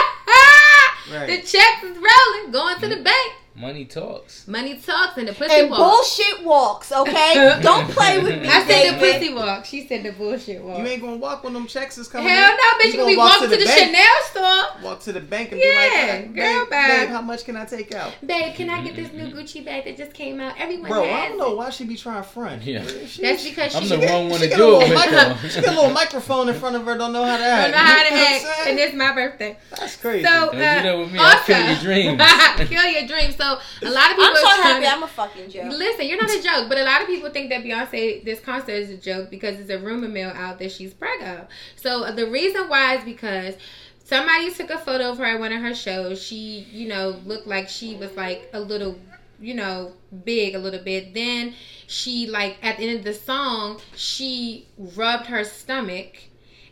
The 1.10 1.38
checks 1.38 1.84
is 1.84 1.98
rolling, 1.98 2.52
going 2.52 2.78
to 2.82 2.88
the 2.90 3.02
bank. 3.02 3.34
Money 3.58 3.86
talks. 3.86 4.48
Money 4.48 4.78
talks 4.78 5.18
and 5.18 5.28
the 5.28 5.34
pussy 5.34 5.52
And 5.62 5.72
walk. 5.72 5.80
bullshit 5.80 6.44
walks, 6.46 6.92
okay? 6.92 7.60
Don't 7.64 7.90
play 7.90 8.20
with 8.22 8.40
me, 8.42 8.48
I 8.48 8.64
said 8.68 8.94
the 8.94 9.00
pussy 9.00 9.34
walk. 9.34 9.66
She 9.66 9.88
said 9.88 10.04
the 10.04 10.12
bullshit 10.12 10.62
walk. 10.62 10.78
You 10.78 10.86
ain't 10.86 11.02
gonna 11.02 11.18
walk 11.18 11.44
when 11.44 11.54
them 11.54 11.66
checks 11.66 11.98
is 11.98 12.08
coming. 12.08 12.30
Hell 12.30 12.52
in. 12.52 12.56
no, 12.58 12.64
bitch. 12.80 12.86
You, 12.86 12.92
gonna 12.94 13.04
can 13.04 13.08
be 13.14 13.18
walk 13.18 13.32
walking 13.42 13.50
to, 13.50 13.58
the, 13.58 13.66
bank. 13.66 13.80
Chanel 13.96 14.24
store. 14.30 14.84
Walk 14.84 15.00
to 15.02 15.12
the 15.12 15.22
bank 15.22 15.54
and 15.54 15.60
Yeah, 15.60 15.66
be 15.66 15.76
like, 15.76 15.92
hey, 15.92 16.28
girl, 16.28 16.64
babe, 16.66 16.70
bye. 16.70 16.88
babe, 17.00 17.10
how 17.10 17.22
much 17.22 17.46
can 17.46 17.56
I 17.58 17.66
take 17.66 17.96
out? 17.96 18.14
Babe, 18.24 18.54
can 18.54 18.70
I 18.70 18.84
get 18.84 18.96
this 18.96 19.12
new 19.12 19.26
Gucci 19.34 19.66
bag 19.66 19.86
that 19.86 19.98
just 19.98 20.14
came 20.14 20.40
out? 20.40 20.54
Everyone 20.60 20.92
Bro, 20.92 21.04
has 21.06 21.14
I 21.26 21.28
don't 21.30 21.38
know 21.40 21.56
why 21.56 21.72
she 21.72 21.84
be 21.86 21.96
trying 21.98 22.22
to 22.22 22.30
front. 22.30 22.62
Yeah. 22.62 22.86
She- 23.08 23.24
That's 23.24 23.42
she- 23.42 23.50
because 23.50 23.74
I'm 23.76 23.84
she 23.84 23.90
the 23.90 24.06
wrong 24.06 24.30
one 24.30 24.40
to 24.40 24.46
a 24.46 24.56
do 24.56 24.80
it 24.82 24.90
little 24.90 24.96
micro- 24.96 25.50
She 25.50 25.62
got 25.62 25.74
a 25.74 25.76
little 25.76 25.92
microphone 25.92 26.50
in 26.50 26.56
front 26.56 26.76
of 26.76 26.86
her, 26.86 26.96
don't 26.96 27.12
know 27.12 27.24
how 27.26 27.38
to 27.38 27.44
act. 27.44 27.64
Don't 27.64 27.72
know 27.72 27.78
how 27.78 28.04
to 28.04 28.10
You 28.10 28.12
know 28.12 28.22
what 28.22 28.42
I'm 28.44 28.48
act, 28.60 28.68
and 28.68 28.80
it's 28.80 28.96
my 28.96 29.14
birthday. 29.16 29.58
That's 29.80 29.96
crazy. 29.96 30.24
So, 30.24 30.52
Don't 30.52 30.84
do 30.84 30.90
uh, 30.90 31.00
with 31.00 31.12
me. 31.12 31.20
I'll 31.20 31.44
kill 31.44 31.66
your 31.66 31.80
dreams. 31.80 32.22
kill 32.70 32.86
your 32.92 33.08
dreams. 33.08 33.36
So 33.36 33.47
a 33.82 33.90
lot 33.90 34.12
of 34.12 34.18
people. 34.18 34.24
I'm 34.26 34.36
so 34.36 34.48
happy 34.64 34.86
to- 34.86 34.92
I'm 34.92 35.04
a 35.04 35.08
fucking 35.08 35.50
joke. 35.50 35.72
Listen, 35.72 36.06
you're 36.08 36.22
not 36.22 36.30
a 36.32 36.42
joke, 36.42 36.70
but 36.70 36.78
a 36.78 36.84
lot 36.84 37.02
of 37.02 37.08
people 37.08 37.30
think 37.30 37.50
that 37.50 37.64
Beyonce, 37.64 38.24
this 38.24 38.40
concert 38.40 38.72
is 38.74 38.90
a 38.90 38.98
joke 38.98 39.30
because 39.30 39.58
there's 39.58 39.70
a 39.82 39.84
rumor 39.84 40.08
mill 40.08 40.32
out 40.32 40.60
that 40.60 40.72
she's 40.72 40.94
preggo. 40.94 41.48
So 41.76 42.04
uh, 42.04 42.12
the 42.12 42.28
reason 42.28 42.68
why 42.70 42.96
is 42.98 43.04
because 43.04 43.56
somebody 44.04 44.54
took 44.54 44.70
a 44.70 44.78
photo 44.78 45.12
of 45.12 45.18
her 45.18 45.26
at 45.26 45.40
one 45.40 45.52
of 45.54 45.62
her 45.62 45.74
shows. 45.76 46.22
She, 46.22 46.68
you 46.72 46.88
know, 46.88 47.20
looked 47.26 47.48
like 47.48 47.70
she 47.70 47.96
was 47.96 48.12
like 48.16 48.50
a 48.54 48.60
little, 48.60 48.98
you 49.40 49.54
know, 49.54 49.94
big 50.24 50.56
a 50.56 50.60
little 50.60 50.84
bit. 50.84 51.14
Then 51.14 51.54
she 51.88 52.28
like 52.28 52.58
at 52.64 52.78
the 52.78 52.88
end 52.90 53.00
of 53.00 53.04
the 53.06 53.14
song, 53.14 53.80
she 53.96 54.68
rubbed 54.78 55.28
her 55.28 55.44
stomach. 55.44 56.18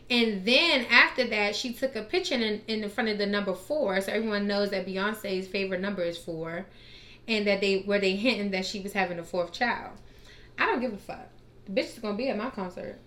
And 0.08 0.44
then 0.44 0.86
after 0.88 1.26
that, 1.28 1.56
she 1.56 1.72
took 1.72 1.96
a 1.96 2.02
picture 2.02 2.34
in, 2.34 2.62
in 2.68 2.88
front 2.88 3.10
of 3.10 3.18
the 3.18 3.26
number 3.26 3.54
four, 3.54 4.00
so 4.00 4.12
everyone 4.12 4.46
knows 4.46 4.70
that 4.70 4.86
Beyonce's 4.86 5.48
favorite 5.48 5.80
number 5.80 6.02
is 6.02 6.16
four, 6.16 6.66
and 7.26 7.46
that 7.46 7.60
they 7.60 7.82
were 7.86 7.98
they 7.98 8.14
hinting 8.14 8.52
that 8.52 8.66
she 8.66 8.80
was 8.80 8.92
having 8.92 9.18
a 9.18 9.24
fourth 9.24 9.52
child. 9.52 9.92
I 10.58 10.66
don't 10.66 10.80
give 10.80 10.92
a 10.92 10.96
fuck. 10.96 11.28
The 11.66 11.72
bitch 11.72 11.94
is 11.94 11.98
gonna 11.98 12.16
be 12.16 12.28
at 12.28 12.36
my 12.36 12.50
concert. 12.50 13.00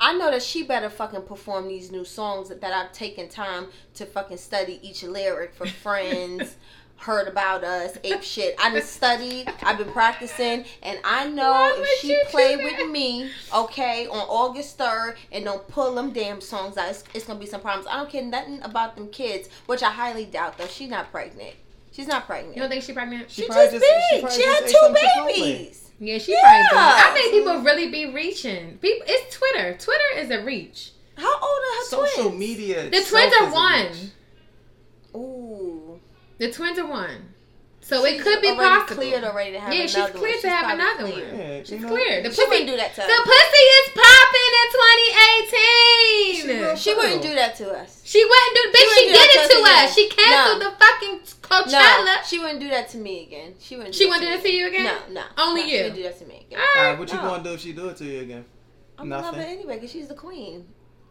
I 0.00 0.16
know 0.16 0.30
that 0.30 0.42
she 0.42 0.62
better 0.62 0.90
fucking 0.90 1.22
perform 1.22 1.68
these 1.68 1.90
new 1.90 2.04
songs 2.04 2.48
that, 2.48 2.60
that 2.60 2.72
I've 2.72 2.92
taken 2.92 3.28
time 3.28 3.68
to 3.94 4.04
fucking 4.04 4.36
study 4.36 4.78
each 4.82 5.02
lyric 5.02 5.54
for 5.54 5.66
friends. 5.66 6.56
Heard 6.98 7.28
about 7.28 7.62
us, 7.62 7.96
ape 8.02 8.22
shit. 8.22 8.56
I 8.58 8.70
done 8.72 8.82
studied, 8.82 9.52
I've 9.62 9.78
been 9.78 9.90
practicing, 9.92 10.64
and 10.82 10.98
I 11.04 11.28
know 11.28 11.50
Why 11.50 11.74
if 11.86 12.00
she 12.00 12.08
you 12.08 12.24
play 12.28 12.56
with 12.56 12.90
me, 12.90 13.30
okay, 13.54 14.06
on 14.08 14.16
August 14.28 14.76
3rd, 14.78 15.14
and 15.30 15.44
don't 15.44 15.68
pull 15.68 15.94
them 15.94 16.12
damn 16.12 16.40
songs 16.40 16.76
out, 16.76 16.88
it's, 16.90 17.04
it's 17.14 17.24
gonna 17.26 17.38
be 17.38 17.46
some 17.46 17.60
problems. 17.60 17.86
I 17.88 17.98
don't 17.98 18.10
care 18.10 18.24
nothing 18.24 18.60
about 18.62 18.96
them 18.96 19.08
kids, 19.08 19.48
which 19.66 19.82
I 19.84 19.90
highly 19.90 20.24
doubt 20.24 20.58
though. 20.58 20.66
She's 20.66 20.88
not 20.90 21.12
pregnant. 21.12 21.54
She's 21.92 22.08
not 22.08 22.26
pregnant. 22.26 22.56
You 22.56 22.62
don't 22.62 22.70
think 22.70 22.82
she 22.82 22.92
pregnant? 22.92 23.30
she, 23.30 23.46
probably 23.46 23.78
just 23.78 23.84
just- 23.84 24.10
she 24.10 24.16
She, 24.16 24.42
just 24.42 24.60
had 24.60 24.66
two 24.66 24.72
some 24.80 24.94
Chipotle. 24.94 25.26
babies. 25.28 25.90
Yeah, 26.00 26.18
she 26.18 26.32
Yeah. 26.32 26.40
probably 26.72 26.96
did. 26.96 27.06
I 27.06 27.10
think 27.14 27.32
people 27.32 27.60
really 27.60 27.90
be 27.90 28.06
reaching. 28.12 28.78
People, 28.78 29.06
it's 29.08 29.36
Twitter. 29.36 29.76
Twitter 29.78 30.16
is 30.16 30.30
a 30.30 30.42
reach. 30.44 30.90
How 31.16 31.32
old 31.34 31.42
are 31.42 31.76
her 31.78 31.84
Social 31.84 32.24
twins? 32.24 32.38
media. 32.38 32.90
The 32.90 33.02
twins 33.02 33.32
are 33.40 33.50
one. 33.52 34.12
Reach. 36.38 36.48
Ooh. 36.48 36.48
The 36.48 36.52
twins 36.52 36.78
are 36.78 36.86
one. 36.86 37.32
So 37.80 38.04
it 38.04 38.20
could 38.20 38.40
be 38.42 38.48
already 38.48 38.80
possible. 38.82 38.96
cleared 38.96 39.22
already 39.22 39.52
to 39.52 39.60
have 39.60 39.72
yeah, 39.72 39.82
she's 39.86 39.94
another 39.94 40.12
one. 40.14 40.18
cleared 40.22 40.34
to 40.34 40.40
She's 40.40 40.50
have 40.50 40.74
another 40.74 41.04
cleared. 41.06 41.32
one. 41.32 41.38
Yeah, 41.40 41.58
She's 41.60 41.70
you 41.70 41.78
know, 41.78 41.88
cleared. 41.88 42.24
The 42.24 42.30
She 42.32 42.36
pussy, 42.42 42.48
wouldn't 42.50 42.70
do 42.70 42.76
that 42.82 42.90
to 42.96 43.00
the 43.00 43.06
us. 43.06 43.30
pussy 43.30 43.64
is 43.78 43.86
popping 43.94 44.52
in 44.58 44.66
She 44.66 46.42
2018. 46.42 46.60
will. 46.66 46.76
She 46.76 46.94
wouldn't 46.94 47.22
do 47.22 47.34
that 47.36 47.54
to 47.56 47.70
us. 47.78 48.02
She 48.04 48.24
wouldn't 48.24 48.54
do. 48.56 48.62
Bitch, 48.74 48.78
she, 48.78 48.86
wouldn't 49.06 49.14
did 49.14 49.30
it 49.30 49.42
to 49.46 49.54
to 49.54 49.62
us 49.62 49.70
us. 49.70 49.92
again. 49.92 49.94
She 49.94 50.08
canceled 50.10 50.58
No. 50.62 50.70
the 50.70 50.76
fucking 50.76 51.20
Coachella. 51.46 52.04
No, 52.06 52.14
she 52.26 52.38
wouldn't 52.40 52.60
do 52.60 52.68
that 52.70 52.88
to 52.90 52.98
me 52.98 53.22
again. 53.26 53.54
She 53.60 53.76
wouldn't. 53.76 53.94
Do 53.94 53.98
She 53.98 54.04
that 54.04 54.10
wouldn't 54.10 54.30
do 54.30 54.36
that 54.36 54.42
to 54.42 54.50
you 54.52 54.66
again? 54.66 54.84
No, 55.14 55.20
no. 55.20 55.26
Only 55.38 55.60
no, 55.62 55.66
you. 55.66 55.70
She 55.76 55.82
wouldn't 55.82 55.94
do 55.96 56.02
that 56.02 56.18
to 56.18 56.24
me 56.26 56.46
again. 56.48 56.58
All 56.58 56.66
All 56.66 56.82
right. 56.82 56.90
right, 56.90 56.98
what 56.98 57.08
you 57.12 57.16
No. 57.18 57.22
gonna 57.22 57.44
do 57.44 57.52
if 57.54 57.60
she 57.60 57.72
do 57.72 57.88
it 57.88 57.96
to 57.98 58.04
you 58.04 58.20
again? 58.20 58.44
I'm 58.98 59.08
gonna 59.08 59.22
love 59.22 59.34
her 59.36 59.42
anyway 59.42 59.74
because 59.76 59.92
she's 59.92 60.08
the 60.08 60.14
queen. 60.14 60.66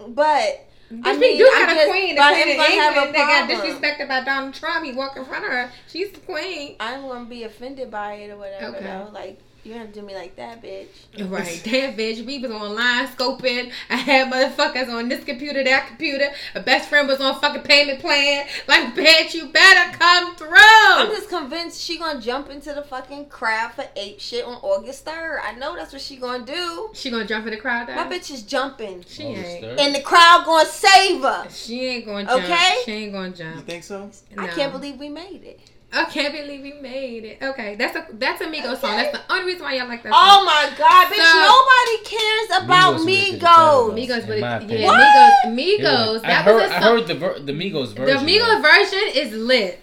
But 0.09 0.67
Bitch, 0.91 1.01
I 1.03 1.17
mean, 1.17 1.37
do 1.37 1.51
I'm 1.55 1.69
a 1.69 1.73
just- 1.73 1.89
queen. 1.89 2.15
The 2.15 2.21
queen 2.21 2.49
of 2.53 2.59
have 2.59 2.95
a 2.95 3.07
England 3.07 3.15
that 3.15 3.47
got 3.47 3.49
disrespected 3.49 4.07
by 4.07 4.21
Donald 4.23 4.53
Trump. 4.53 4.85
He 4.85 4.91
walked 4.91 5.17
in 5.17 5.25
front 5.25 5.43
of 5.45 5.51
her. 5.51 5.71
She's 5.87 6.11
the 6.11 6.19
queen. 6.19 6.75
I'm 6.79 7.01
gonna 7.07 7.25
be 7.25 7.43
offended 7.43 7.89
by 7.89 8.13
it 8.15 8.29
or 8.31 8.37
whatever. 8.37 8.75
Okay. 8.77 8.85
Though. 8.85 9.09
Like 9.11 9.39
you 9.65 9.71
don't 9.73 9.81
have 9.81 9.93
to 9.93 9.99
do 9.99 10.05
me 10.05 10.13
like 10.15 10.35
that, 10.35 10.61
bitch. 10.61 10.87
Right, 11.29 11.61
damn 11.65 11.95
bitch. 11.95 12.25
We 12.25 12.39
was 12.39 12.51
online 12.51 13.07
scoping. 13.07 13.71
I 13.89 13.95
had 13.95 14.31
motherfuckers 14.31 14.89
on 14.89 15.09
this 15.09 15.23
computer, 15.23 15.63
that 15.63 15.87
computer. 15.87 16.29
A 16.53 16.59
best 16.61 16.87
friend 16.89 17.07
was 17.07 17.19
on 17.19 17.39
fucking 17.39 17.63
payment 17.63 17.99
plan. 17.99 18.45
Like, 18.67 18.93
bitch, 18.95 19.33
you 19.33 19.47
better 19.47 19.97
come 19.97 20.35
through. 20.35 20.49
I'm 20.55 21.07
just 21.07 21.29
convinced 21.29 21.81
she 21.81 21.97
gonna 21.97 22.21
jump 22.21 22.49
into 22.49 22.73
the 22.73 22.83
fucking 22.83 23.25
crowd 23.29 23.73
for 23.73 23.85
ape 23.95 24.19
shit 24.19 24.45
on 24.45 24.55
August 24.61 25.05
third. 25.05 25.39
I 25.43 25.53
know 25.55 25.75
that's 25.75 25.91
what 25.93 26.01
she 26.01 26.17
gonna 26.17 26.45
do. 26.45 26.89
she 26.93 27.09
gonna 27.09 27.25
jump 27.25 27.45
in 27.47 27.51
the 27.51 27.57
crowd 27.59 27.87
though? 27.87 27.95
My 27.95 28.07
bitch 28.07 28.31
is 28.31 28.43
jumping, 28.43 29.03
She 29.07 29.25
August 29.25 29.45
ain't. 29.47 29.65
3rd? 29.65 29.79
and 29.79 29.95
the 29.95 30.01
crowd 30.01 30.43
gonna 30.45 30.69
save 30.69 31.21
her. 31.21 31.47
She 31.49 31.85
ain't 31.85 32.05
gonna 32.05 32.25
jump. 32.25 32.43
Okay. 32.43 32.81
She 32.85 32.91
ain't 32.91 33.13
gonna 33.13 33.31
jump. 33.31 33.55
You 33.55 33.61
think 33.63 33.83
so? 33.83 34.09
I 34.37 34.47
can't 34.47 34.71
believe 34.71 34.97
we 34.97 35.09
made 35.09 35.43
it. 35.43 35.59
I 35.95 36.03
can't 36.05 36.33
believe 36.33 36.61
we 36.61 36.73
made 36.73 37.23
it. 37.23 37.37
Okay, 37.41 37.75
that's 37.75 37.95
a 37.95 38.05
that's 38.13 38.41
a 38.41 38.45
Migos 38.45 38.81
song. 38.81 38.97
That's 38.97 39.11
the 39.17 39.21
only 39.31 39.45
reason 39.45 39.63
why 39.63 39.75
y'all 39.75 39.87
like 39.87 40.03
that 40.03 40.11
oh 40.13 40.15
Song. 40.15 40.41
Oh 40.41 40.45
my 40.45 40.77
god, 40.77 41.07
bitch! 41.07 41.23
So- 41.23 41.47
Nobody 41.55 41.95
cares 42.03 42.63
about 42.63 42.91
Migos 42.91 42.93
was 42.95 43.05
the 43.05 43.11
Migos. 43.11 43.95
better 43.95 44.23
Migos, 44.23 44.27
but 44.27 44.35
In 44.35 44.41
my 44.41 44.53
it, 44.57 44.63
opinion. 44.63 44.81
yeah, 44.81 44.87
What? 44.87 45.55
Migos, 45.55 45.79
Migos. 45.79 46.17
I 46.17 46.27
That 46.27 46.43
heard, 46.45 46.55
was 46.55 46.63
a 46.63 46.75
I 46.75 46.79
song. 46.79 46.83
I 46.83 46.91
heard 46.99 47.07
the 47.07 47.15
ver- 47.15 47.39
the 47.39 47.53
Migos 47.53 47.87
version. 47.93 48.05
the 48.05 48.13
version. 48.13 48.27
Migos 48.27 48.61
version 48.61 49.03
is 49.15 49.33
lit. 49.33 49.79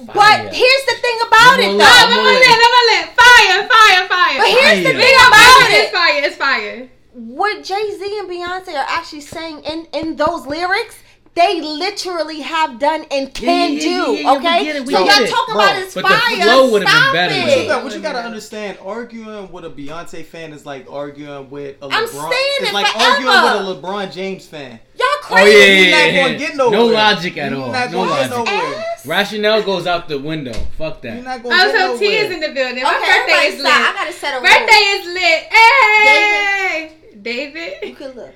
But 0.00 0.54
here's 0.54 0.84
the 0.88 0.96
thing 0.96 1.18
about 1.28 1.50
One 1.50 1.60
it 1.60 1.72
though. 1.72 1.76
line. 1.76 2.08
Oh, 2.08 2.16
I'm 2.16 2.24
lit, 2.24 2.56
I'm 2.56 2.86
lit. 2.88 3.06
Fire, 3.20 3.68
fire, 3.68 4.08
fire. 4.08 4.38
But 4.40 4.48
here's 4.48 4.80
the 4.86 4.92
thing 4.98 5.14
about 5.28 5.60
version 5.60 5.76
is 5.76 5.84
it. 5.84 5.92
fire. 5.92 6.22
It's 6.24 6.36
fire. 6.36 6.88
What 7.12 7.62
Jay 7.64 7.90
Z 7.98 8.18
and 8.18 8.30
Beyonce 8.30 8.68
are 8.74 8.86
actually 8.88 9.20
saying 9.20 9.60
in 9.64 9.86
in 9.92 10.16
those 10.16 10.46
lyrics. 10.46 10.96
They 11.34 11.60
literally 11.60 12.40
have 12.40 12.78
done 12.80 13.04
and 13.10 13.32
can 13.32 13.74
yeah, 13.74 13.78
yeah, 13.78 13.80
do. 13.80 13.88
yeah, 13.88 14.20
yeah, 14.20 14.32
we 14.32 14.38
okay, 14.38 14.68
it, 14.68 14.84
we 14.84 14.92
so 14.92 14.98
y'all 15.04 15.08
it. 15.22 15.30
talking 15.30 15.54
Bro, 15.54 15.64
about 15.64 15.76
is 15.78 15.94
but 15.94 16.02
the 16.02 16.08
fire. 16.08 16.42
flow 16.42 16.70
would've 16.72 16.86
been 16.86 16.88
Stop 16.96 17.12
better 17.12 17.34
it. 17.34 17.46
What 17.46 17.58
you, 17.62 17.68
got, 17.68 17.84
what 17.84 17.94
you 17.94 18.00
gotta 18.00 18.18
understand, 18.18 18.78
arguing 18.82 19.52
with 19.52 19.64
a 19.64 19.70
Beyonce 19.70 20.24
fan 20.24 20.52
is 20.52 20.66
like 20.66 20.90
arguing 20.90 21.48
with 21.48 21.76
a 21.82 21.88
LeBron. 21.88 21.92
I'm 21.92 22.06
saying 22.08 22.32
it's 22.60 22.72
like 22.72 22.86
forever. 22.88 23.28
arguing 23.28 23.42
with 23.70 23.84
a 23.84 23.88
LeBron 23.88 24.12
James 24.12 24.46
fan. 24.46 24.80
Y'all 24.98 25.06
Oh 25.32 25.34
crazy. 25.34 25.50
yeah, 25.56 25.64
You're 25.64 25.84
yeah, 25.86 25.90
not 25.90 26.12
yeah, 26.12 26.26
yeah. 26.26 26.38
get 26.38 26.56
No 26.56 26.86
logic 26.86 27.36
at 27.38 27.52
all. 27.52 27.70
No 27.70 28.02
logic. 28.02 28.84
Rationale 29.06 29.62
goes 29.62 29.86
out 29.86 30.08
the 30.08 30.18
window. 30.18 30.52
Fuck 30.76 31.02
You're 31.04 31.14
that. 31.14 31.24
not 31.24 31.42
gonna 31.44 31.54
Oh, 31.54 31.72
get 31.72 31.80
so. 31.92 31.98
T 31.98 32.06
is 32.06 32.30
in 32.32 32.40
the 32.40 32.48
building. 32.52 32.82
My 32.82 32.90
Okay, 32.96 33.06
birthday 33.06 33.32
everybody 33.32 33.46
is 33.54 33.60
stop. 33.60 33.94
I 33.94 33.94
gotta 33.94 34.12
set 34.12 34.34
a 34.36 34.40
Birthday 34.42 34.82
is 34.98 35.06
lit. 35.06 35.42
Hey, 35.54 36.92
David. 37.22 37.72
You 37.82 37.94
David. 37.94 37.96
can 37.96 38.10
look. 38.16 38.34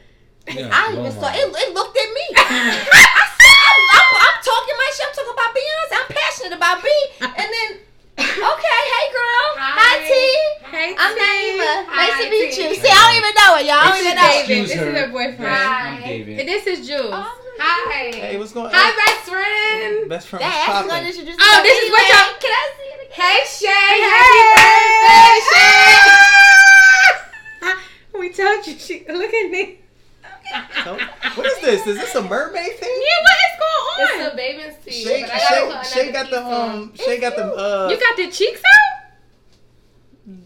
Yeah, 0.52 0.68
I 0.70 0.92
even 0.92 1.08
saw 1.12 1.32
it. 1.32 1.40
It 1.40 1.72
looked 1.74 1.96
at 1.96 2.10
me. 2.12 2.26
I 2.36 3.24
said, 3.24 3.56
I'm, 3.64 3.80
I'm, 3.96 4.08
I'm 4.28 4.36
talking 4.44 4.76
my 4.76 4.90
shit. 4.92 5.08
I'm 5.08 5.14
talking 5.16 5.32
about 5.34 5.50
Beyonce. 5.56 5.94
I'm 5.96 6.08
passionate 6.12 6.52
about 6.60 6.84
B. 6.84 6.86
And 7.24 7.48
then, 7.48 7.80
okay, 8.20 8.80
hey 8.92 9.06
girl, 9.08 9.44
hi, 9.56 9.72
Hi. 9.80 10.04
T. 10.04 10.12
Hey, 10.68 10.92
I'm 11.00 11.16
T. 11.16 11.18
Naima. 11.18 11.88
Hi, 11.88 12.12
Nice 12.12 12.20
to 12.20 12.28
meet 12.30 12.52
T. 12.52 12.60
you. 12.60 12.76
See, 12.76 12.92
I 12.92 13.00
don't 13.02 13.16
even 13.18 13.32
know 13.40 13.56
it, 13.56 13.64
y'all. 13.66 13.80
I 13.80 13.88
don't 13.88 13.96
This 13.96 14.04
even 14.04 14.12
is 14.12 14.20
know. 14.20 14.28
David. 14.28 14.44
Excuse 14.44 14.68
This 14.68 14.76
is 14.76 14.84
her. 14.84 14.92
her 15.00 15.08
boyfriend. 15.10 15.48
I'm 15.48 15.96
And 15.96 16.04
David. 16.04 16.44
This 16.46 16.68
is 16.68 16.84
Jules. 16.86 17.16
Oh, 17.16 17.24
Hi. 17.58 18.12
Hey, 18.12 18.36
what's 18.36 18.52
going 18.52 18.66
on? 18.66 18.72
Hi, 18.74 18.90
best 18.98 19.24
friend. 19.30 20.08
Best 20.10 20.26
friend 20.28 20.42
Dang, 20.44 20.68
was 20.68 20.84
I 20.84 20.86
gonna 20.90 21.08
introduce 21.08 21.36
Oh, 21.38 21.40
myself 21.40 21.62
this 21.64 21.78
is 21.82 21.88
what 21.90 22.04
y'all- 22.10 22.36
Can 22.42 22.52
I 22.52 22.54
see 22.76 22.88
it 22.92 23.00
again? 23.00 23.14
Hey, 23.14 23.38
Shay. 23.48 23.94
Happy 24.04 24.12
Happy 24.12 24.42
birthday, 25.08 25.40
Shay. 25.48 26.04
we 28.20 28.28
told 28.34 28.60
you. 28.66 28.74
She, 28.76 29.06
look 29.08 29.32
at 29.32 29.48
me. 29.50 29.78
So, 30.84 30.98
what 31.34 31.46
is 31.46 31.60
this? 31.60 31.86
Is 31.86 31.98
this 31.98 32.14
a 32.14 32.22
mermaid 32.22 32.76
thing? 32.76 32.90
Yeah, 33.02 33.22
what 33.22 33.36
is 33.44 33.58
going 33.58 34.20
on? 34.20 34.20
It's 34.26 34.32
a 34.32 34.36
baby's 34.36 34.74
teeth. 34.84 35.06
Shay, 35.06 35.20
but 35.22 35.30
I 35.30 35.38
gotta 35.38 35.88
Shay, 35.88 36.04
Shay 36.06 36.12
got 36.12 36.30
the 36.30 36.44
um. 36.46 36.92
Shay 36.94 37.18
got 37.20 37.36
the 37.36 37.44
uh. 37.44 37.88
You 37.90 37.98
got 37.98 38.16
the 38.16 38.30
cheeks 38.30 38.60
out? 38.60 39.00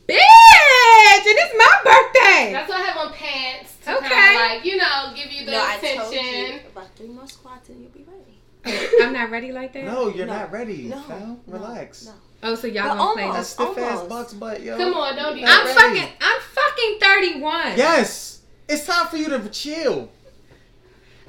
Bitch, 0.08 1.26
and 1.26 1.38
it's 1.38 1.54
my 1.56 1.74
birthday. 1.84 2.52
That's 2.52 2.68
why 2.68 2.76
I 2.76 2.80
have 2.82 2.96
on 2.96 3.12
pants 3.12 3.76
to 3.84 3.96
Okay. 3.96 4.08
kind 4.08 4.36
of 4.36 4.42
like, 4.56 4.64
you 4.64 4.76
know, 4.76 5.12
give 5.14 5.30
you 5.30 5.44
the 5.46 5.52
No, 5.52 5.60
I 5.64 5.76
told 5.76 6.12
you 6.12 6.18
attention. 6.20 6.60
about 6.72 6.96
three 6.96 7.08
more 7.08 7.26
squats 7.28 7.68
and 7.68 7.80
you'll 7.80 7.90
be 7.90 8.04
ready. 8.04 8.88
I'm 9.02 9.12
not 9.12 9.30
ready 9.30 9.52
like 9.52 9.72
that. 9.74 9.84
no, 9.84 10.08
you're 10.08 10.26
No. 10.26 10.34
not 10.34 10.50
ready. 10.52 10.84
No, 10.84 11.02
no, 11.08 11.40
Relax. 11.46 12.06
no. 12.06 12.12
Oh, 12.42 12.54
so 12.54 12.66
y'all 12.66 12.88
But 12.88 12.96
gonna 12.98 13.12
play 13.14 13.22
almost. 13.24 13.38
this? 13.38 13.54
That's 13.54 13.70
stiff 13.72 13.84
ass 13.84 13.90
Almost. 13.98 14.08
bucks 14.08 14.32
butt, 14.34 14.62
yo. 14.62 14.76
Come 14.76 14.94
on, 14.94 15.16
don't 15.16 15.34
do 15.34 15.40
You're. 15.40 15.48
I'm 15.48 15.66
not 15.66 15.76
ready. 15.76 15.98
fucking. 16.00 16.14
I'm 16.20 16.40
fucking 16.40 16.98
31. 17.00 17.76
Yes, 17.76 18.40
it's 18.68 18.86
time 18.86 19.06
for 19.08 19.16
you 19.16 19.28
to 19.28 19.48
chill. 19.48 20.10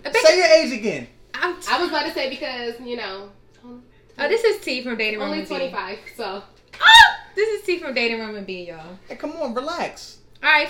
Bitch, 0.04 0.16
Say 0.22 0.38
your 0.38 0.46
age 0.48 0.72
again. 0.74 1.08
I'm 1.34 1.56
t- 1.62 1.68
I 1.70 1.80
was 1.80 1.90
about 1.90 2.06
to 2.06 2.14
say 2.14 2.30
because, 2.30 2.76
you 2.82 2.98
know, 2.98 3.30
oh, 3.66 3.80
this 4.18 4.44
is 4.44 4.62
T 4.62 4.82
from 4.84 4.98
Dating 4.98 5.20
Room 5.20 5.30
only 5.32 5.46
25, 5.46 6.00
so. 6.16 6.44
Oh, 6.82 7.14
this 7.36 7.60
is 7.60 7.66
T 7.66 7.80
from 7.80 7.94
Dating 7.94 8.20
Room 8.20 8.36
and 8.36 8.46
B, 8.46 8.68
y'all. 8.68 8.98
Hey, 9.08 9.16
come 9.16 9.32
on, 9.34 9.54
relax. 9.54 10.18
All 10.42 10.50
right, 10.50 10.70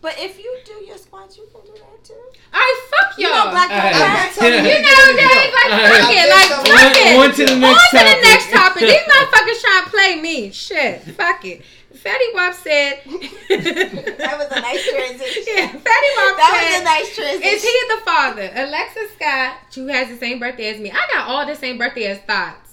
But 0.00 0.14
if 0.18 0.38
you 0.38 0.58
do 0.64 0.82
your 0.86 0.96
squats, 0.96 1.36
you 1.36 1.44
can 1.52 1.60
do 1.66 1.72
that 1.78 2.02
too. 2.04 2.14
all 2.14 2.58
right, 2.58 2.80
fuck 2.88 3.18
y'all. 3.18 3.28
y'all. 3.30 3.44
know, 3.44 3.50
black 3.50 3.70
Alright. 3.70 3.92
guys. 3.92 4.36
You 4.36 4.50
know, 4.50 4.62
Dave, 4.64 5.52
like, 5.52 5.70
fuck 5.92 6.08
it, 6.08 6.28
like, 6.32 6.58
On- 6.58 6.64
fuck 6.64 6.96
it. 6.96 7.16
on 7.18 7.34
to 7.34 7.44
the 7.44 7.56
next 7.60 7.94
On 7.94 8.00
to 8.00 8.04
the 8.16 8.20
next 8.22 8.50
topic. 8.50 8.80
These 8.80 9.04
motherfuckers 9.04 9.60
trying 9.60 9.84
to 9.84 9.90
play 9.90 10.20
me. 10.22 10.50
Shit, 10.52 11.02
fuck 11.16 11.44
it. 11.44 11.60
Fetty 12.04 12.34
Wap 12.34 12.54
said. 12.54 13.00
That 14.18 14.38
was 14.38 14.48
a 14.50 14.60
nice 14.60 14.88
transition. 14.90 15.42
Yeah, 15.46 15.68
Fetty 15.68 15.80
Wap 15.80 16.36
That 16.36 16.60
said. 16.60 16.72
was 16.72 16.80
a 16.80 16.84
nice 16.84 17.14
transition. 17.16 17.54
Is 17.54 17.62
he 17.62 17.80
the 17.88 18.00
father? 18.04 18.50
Alexa 18.54 19.00
Scott, 19.14 19.56
who 19.74 19.86
has 19.88 20.08
the 20.08 20.16
same 20.16 20.38
birthday 20.38 20.74
as 20.74 20.80
me. 20.80 20.90
I 20.90 21.06
got 21.12 21.28
all 21.28 21.46
the 21.46 21.54
same 21.54 21.78
birthday 21.78 22.06
as 22.06 22.18
Thoughts. 22.20 22.70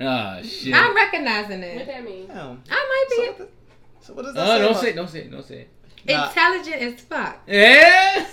Ah 0.00 0.40
shit. 0.42 0.74
I'm 0.74 0.94
recognizing 0.94 1.62
it. 1.62 1.74
What 1.74 1.82
it. 1.82 1.86
that 1.88 2.04
mean? 2.04 2.26
Damn. 2.26 2.62
I 2.70 2.74
might 2.74 3.06
So 3.10 3.16
be 3.22 3.26
what, 3.28 3.38
the, 3.38 3.48
so 4.06 4.12
what 4.14 4.24
does 4.24 4.34
that 4.34 4.46
Oh, 4.48 4.52
say? 4.52 4.58
don't 4.58 4.70
about- 4.70 4.80
say, 4.82 4.88
it, 4.90 4.96
don't 4.96 5.08
say, 5.10 5.18
it, 5.20 5.30
don't 5.30 5.44
say. 5.46 5.66
it. 6.06 6.16
Nah. 6.16 6.28
intelligent 6.28 6.76
as 6.76 7.00
fuck. 7.02 7.40
Yeah. 7.46 8.26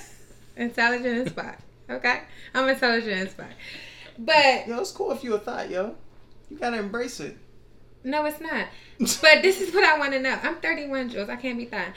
Intelligent 0.56 1.28
as 1.28 1.34
fuck. 1.34 1.60
Okay? 1.90 2.22
I'm 2.54 2.68
intelligent 2.68 3.28
as 3.28 3.34
fuck. 3.34 3.48
But 4.20 4.68
Yo, 4.68 4.78
it's 4.80 4.92
cool 4.92 5.12
if 5.14 5.24
you 5.24 5.36
a 5.36 5.40
thought, 5.40 5.70
yo. 5.70 5.96
You 6.50 6.58
gotta 6.58 6.78
embrace 6.80 7.20
it. 7.22 7.38
No, 8.08 8.26
it's 8.26 8.40
not. 8.42 8.68
But 9.22 9.44
this 9.44 9.62
is 9.62 9.74
what 9.76 9.84
I 9.84 10.00
want 10.00 10.14
to 10.14 10.20
know. 10.20 10.36
I'm 10.42 10.56
31, 10.56 11.10
Jules. 11.10 11.30
I 11.30 11.36
can't 11.36 11.58
be 11.58 11.66
thought. 11.66 11.90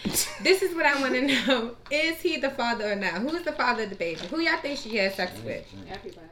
This 0.42 0.60
is 0.62 0.74
what 0.74 0.84
I 0.84 1.00
want 1.00 1.14
to 1.14 1.22
know. 1.46 1.76
Is 1.90 2.20
he 2.20 2.36
the 2.36 2.50
father 2.50 2.92
or 2.92 2.94
not? 2.96 3.14
Who 3.14 3.34
is 3.34 3.42
the 3.44 3.52
father 3.52 3.84
of 3.84 3.90
the 3.90 3.96
baby? 3.96 4.20
Who 4.30 4.40
y'all 4.40 4.58
think 4.60 4.78
she 4.78 4.96
had 4.98 5.14
sex 5.14 5.32
with? 5.42 5.64
Everybody. 5.90 6.26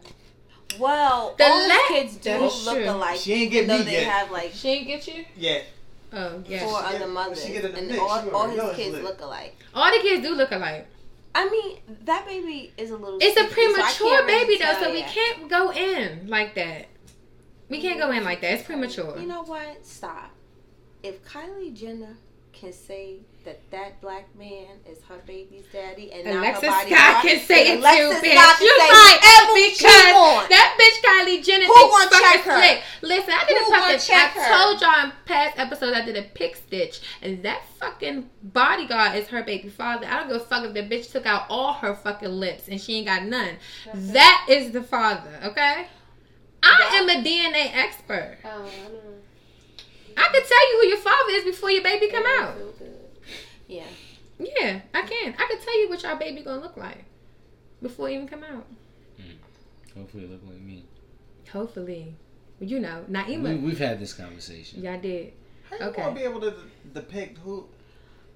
Well, 0.79 1.35
The 1.39 1.45
all 1.45 1.69
la- 1.69 1.75
kids 1.89 2.17
do 2.17 2.31
That's 2.39 2.67
look 2.67 2.77
true. 2.77 2.91
alike. 2.91 3.19
She 3.19 3.33
ain't 3.33 3.51
get 3.53 3.65
even 3.65 3.69
though 3.69 3.79
me 3.79 3.85
they 3.85 3.93
yet. 4.03 4.13
have 4.13 4.31
like 4.31 4.51
She 4.53 4.69
ain't 4.69 4.87
get 4.87 5.07
you? 5.09 5.25
Yeah. 5.37 5.61
Oh, 6.13 6.43
yeah. 6.47 6.61
four 6.67 6.79
other 6.83 7.07
mothers, 7.07 7.45
she 7.45 7.53
get 7.53 7.65
in 7.65 7.73
the 7.73 7.79
and 7.79 7.89
mix. 7.89 7.99
all, 8.01 8.31
all 8.31 8.49
his 8.49 8.77
kids 8.77 8.95
lit. 8.95 9.05
look 9.05 9.21
alike. 9.21 9.57
All 9.75 9.91
the 9.91 9.99
kids 10.01 10.23
do 10.27 10.35
look 10.35 10.53
alike. 10.53 10.87
I 11.35 11.49
mean, 11.51 11.79
that 12.05 12.27
baby 12.27 12.73
is 12.79 12.91
a 12.91 12.97
little. 12.97 13.19
It's 13.21 13.39
a 13.39 13.45
sickly, 13.49 13.65
so 13.65 13.71
I 13.71 13.93
premature 13.93 14.27
really 14.27 14.45
baby 14.45 14.59
though, 14.59 14.65
tell 14.73 14.83
so 14.85 14.93
we 14.93 15.03
can't 15.03 15.49
go 15.51 15.71
in 15.73 16.29
like 16.29 16.55
that. 16.57 16.87
We 17.69 17.81
can't 17.81 17.99
go 18.01 18.11
in 18.11 18.25
like 18.25 18.41
that. 18.41 18.53
It's 18.55 18.63
premature. 18.65 19.19
You 19.19 19.27
know 19.27 19.43
what? 19.43 19.85
Stop. 19.87 20.31
If 21.03 21.25
Kylie 21.25 21.75
Jenner 21.75 22.17
can 22.53 22.73
say 22.73 23.21
that 23.45 23.61
that 23.71 24.01
black 24.01 24.27
man 24.37 24.67
is 24.85 24.99
her 25.05 25.19
baby's 25.27 25.65
daddy 25.73 26.11
and 26.13 26.25
not 26.25 26.37
Alexis 26.39 26.65
her 26.65 26.71
body 26.71 26.91
Scott 26.91 27.23
can 27.23 27.39
say 27.41 27.73
it 27.73 27.79
Alexis 27.79 28.21
too, 28.21 28.27
bitch. 28.27 28.61
You 28.61 28.77
say 28.81 28.89
right 28.91 29.19
whatever 29.23 29.59
she 29.59 29.71
because 29.79 30.49
that 30.49 30.77
bitch 30.81 30.99
Kylie 31.09 31.45
Jenner 31.45 31.67
Who 31.67 31.75
thinks 31.75 32.11
gonna 32.11 32.23
check 32.23 32.41
her? 32.43 32.59
slick. 32.59 32.83
Listen, 33.03 33.35
I 33.35 33.45
did 33.47 33.59
Who 33.59 33.67
a 33.67 33.71
gonna 33.71 33.99
check 33.99 34.37
I 34.37 34.41
her? 34.41 34.67
told 34.67 34.81
y'all 34.81 35.05
in 35.05 35.13
past 35.25 35.59
episodes 35.59 35.97
I 35.97 36.05
did 36.05 36.17
a 36.17 36.23
pick 36.23 36.57
stitch, 36.57 37.01
and 37.23 37.43
that 37.45 37.63
fucking 37.79 38.29
bodyguard 38.43 39.15
is 39.17 39.29
her 39.29 39.45
baby 39.45 39.69
father. 39.69 40.07
I 40.07 40.19
don't 40.19 40.29
give 40.29 40.37
a 40.37 40.41
fuck 40.41 40.65
if 40.65 40.75
the 40.75 40.83
bitch 40.83 41.13
took 41.13 41.27
out 41.27 41.45
all 41.49 41.75
her 41.75 41.95
fucking 41.95 42.29
lips 42.29 42.67
and 42.69 42.81
she 42.81 42.97
ain't 42.97 43.07
got 43.07 43.23
none. 43.25 43.57
That 43.95 44.47
is 44.49 44.73
the 44.73 44.83
father. 44.83 45.39
Okay. 45.45 45.87
I 46.63 46.91
am 46.95 47.09
a 47.09 47.23
DNA 47.27 47.71
expert. 47.75 48.39
Oh, 48.45 48.49
I 48.49 48.89
know. 48.89 49.15
I 50.17 50.29
can 50.33 50.43
tell 50.43 50.71
you 50.73 50.81
who 50.83 50.89
your 50.89 50.99
father 50.99 51.31
is 51.33 51.45
before 51.45 51.71
your 51.71 51.83
baby 51.83 52.09
come 52.09 52.25
out. 52.27 52.57
Good. 52.79 52.95
Yeah. 53.69 53.85
Yeah, 54.39 54.81
I 54.95 55.03
can. 55.03 55.35
I 55.39 55.47
can 55.49 55.61
tell 55.61 55.81
you 55.81 55.89
what 55.89 56.03
your 56.03 56.17
baby 56.17 56.43
gonna 56.43 56.61
look 56.61 56.77
like 56.77 57.05
before 57.83 58.09
it 58.09 58.15
even 58.15 58.29
come 58.29 58.45
out. 58.45 58.67
Hmm. 59.17 59.99
Hopefully, 59.99 60.25
it 60.25 60.31
look 60.31 60.43
like 60.47 60.61
me. 60.61 60.85
Hopefully, 61.53 62.15
you 62.61 62.79
know, 62.79 63.05
Naima. 63.11 63.43
We, 63.43 63.55
we've 63.57 63.79
had 63.79 63.99
this 64.01 64.13
conversation. 64.13 64.83
Y'all 64.83 65.01
did. 65.01 65.33
How 65.71 65.77
you 65.77 65.83
Okay. 65.87 66.03
gonna 66.03 66.15
be 66.15 66.23
able 66.23 66.41
to 66.41 66.55
depict 66.95 67.39
who? 67.39 67.67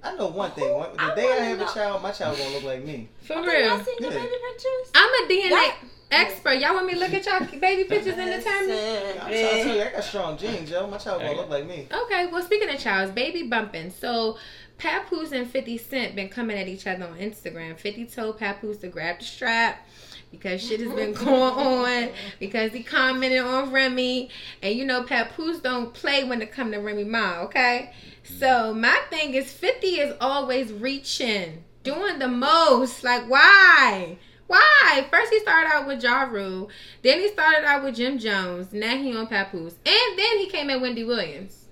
I 0.05 0.14
know 0.16 0.26
one 0.28 0.50
thing. 0.53 0.64
Who? 0.68 0.74
One- 0.74 0.90
I 0.98 1.11
The 1.11 1.14
day 1.20 1.26
I 1.26 1.30
wanna 1.30 1.44
have 1.44 1.61
a 1.61 1.72
child, 1.72 2.03
my 2.03 2.11
child 2.11 2.36
gonna 2.38 2.50
look 2.50 2.64
like 2.64 2.84
me. 2.84 3.09
For 3.22 3.34
Y'all 3.34 3.44
real. 3.44 3.84
seen 3.84 3.94
the 4.00 4.09
baby 4.09 4.28
pictures? 4.48 4.90
I'm 4.94 5.11
a 5.24 5.28
DNA 5.28 5.50
Y'all- 5.50 5.72
expert. 6.11 6.55
Y'all 6.55 6.74
want 6.74 6.86
me 6.86 6.94
to 6.94 6.98
look 6.98 7.14
at 7.14 7.24
y'all 7.24 7.61
baby 7.61 7.84
pictures 7.84 8.18
in 8.18 8.26
the 8.30 8.42
time? 8.42 8.66
Listen, 8.66 9.11
I'm 9.20 9.26
trying 9.28 9.32
to 9.32 9.62
tell 9.64 9.76
you, 9.76 9.82
I 9.82 9.90
got 9.92 10.05
strong 10.05 10.36
genes, 10.38 10.70
yo. 10.70 10.86
My 10.86 10.98
child 10.98 11.22
gonna 11.22 11.36
look 11.36 11.48
like 11.50 11.66
me. 11.66 11.86
Okay, 11.92 12.26
well, 12.26 12.42
speaking 12.42 12.68
of 12.68 12.78
childs, 12.80 13.12
baby 13.12 13.44
bumping. 13.44 13.90
So, 13.90 14.38
Papoose 14.78 15.30
and 15.32 15.48
50 15.48 15.78
Cent 15.78 16.16
been 16.16 16.28
coming 16.28 16.59
at 16.59 16.66
each 16.66 16.86
other 16.88 17.05
on 17.05 17.16
Instagram. 17.18 17.78
50 17.78 18.07
told 18.07 18.38
Papoose 18.38 18.78
to 18.78 18.88
grab 18.88 19.20
the 19.20 19.24
strap 19.24 19.86
because 20.33 20.61
shit 20.61 20.80
has 20.80 20.93
been 20.93 21.12
going 21.24 21.30
on 21.30 22.09
because 22.41 22.72
he 22.72 22.83
commented 22.83 23.39
on 23.39 23.70
Remy. 23.70 24.30
And 24.62 24.74
you 24.74 24.85
know, 24.85 25.05
Papoose 25.05 25.61
don't 25.61 25.95
play 25.95 26.24
when 26.24 26.43
it 26.43 26.51
come 26.51 26.72
to 26.72 26.78
Remy 26.78 27.05
Ma, 27.05 27.43
okay? 27.43 27.93
So, 28.24 28.72
my 28.74 29.01
thing 29.11 29.35
is 29.35 29.53
50 29.53 29.87
is 29.87 30.14
always 30.20 30.72
reaching, 30.72 31.62
doing 31.85 32.18
the 32.18 32.28
most. 32.28 33.05
Like, 33.05 33.28
why? 33.28 34.16
Why? 34.47 35.07
First 35.11 35.33
he 35.33 35.41
started 35.41 35.70
out 35.72 35.87
with 35.87 36.03
Ja 36.03 36.22
Rule, 36.22 36.68
then 37.03 37.20
he 37.20 37.28
started 37.28 37.64
out 37.64 37.85
with 37.85 37.97
Jim 37.97 38.18
Jones, 38.18 38.72
now 38.72 38.97
he 38.97 39.16
on 39.16 39.26
Papoose, 39.26 39.74
and 39.87 40.18
then 40.18 40.39
he 40.39 40.49
came 40.49 40.70
at 40.70 40.80
Wendy 40.80 41.05
Williams. 41.05 41.66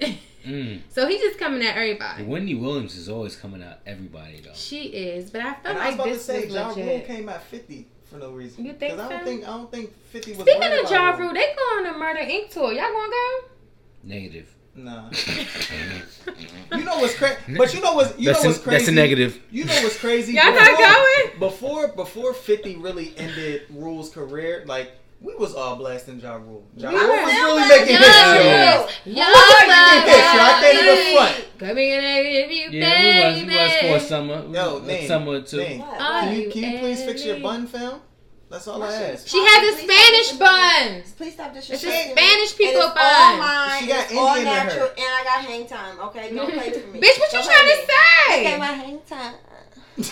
Mm. 0.44 0.82
so 0.90 1.08
he 1.08 1.16
just 1.16 1.38
coming 1.38 1.62
at 1.62 1.74
everybody. 1.74 2.22
Wendy 2.22 2.54
Williams 2.54 2.96
is 2.98 3.08
always 3.08 3.34
coming 3.34 3.62
at 3.62 3.80
everybody 3.86 4.42
though. 4.44 4.52
She 4.52 4.88
is, 4.88 5.30
but 5.30 5.40
I 5.40 5.54
feel 5.54 5.70
And 5.70 5.78
I 5.78 5.86
was 5.86 5.86
like 5.86 5.94
about 5.94 6.04
to 6.04 6.10
this 6.10 6.24
say, 6.26 6.44
was 6.44 6.54
Ja 6.54 6.68
Rule 6.68 7.00
came 7.00 7.28
at 7.30 7.42
50 7.44 7.86
for 8.14 8.20
no 8.20 8.30
reason. 8.32 8.64
You 8.64 8.72
think 8.74 8.92
'Cause 8.96 9.00
I 9.00 9.08
don't 9.08 9.18
so? 9.20 9.24
think 9.24 9.42
I 9.44 9.46
don't 9.48 9.70
think 9.70 9.92
50 10.10 10.32
was. 10.32 10.40
Speaking 10.42 10.62
of 10.62 10.72
about 10.80 10.90
Ja. 10.90 11.10
Rule, 11.16 11.32
they 11.34 11.54
going 11.56 11.86
on 11.86 11.94
a 11.94 11.98
Murder 11.98 12.20
Inc. 12.20 12.50
tour. 12.50 12.72
Y'all 12.72 12.92
gonna 12.92 13.10
go? 13.10 13.48
Negative. 14.04 14.54
Nah. 14.76 15.10
You 16.76 16.82
know 16.84 16.98
what's 16.98 17.14
crazy? 17.16 17.36
But 17.56 17.72
you 17.74 17.80
know 17.80 17.94
what's 17.94 18.18
you 18.18 18.26
that's 18.26 18.42
know 18.42 18.50
what's 18.50 18.60
crazy? 18.60 18.76
That's 18.78 18.88
a 18.88 18.92
negative. 18.92 19.40
You 19.52 19.64
know 19.64 19.74
what's 19.82 19.98
crazy? 19.98 20.32
Y'all 20.32 20.52
not 20.52 20.66
Before- 20.66 20.86
going? 20.86 21.38
Before 21.38 21.88
before 21.88 22.34
50 22.34 22.76
really 22.76 23.14
ended 23.16 23.62
Rule's 23.70 24.10
career, 24.10 24.64
like 24.66 24.90
we 25.24 25.34
was 25.36 25.54
all 25.54 25.76
blasting 25.76 26.20
Ja 26.20 26.34
Rule. 26.36 26.64
Ja 26.76 26.90
Rule 26.90 27.08
was 27.08 27.32
really 27.32 27.54
blasting 27.54 27.78
making 27.80 27.96
Ja 27.96 28.00
hits, 28.04 28.38
Rule. 28.38 29.14
yo. 29.14 29.20
Yo, 29.20 29.24
Who 29.24 29.40
was 29.48 29.66
making 29.72 30.14
hits, 30.14 30.34
yo? 30.34 30.40
I 30.40 30.52
can't 30.60 30.78
even 30.84 30.98
front. 31.16 31.58
Coming 31.58 31.88
in 31.90 32.04
and 32.04 32.26
you, 32.52 32.80
Yeah, 32.80 33.34
we 33.34 33.44
was. 33.44 33.46
We 33.46 33.56
was 33.56 34.02
for 34.02 34.08
summer. 34.08 34.38
Yo, 34.52 34.78
a 34.78 34.82
name, 34.82 35.08
summer 35.08 35.32
or 35.32 35.40
two. 35.42 35.56
name. 35.58 35.80
Can 35.82 36.34
you 36.36 36.40
you 36.42 36.50
can 36.50 36.62
you 36.72 36.78
please 36.78 37.00
fix 37.04 37.24
your 37.24 37.40
bun, 37.40 37.66
fam? 37.66 38.00
That's 38.50 38.68
all 38.68 38.82
I 38.82 38.92
ask. 38.92 39.26
She 39.26 39.38
has 39.40 39.60
a 39.74 39.82
Spanish 39.82 40.30
bun. 40.38 41.02
Please 41.16 41.32
stop 41.32 41.56
It's 41.56 41.66
disrespecting 41.66 42.10
a. 42.10 42.14
Spanish 42.14 42.52
people 42.56 42.82
it 42.82 42.84
is 42.84 42.84
all 42.84 42.94
bun. 42.94 43.38
mine. 43.40 43.80
She 43.82 43.86
got 43.88 44.04
it's 44.04 44.14
all 44.14 44.36
Indian 44.36 44.46
in 44.46 44.54
her. 44.54 44.64
natural, 44.68 44.88
and 44.94 45.10
I 45.18 45.22
got 45.24 45.44
hang 45.50 45.66
time. 45.66 46.00
Okay, 46.00 46.34
don't 46.34 46.52
play 46.52 46.70
for 46.78 46.86
me. 46.88 47.00
Bitch, 47.00 47.18
what 47.18 47.32
you 47.32 47.38
Don't 47.40 47.48
trying 47.50 47.64
play 47.66 47.74
to 47.74 47.80
with 47.80 47.88
me. 47.88 48.34
Okay, 48.34 48.44
say? 48.52 48.58
my 48.58 48.66
hang 48.78 49.00
time. 49.08 49.34
And 49.96 50.08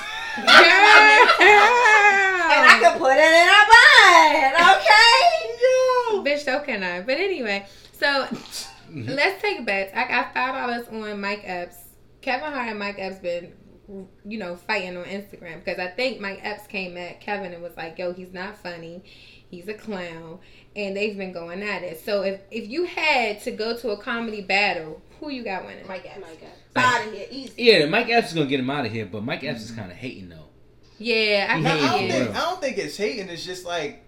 I 2.66 2.78
can 2.80 2.98
put 2.98 3.16
it 3.16 3.32
in 3.32 3.48
a 3.48 3.62
bun. 3.70 4.76
Okay. 4.76 6.30
Bitch, 6.30 6.44
so 6.44 6.60
can 6.60 6.82
I? 6.82 7.00
But 7.00 7.18
anyway, 7.18 7.66
so 7.92 8.26
let's 8.94 9.42
take 9.42 9.64
bets. 9.66 9.92
I 9.94 10.06
got 10.08 10.34
five 10.34 10.54
dollars 10.54 10.88
on 10.88 11.20
Mike 11.20 11.42
Epps. 11.44 11.76
Kevin 12.20 12.52
Hart 12.52 12.68
and 12.68 12.78
Mike 12.78 12.96
Epps 12.98 13.18
been, 13.18 13.52
you 14.24 14.38
know, 14.38 14.54
fighting 14.56 14.96
on 14.96 15.04
Instagram 15.04 15.64
because 15.64 15.78
I 15.80 15.88
think 15.88 16.20
Mike 16.20 16.40
Epps 16.42 16.66
came 16.68 16.96
at 16.96 17.20
Kevin 17.20 17.52
and 17.52 17.62
was 17.62 17.76
like, 17.76 17.98
"Yo, 17.98 18.12
he's 18.12 18.32
not 18.32 18.56
funny. 18.56 19.02
He's 19.52 19.68
a 19.68 19.74
clown," 19.74 20.38
and 20.74 20.96
they've 20.96 21.16
been 21.16 21.32
going 21.32 21.62
at 21.62 21.82
it. 21.82 22.00
So 22.00 22.22
if 22.22 22.40
if 22.50 22.68
you 22.70 22.86
had 22.86 23.40
to 23.42 23.50
go 23.52 23.76
to 23.76 23.90
a 23.90 23.96
comedy 23.98 24.40
battle, 24.40 25.02
who 25.20 25.28
you 25.30 25.44
got 25.44 25.66
winning? 25.66 25.86
Mike 25.86 26.06
Epps. 26.06 26.20
my 26.20 26.34
god. 26.36 26.50
Out 26.74 27.06
of 27.06 27.12
here, 27.12 27.26
easy. 27.30 27.52
Yeah, 27.58 27.84
Mike 27.86 28.08
Epps 28.08 28.28
is 28.28 28.34
gonna 28.34 28.46
get 28.46 28.60
him 28.60 28.70
out 28.70 28.86
of 28.86 28.92
here, 28.92 29.04
but 29.06 29.22
Mike 29.22 29.44
Epps 29.44 29.60
is 29.62 29.70
mm-hmm. 29.70 29.80
kind 29.80 29.92
of 29.92 29.98
hating 29.98 30.30
though. 30.30 30.48
Yeah, 30.98 31.48
I 31.50 31.56
He 31.58 31.62
Now, 31.62 31.74
I 31.74 31.78
can 31.78 31.88
don't 31.90 32.10
think. 32.10 32.30
I 32.34 32.40
don't 32.40 32.60
think 32.62 32.78
it's 32.78 32.96
hating. 32.96 33.28
It's 33.28 33.44
just 33.44 33.66
like 33.66 34.04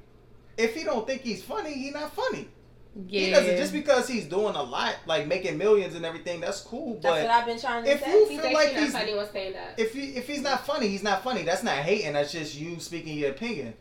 if 0.56 0.74
he 0.74 0.84
don't 0.84 1.06
think 1.06 1.22
he's 1.22 1.42
funny, 1.42 1.72
he 1.74 1.90
not 1.90 2.14
funny. 2.14 2.48
yeah. 3.06 3.20
He 3.26 3.30
doesn't 3.30 3.56
just 3.56 3.72
because 3.72 4.08
he's 4.08 4.26
doing 4.26 4.54
a 4.54 4.62
lot, 4.62 4.96
like 5.06 5.26
making 5.26 5.58
millions 5.58 5.94
and 5.94 6.06
everything. 6.06 6.40
That's 6.40 6.60
cool, 6.62 7.00
That's 7.02 7.04
what 7.04 7.22
but 7.22 7.30
I've 7.30 7.46
been 7.46 7.58
trying 7.60 7.84
to 7.84 7.90
if 7.90 8.00
say. 8.00 8.10
you 8.12 8.28
He 8.28 8.38
feel 8.38 8.52
like 8.52 8.68
she's 8.68 8.76
not 8.76 8.82
he's 8.82 8.92
funny 8.92 9.18
on 9.18 9.26
stand 9.26 9.56
up. 9.56 9.74
if 9.76 9.92
he 9.92 10.16
if 10.16 10.26
he's 10.28 10.42
not 10.42 10.64
funny, 10.66 10.88
he's 10.88 11.02
not 11.02 11.22
funny. 11.22 11.42
That's 11.42 11.62
not 11.62 11.74
hating. 11.78 12.12
That's 12.14 12.32
just 12.32 12.54
you 12.58 12.78
speaking 12.80 13.18
your 13.18 13.30
opinion. 13.30 13.74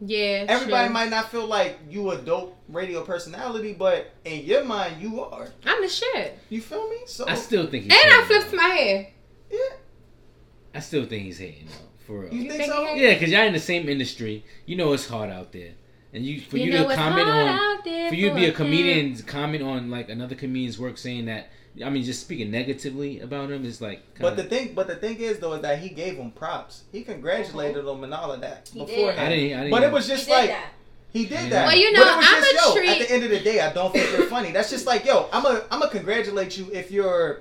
Yeah, 0.00 0.44
Everybody 0.48 0.86
true. 0.86 0.94
might 0.94 1.10
not 1.10 1.30
feel 1.30 1.46
like 1.46 1.78
you 1.90 2.10
a 2.10 2.18
dope 2.18 2.56
radio 2.68 3.02
personality, 3.02 3.72
but 3.72 4.10
in 4.24 4.44
your 4.44 4.64
mind, 4.64 5.00
you 5.02 5.22
are. 5.22 5.48
I'm 5.66 5.82
the 5.82 5.88
shit, 5.88 6.38
You 6.50 6.60
feel 6.60 6.88
me? 6.88 6.98
So 7.06 7.26
I 7.26 7.34
still 7.34 7.66
think 7.66 7.84
he's 7.84 7.92
and 7.92 8.12
I 8.12 8.24
flipped 8.26 8.52
my 8.54 8.62
hair. 8.64 9.08
yeah, 9.50 9.58
I 10.74 10.80
still 10.80 11.04
think 11.06 11.24
he's 11.24 11.38
hating 11.38 11.66
though, 11.66 11.88
for 12.06 12.20
real. 12.20 12.32
you, 12.32 12.42
You 12.42 12.48
think, 12.50 12.62
think 12.62 12.72
so? 12.72 12.86
he- 12.94 13.02
Yeah, 13.02 13.14
because 13.14 13.30
y'all 13.30 13.46
in 13.46 13.52
the 13.52 13.58
same 13.60 13.88
industry. 13.88 14.44
You 14.66 14.76
know 14.76 14.92
it's 14.92 15.08
hard 15.08 15.30
out 15.30 15.52
there, 15.52 15.72
and 16.12 16.24
you 16.24 16.40
for 16.40 16.58
you, 16.58 16.72
know 16.72 16.88
to 16.88 16.94
comment 16.94 17.28
on 17.28 17.48
out 17.48 17.84
there 17.84 18.08
for 18.10 18.14
you 18.14 18.28
to 18.28 18.34
be 18.34 18.44
a 18.46 18.50
a 18.50 18.52
comedian 18.52 19.14
to 19.14 19.22
comment 19.22 19.62
on 19.64 19.90
like 19.90 20.08
another 20.10 20.34
comedian's 20.34 20.78
work, 20.78 20.98
saying 20.98 21.24
that 21.26 21.50
I 21.84 21.90
mean 21.90 22.02
just 22.04 22.20
speaking 22.20 22.50
negatively 22.50 23.20
about 23.20 23.50
him 23.50 23.64
is 23.64 23.80
like. 23.80 24.02
But 24.20 24.36
the 24.36 24.44
thing, 24.44 24.74
but 24.74 24.86
the 24.86 24.96
thing 24.96 25.16
is 25.20 25.38
though, 25.38 25.54
is 25.54 25.62
that 25.62 25.78
he 25.78 25.88
gave 25.90 26.16
him 26.16 26.30
props. 26.30 26.82
He 26.92 27.02
congratulated 27.02 27.84
him 27.86 28.04
and 28.04 28.12
all 28.14 28.32
of 28.32 28.40
that 28.40 28.68
He 28.72 28.78
did. 28.80 28.86
beforehand. 28.88 29.20
I 29.20 29.28
didn't. 29.36 29.56
I 29.58 29.62
didn't. 29.64 29.70
But 29.70 29.82
it 29.84 29.92
was 29.92 30.06
just 30.08 30.26
did 30.26 30.32
like 30.32 30.50
that. 30.50 30.72
he 31.12 31.26
did 31.26 31.50
that. 31.50 31.66
Well, 31.66 31.76
you 31.76 31.90
But 31.92 31.98
know, 32.04 32.12
it 32.12 32.16
was 32.16 32.26
I'ma 32.28 32.40
just, 32.40 32.66
yo, 32.66 32.74
treat- 32.74 32.88
At 33.02 33.08
the 33.08 33.14
end 33.14 33.24
of 33.24 33.30
the 33.30 33.40
day, 33.40 33.60
I 33.60 33.72
don't 33.72 33.92
think 33.92 34.10
you're 34.16 34.26
funny. 34.28 34.52
That's 34.52 34.70
just 34.70 34.86
like, 34.86 35.04
yo, 35.04 35.28
I'm 35.32 35.44
a, 35.46 35.62
I'm 35.70 35.80
gonna 35.80 35.90
congratulate 35.90 36.56
you 36.58 36.68
if 36.72 36.90
you're. 36.90 37.40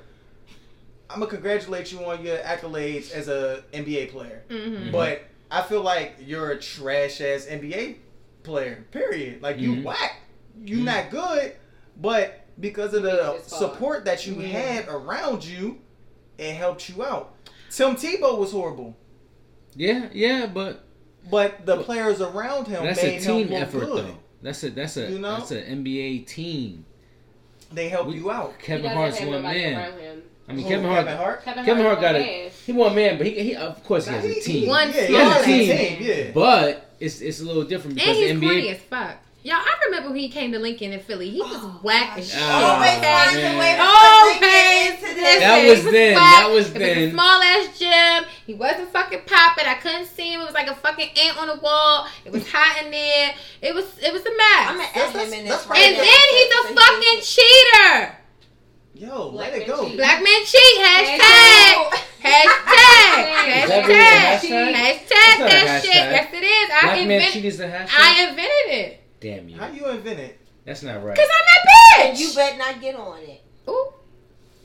I'm 1.10 1.20
gonna 1.20 1.32
congratulate 1.32 1.92
you 1.92 2.04
on 2.06 2.24
your 2.24 2.38
accolades 2.40 3.12
as 3.12 3.28
a 3.30 3.64
NBA 3.74 4.12
player. 4.12 4.44
Mm-hmm. 4.50 4.92
But 4.92 5.22
I 5.50 5.62
feel 5.62 5.82
like 5.82 6.16
you're 6.20 6.52
a 6.52 6.60
trash 6.60 7.22
ass 7.22 7.46
NBA 7.46 7.96
player. 8.44 8.84
Period. 8.92 9.42
Like 9.42 9.58
you 9.58 9.76
Mhm. 9.76 9.84
whack. 9.84 10.22
You 10.64 10.80
Mhm. 10.80 10.84
not 10.84 11.10
good. 11.12 11.56
But 12.00 12.42
because 12.60 12.94
of 12.94 13.04
the 13.04 13.10
made 13.12 13.38
this 13.42 13.50
far. 13.50 13.60
support 13.60 14.06
that 14.06 14.26
you 14.28 14.36
Yeah. 14.36 14.48
had 14.48 14.88
around 14.90 15.46
you, 15.46 15.80
it 16.38 16.54
helped 16.54 16.90
you 16.90 17.04
out. 17.04 17.34
Tim 17.70 17.96
Tebow 17.96 18.38
was 18.38 18.52
horrible, 18.52 18.96
Yeah, 19.76 20.08
yeah, 20.14 20.46
but 20.48 20.84
but 21.30 21.66
the 21.66 21.76
But- 21.76 21.86
players 21.86 22.22
around 22.22 22.68
him 22.68 22.84
that's 22.86 23.02
made 23.04 23.22
a 23.22 23.26
team 23.26 23.48
him 23.50 23.62
effort 23.62 23.86
good. 23.86 24.06
though. 24.06 24.18
That's 24.42 24.64
a 24.64 24.70
that's 24.70 24.98
a 24.98 25.12
You 25.12 25.20
know? 25.20 25.38
that's 25.38 25.52
an 25.52 25.64
NBA 25.86 26.20
team. 26.28 26.86
They 27.72 27.90
helped 27.90 28.10
We- 28.12 28.18
you 28.18 28.32
out. 28.32 28.58
Kevin 28.60 28.90
Hart's 28.92 29.20
one 29.22 29.42
man. 29.44 30.22
I 30.50 30.54
mean, 30.54 30.64
Who, 30.64 30.70
Kevin 30.70 30.90
Hart. 30.90 31.08
Hart. 31.10 31.44
Kevin, 31.44 31.66
Kevin 31.66 31.84
Hart 31.84 32.00
got 32.00 32.14
one 32.14 32.22
a 32.24 32.26
man. 32.26 32.52
he 32.66 32.72
one 32.72 32.96
man, 32.96 33.18
but 33.18 33.28
he, 33.28 33.34
he 33.44 33.56
of 33.56 33.84
course 33.84 34.08
he 34.08 34.14
has 34.14 34.24
a 34.24 34.34
team. 34.40 34.70
One 34.70 34.88
yeah, 34.94 35.06
he 35.06 35.14
has 35.16 35.42
a 35.42 35.46
team. 35.46 35.98
team. 35.98 36.08
Yeah. 36.08 36.32
But 36.34 36.90
it's 37.02 37.20
it's 37.20 37.42
a 37.42 37.44
little 37.44 37.64
different 37.66 37.98
And 38.00 38.06
because 38.08 38.18
he's 38.18 38.40
the 38.40 38.46
corny 38.46 38.62
NBA. 38.62 38.72
as 38.72 38.80
fuck. 38.84 39.18
Y'all, 39.48 39.64
I 39.64 39.86
remember 39.86 40.10
when 40.10 40.20
he 40.20 40.28
came 40.28 40.52
to 40.52 40.60
Lincoln 40.60 40.92
in 40.92 41.00
Philly. 41.00 41.30
He 41.30 41.40
was 41.40 41.56
Oh, 41.56 41.80
whack 41.82 42.18
as 42.18 42.28
oh, 42.28 42.36
shit. 42.36 42.44
Oh, 42.44 42.68
Always 42.68 43.00
man. 43.00 43.16
finds 43.16 43.40
a 43.40 43.60
way 43.60 43.72
to 43.72 43.80
Oh, 43.80 44.28
link 44.28 44.42
it 44.44 44.44
okay. 44.44 45.14
this 45.16 45.40
That 45.40 45.64
he 45.64 45.70
was 45.72 45.84
then. 45.86 46.16
fat. 46.18 46.36
That 46.44 46.52
was 46.52 46.68
it 46.68 46.74
then. 46.74 46.98
was 46.98 47.08
a 47.08 47.12
small 47.12 47.42
ass 47.42 47.80
gym. 47.80 48.30
He 48.46 48.54
wasn't 48.56 48.90
fucking 48.92 49.22
popping. 49.26 49.64
I 49.66 49.76
couldn't 49.76 50.08
see 50.08 50.34
him. 50.34 50.42
It 50.42 50.46
was 50.52 50.54
like 50.54 50.68
a 50.68 50.76
fucking 50.76 51.10
ant 51.16 51.38
on 51.40 51.48
the 51.48 51.56
wall. 51.64 52.08
It 52.26 52.32
was 52.34 52.44
hot 52.52 52.84
in 52.84 52.92
there. 52.92 53.32
It 53.62 53.74
was 53.74 53.86
it 54.04 54.12
was 54.12 54.22
a 54.28 54.36
mess. 54.36 54.68
I'm 54.68 54.76
gonna 54.84 54.90
That's- 54.94 55.16
add 55.16 55.28
him 55.28 55.34
in 55.40 55.46
this. 55.48 55.64
right 55.64 55.80
right 55.80 55.86
and 55.86 55.96
then 55.96 56.26
he's 56.36 56.52
a 56.52 56.64
fucking 56.76 57.20
cheater. 57.24 58.18
Yo, 59.00 59.32
Black 59.32 59.52
let 59.54 59.62
it 59.62 59.68
go. 59.68 59.88
cheat. 59.88 59.96
Black 59.96 60.20
man 60.24 60.42
cheat. 60.44 60.76
Hashtag. 60.84 61.76
Hashtag. 62.20 63.64
Is 63.64 63.70
that 63.70 63.88
really 63.88 63.96
a 63.96 64.04
Hashtag. 64.04 64.44
hashtag? 64.44 64.74
Hashtag 64.76 65.08
That's 65.08 65.40
not 65.40 65.48
a 65.48 65.52
that 65.54 65.84
shit. 65.84 65.94
hashtag. 65.94 66.12
Yes, 66.12 66.34
it 66.34 66.44
is. 66.44 66.70
I 66.70 66.82
Black 66.82 66.96
man 66.96 67.02
invented. 67.12 67.32
cheat 67.34 67.46
is 67.46 67.58
the 67.60 67.64
hashtag. 67.66 67.90
I 67.96 68.28
invented 68.28 68.68
it. 68.74 69.04
Damn 69.20 69.50
you. 69.50 69.58
How 69.58 69.68
you 69.68 69.88
invent 69.90 70.20
it? 70.20 70.40
That's 70.66 70.84
not 70.84 71.04
right. 71.04 71.16
Cause 71.18 71.28
I'm 71.28 71.46
that 71.46 72.14
bitch. 72.16 72.20
You 72.20 72.34
better 72.36 72.58
not 72.58 72.82
get 72.82 72.96
on 72.96 73.20
it. 73.22 73.42
Ooh. 73.70 73.94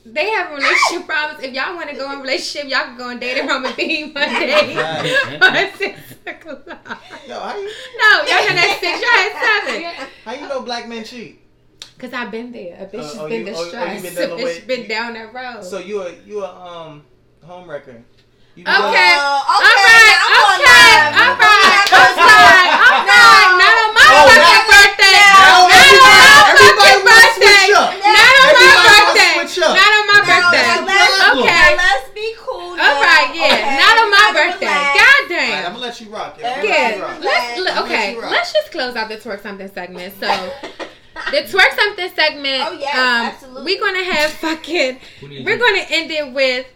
They 0.04 0.30
have 0.30 0.50
relationship 0.50 1.06
problems. 1.06 1.44
If 1.44 1.54
y'all 1.54 1.76
want 1.76 1.88
to 1.90 1.94
go 1.96 2.10
in 2.12 2.20
relationship, 2.20 2.68
y'all 2.68 2.86
can 2.86 2.96
go 2.98 3.08
and 3.10 3.20
date 3.20 3.38
around 3.38 3.62
with 3.62 3.78
me 3.78 4.10
Monday 4.12 4.74
Right. 4.74 5.40
at 5.42 5.76
six 5.76 6.00
o'clock. 6.26 6.98
Yo, 7.28 7.38
how 7.38 7.56
you 7.56 7.70
No, 7.98 8.08
y'all 8.26 8.46
done 8.48 8.58
at 8.58 8.80
six. 8.80 9.00
Y'all 9.00 9.20
at 9.20 9.64
seven. 9.64 10.08
how 10.24 10.32
you 10.32 10.48
know 10.48 10.62
black 10.62 10.88
men 10.88 11.04
cheat? 11.04 11.40
Cause 11.98 12.12
I've 12.12 12.32
been 12.32 12.50
there. 12.50 12.82
A 12.82 12.86
bitch 12.86 12.98
Uh, 12.98 13.02
has 13.04 13.16
oh, 13.18 13.28
been 13.28 13.46
you- 13.46 13.52
oh, 13.54 13.56
oh, 13.56 13.64
you 13.64 14.00
distressed. 14.02 14.16
been 14.16 14.30
a 14.30 14.34
bitch 14.34 14.42
with- 14.42 14.66
been 14.66 14.88
down 14.88 15.14
that 15.14 15.32
road. 15.32 15.62
So 15.64 15.78
you 15.78 16.02
a 16.02 16.12
you 16.26 16.42
a 16.42 16.50
um 16.50 17.04
home 17.44 17.70
wrecker. 17.70 18.02
You 18.58 18.64
Okay. 18.66 18.74
Oh, 18.74 18.82
okay, 18.82 18.90
right. 18.90 20.12
now 20.12 20.18
I'm 20.18 20.34
on 20.34 20.58
Okay. 20.58 20.66
live. 20.66 21.14
All 21.14 21.30
I'm 21.30 21.38
right. 21.38 21.88
on 21.88 22.02
All 22.02 22.26
live. 22.26 22.52
right. 22.52 22.74
All 22.74 23.00
No. 23.06 23.22
right. 23.22 23.50
Not 23.54 23.74
on 23.80 23.90
my 23.94 24.02
Oh, 24.02 24.26
fucking 24.26 24.42
now- 24.42 24.66
birthday. 24.66 25.14
now 25.14 25.30
Not 25.38 25.62
on 25.62 25.70
everybody- 25.72 26.02
my 26.02 26.42
everybody 26.50 26.74
fucking 26.74 27.06
wanna 27.06 27.22
birthday. 27.22 27.62
switch 27.62 27.78
up. 27.78 27.90
Not 28.02 28.34
on 28.34 28.42
my 28.42 28.50
Everybody 28.52 28.66
wanna 28.66 28.98
birthday. 28.98 29.32
switch 29.32 29.56
up. 29.62 29.72
Not 29.78 29.90
on 29.94 30.04
my 30.10 30.18
Now, 30.18 30.26
birthday. 30.26 30.66
now 30.66 30.84
let's, 30.84 31.16
problem. 31.22 31.44
Okay. 31.46 31.70
now 31.72 31.80
let's 31.80 32.08
be 32.12 32.28
cool. 32.42 32.70
All 32.72 32.76
now, 32.76 33.00
right, 33.00 33.28
yeah. 33.32 33.46
okay? 33.46 33.78
Not 33.78 33.94
on 34.02 34.08
my 34.10 34.24
Everybody 34.28 34.50
birthday. 34.52 34.66
relax. 34.66 34.98
God 34.98 35.22
Alright, 35.32 35.48
I'm 35.48 35.62
damn. 35.62 35.72
gonna 35.72 35.78
let 35.86 35.96
you 36.02 36.08
rock. 36.12 36.12
Yo. 36.12 36.31
I'm 36.31 36.31
gonna 36.31 36.31
let 36.31 36.31
Yeah. 36.42 37.18
Let's 37.20 37.58
I'ma 37.58 37.64
let 37.64 37.84
okay. 37.84 38.16
Let's 38.20 38.52
just 38.52 38.72
close 38.72 38.96
out 38.96 39.08
the 39.08 39.16
twerk 39.16 39.42
something 39.42 39.68
segment. 39.68 40.14
So 40.20 40.26
the 41.30 41.38
twerk 41.38 41.74
something 41.74 42.10
segment. 42.14 42.62
Oh, 42.66 42.76
yes, 42.78 42.94
um, 42.96 43.26
absolutely. 43.28 43.64
We're 43.64 43.80
gonna 43.80 44.04
have 44.04 44.30
fucking. 44.44 44.98
We're 45.22 45.58
gonna 45.58 45.86
end 45.90 46.10
it 46.10 46.32
with 46.32 46.66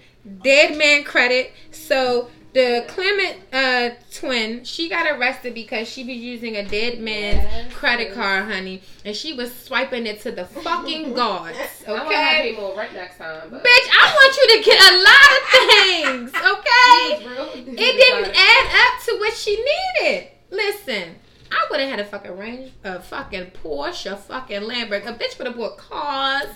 dead 0.43 0.77
man 0.77 1.05
credit. 1.05 1.53
So 1.71 2.31
the 2.57 2.85
Clermont 2.89 3.37
uh, 3.53 3.91
twin, 4.15 4.65
she 4.65 4.89
got 4.89 5.07
arrested 5.07 5.53
because 5.53 5.87
she 5.89 6.03
was 6.05 6.17
using 6.17 6.57
a 6.57 6.65
dead 6.67 6.99
man's 7.01 7.43
Yes, 7.45 7.73
credit 7.75 8.15
card, 8.15 8.45
honey, 8.51 8.83
and 9.05 9.15
she 9.15 9.35
was 9.35 9.55
swiping 9.55 10.07
it 10.07 10.21
to 10.23 10.33
the 10.33 10.47
fucking 10.47 11.13
gods. 11.21 11.57
I 11.87 11.93
want 11.93 12.09
to 12.09 12.15
Okay. 12.17 12.57
more 12.59 12.75
rent 12.77 12.95
next 12.95 13.19
time. 13.19 13.49
But 13.51 13.63
Bitch, 13.63 13.89
I 13.93 14.15
want 14.17 14.37
you 14.41 14.47
to 14.57 14.65
get 14.71 14.81
a 14.93 14.97
lot 15.11 15.31
of 15.37 15.43
things, 15.71 16.31
okay? 16.53 17.19
She 17.19 17.27
was 17.27 17.37
real- 17.37 17.75
It 17.75 17.77
didn't 17.77 18.35
add 18.35 18.67
up 18.75 19.05
to 19.05 19.17
what 19.19 19.35
she 19.35 19.63
needed. 20.01 20.29
Listen, 20.51 21.17
I 21.53 21.67
would 21.71 21.81
have 21.81 21.91
had 21.91 22.01
a 22.01 22.05
fucking 22.07 22.39
range, 22.39 22.73
a 22.85 23.01
fucking 23.03 23.51
Porsche, 23.63 24.13
a 24.13 24.17
fucking 24.17 24.63
Lamborghini. 24.63 25.09
A 25.09 25.13
bitch 25.13 25.37
would 25.39 25.47
have 25.47 25.57
bought 25.57 25.77
cars, 25.77 26.49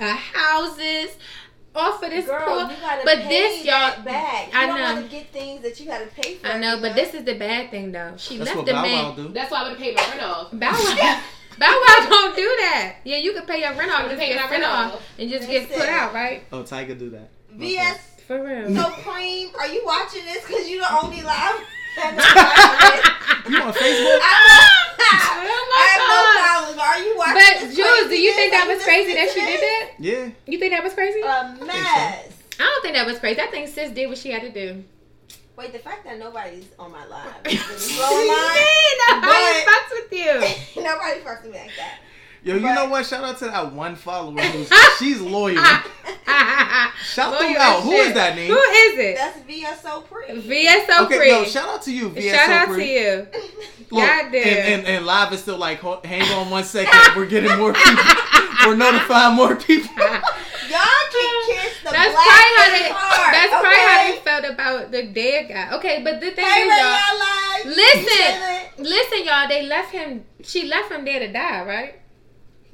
uh, 0.00 0.14
houses, 0.16 1.10
off 1.74 2.02
of 2.02 2.10
this 2.10 2.26
Girl, 2.26 2.40
poor. 2.44 2.70
you 2.70 2.76
gotta 2.80 3.02
but 3.04 3.18
pay 3.20 3.28
this, 3.28 3.64
y'all- 3.64 3.72
that 3.90 4.04
back. 4.04 4.52
You 4.52 4.58
I 4.58 4.66
don't 4.66 4.78
know. 4.78 4.94
want 4.94 5.10
to 5.10 5.10
get 5.16 5.32
things 5.32 5.62
that 5.62 5.78
you 5.80 5.86
gotta 5.86 6.06
pay 6.06 6.34
for. 6.36 6.46
I 6.48 6.58
know, 6.58 6.78
but 6.80 6.88
you 6.88 6.94
this 6.94 7.14
is 7.14 7.24
the 7.24 7.34
bad 7.34 7.70
thing 7.70 7.92
though. 7.92 8.14
She 8.16 8.36
That's 8.36 8.48
left 8.50 8.56
what 8.58 8.66
the 8.66 8.72
Bow 8.72 8.82
man. 8.82 9.04
Wow 9.04 9.12
do. 9.14 9.28
That's 9.28 9.50
why 9.50 9.58
I 9.58 9.62
would 9.64 9.70
have 9.72 9.78
paid 9.78 9.96
my 9.96 10.06
rent 10.08 10.22
off. 10.22 10.50
Bow 10.52 10.70
Wow. 10.72 11.20
Bow 11.58 11.84
Wow 11.88 12.06
don't 12.08 12.36
do 12.36 12.42
that. 12.60 12.96
Yeah, 13.04 13.16
you 13.18 13.32
can 13.32 13.46
pay 13.46 13.60
your 13.60 13.74
rent 13.74 13.90
off, 13.90 14.02
Would've 14.02 14.18
just 14.18 14.20
paid 14.20 14.34
get 14.34 14.40
rent 14.40 14.50
rent 14.50 14.64
off, 14.64 14.94
off. 14.94 15.02
and 15.18 15.30
just 15.30 15.48
get 15.48 15.68
put 15.68 15.78
Listen. 15.78 15.94
out, 15.94 16.14
right? 16.14 16.44
Oh, 16.52 16.62
Tiger 16.62 16.94
do 16.94 17.10
that. 17.10 17.30
VS 17.50 17.98
For 18.26 18.42
real. 18.42 18.74
So 18.74 18.88
Cream, 18.90 19.50
are 19.58 19.66
you 19.68 19.82
watching 19.84 20.24
this? 20.24 20.46
Cause 20.46 20.68
you 20.68 20.80
the 20.80 20.94
only 21.02 21.22
live. 21.22 21.60
You 23.48 23.58
on 23.58 23.72
Facebook? 23.74 24.18
I 24.22 24.78
Oh 25.04 25.18
have 25.18 25.98
no 25.98 26.14
oh 26.14 26.24
God. 26.32 26.38
problem. 26.40 26.78
Are 26.80 26.98
you 27.02 27.16
watching 27.16 27.68
But 27.68 27.74
Jules, 27.74 28.08
do 28.08 28.16
you 28.20 28.32
think 28.34 28.52
that 28.52 28.66
was 28.68 28.82
crazy 28.82 29.14
that 29.14 29.30
she 29.30 29.40
did 29.40 29.60
that? 29.60 29.90
Yeah. 29.98 30.30
You 30.46 30.58
think 30.58 30.72
that 30.72 30.82
was 30.84 30.94
crazy? 30.94 31.20
A 31.20 31.56
mess. 31.64 32.32
I 32.58 32.62
don't 32.62 32.82
think 32.82 32.94
that 32.94 33.06
was 33.06 33.18
crazy. 33.18 33.40
I 33.40 33.46
think 33.48 33.68
sis 33.68 33.90
did 33.90 34.08
what 34.08 34.18
she 34.18 34.30
had 34.30 34.42
to 34.42 34.50
do. 34.52 34.84
Wait, 35.56 35.72
the 35.72 35.78
fact 35.80 36.04
that 36.04 36.18
nobody's 36.18 36.66
on 36.78 36.92
my 36.92 37.04
live 37.06 37.34
See, 37.46 37.56
is 37.56 37.96
blowing 37.96 38.26
my 38.28 38.96
nobody 39.10 39.60
fucks 39.68 39.90
with 39.90 40.12
you. 40.12 40.82
Nobody 40.82 41.20
fucks 41.20 41.42
with 41.42 41.52
me 41.52 41.58
like 41.58 41.76
that. 41.76 41.98
Yo, 42.44 42.54
you 42.56 42.60
But- 42.62 42.74
know 42.74 42.86
what? 42.86 43.06
Shout 43.06 43.22
out 43.24 43.38
to 43.38 43.44
that 43.46 43.72
one 43.72 43.94
follower 43.96 44.40
who's 44.40 44.70
she's 44.98 45.20
loyal. 45.20 45.62
Shout 47.04 47.38
them 47.38 47.42
Loyal 47.52 47.60
out. 47.60 47.78
as 47.78 47.84
Who 47.84 47.92
is 47.92 48.06
shit. 48.06 48.14
that 48.14 48.36
name? 48.36 48.50
Who 48.50 48.58
is 48.58 48.98
it? 48.98 49.16
That's 49.16 49.38
VSO 49.40 50.04
Pre. 50.08 50.26
VSO 50.40 51.04
okay, 51.04 51.16
Free. 51.18 51.30
no, 51.30 51.44
shout 51.44 51.68
out 51.68 51.82
to 51.82 51.92
you, 51.92 52.08
VSO 52.10 52.30
Shout 52.34 52.50
out 52.50 52.68
Free. 52.68 52.84
to 52.84 52.92
you. 52.92 53.26
Look, 53.90 54.06
Goddamn. 54.06 54.34
And, 54.34 54.46
and, 54.46 54.86
and 54.86 55.06
live 55.06 55.32
is 55.32 55.40
still 55.42 55.58
like, 55.58 55.80
hang 56.04 56.22
on 56.36 56.50
one 56.50 56.64
second. 56.64 56.98
We're 57.16 57.26
getting 57.26 57.56
more 57.58 57.72
people. 57.74 58.04
We're 58.66 58.76
notifying 58.76 59.34
more 59.36 59.56
people. 59.56 59.90
Y'all 59.98 61.04
can 61.12 61.42
kiss 61.46 61.74
the 61.84 61.90
That's 61.90 62.12
black 62.12 62.26
probably 62.26 62.56
how 62.56 62.70
they. 62.70 62.88
heart, 62.92 63.32
That's 63.32 63.50
probably 63.50 63.78
how 63.78 64.00
okay? 64.00 64.10
they 64.10 64.18
felt 64.18 64.44
about 64.54 64.90
the 64.90 65.02
dead 65.08 65.48
guy. 65.48 65.76
Okay, 65.76 66.00
but 66.02 66.20
the 66.20 66.30
thing 66.30 66.44
Hey, 66.46 66.62
is, 66.62 66.80
y'all. 66.80 67.66
y'all. 67.66 67.76
Listen, 67.76 68.84
listen, 68.84 69.24
y'all. 69.26 69.48
They 69.48 69.66
left 69.66 69.92
him. 69.92 70.24
She 70.42 70.66
left 70.66 70.90
him 70.90 71.04
there 71.04 71.18
to 71.18 71.30
die, 71.32 71.64
right? 71.66 71.94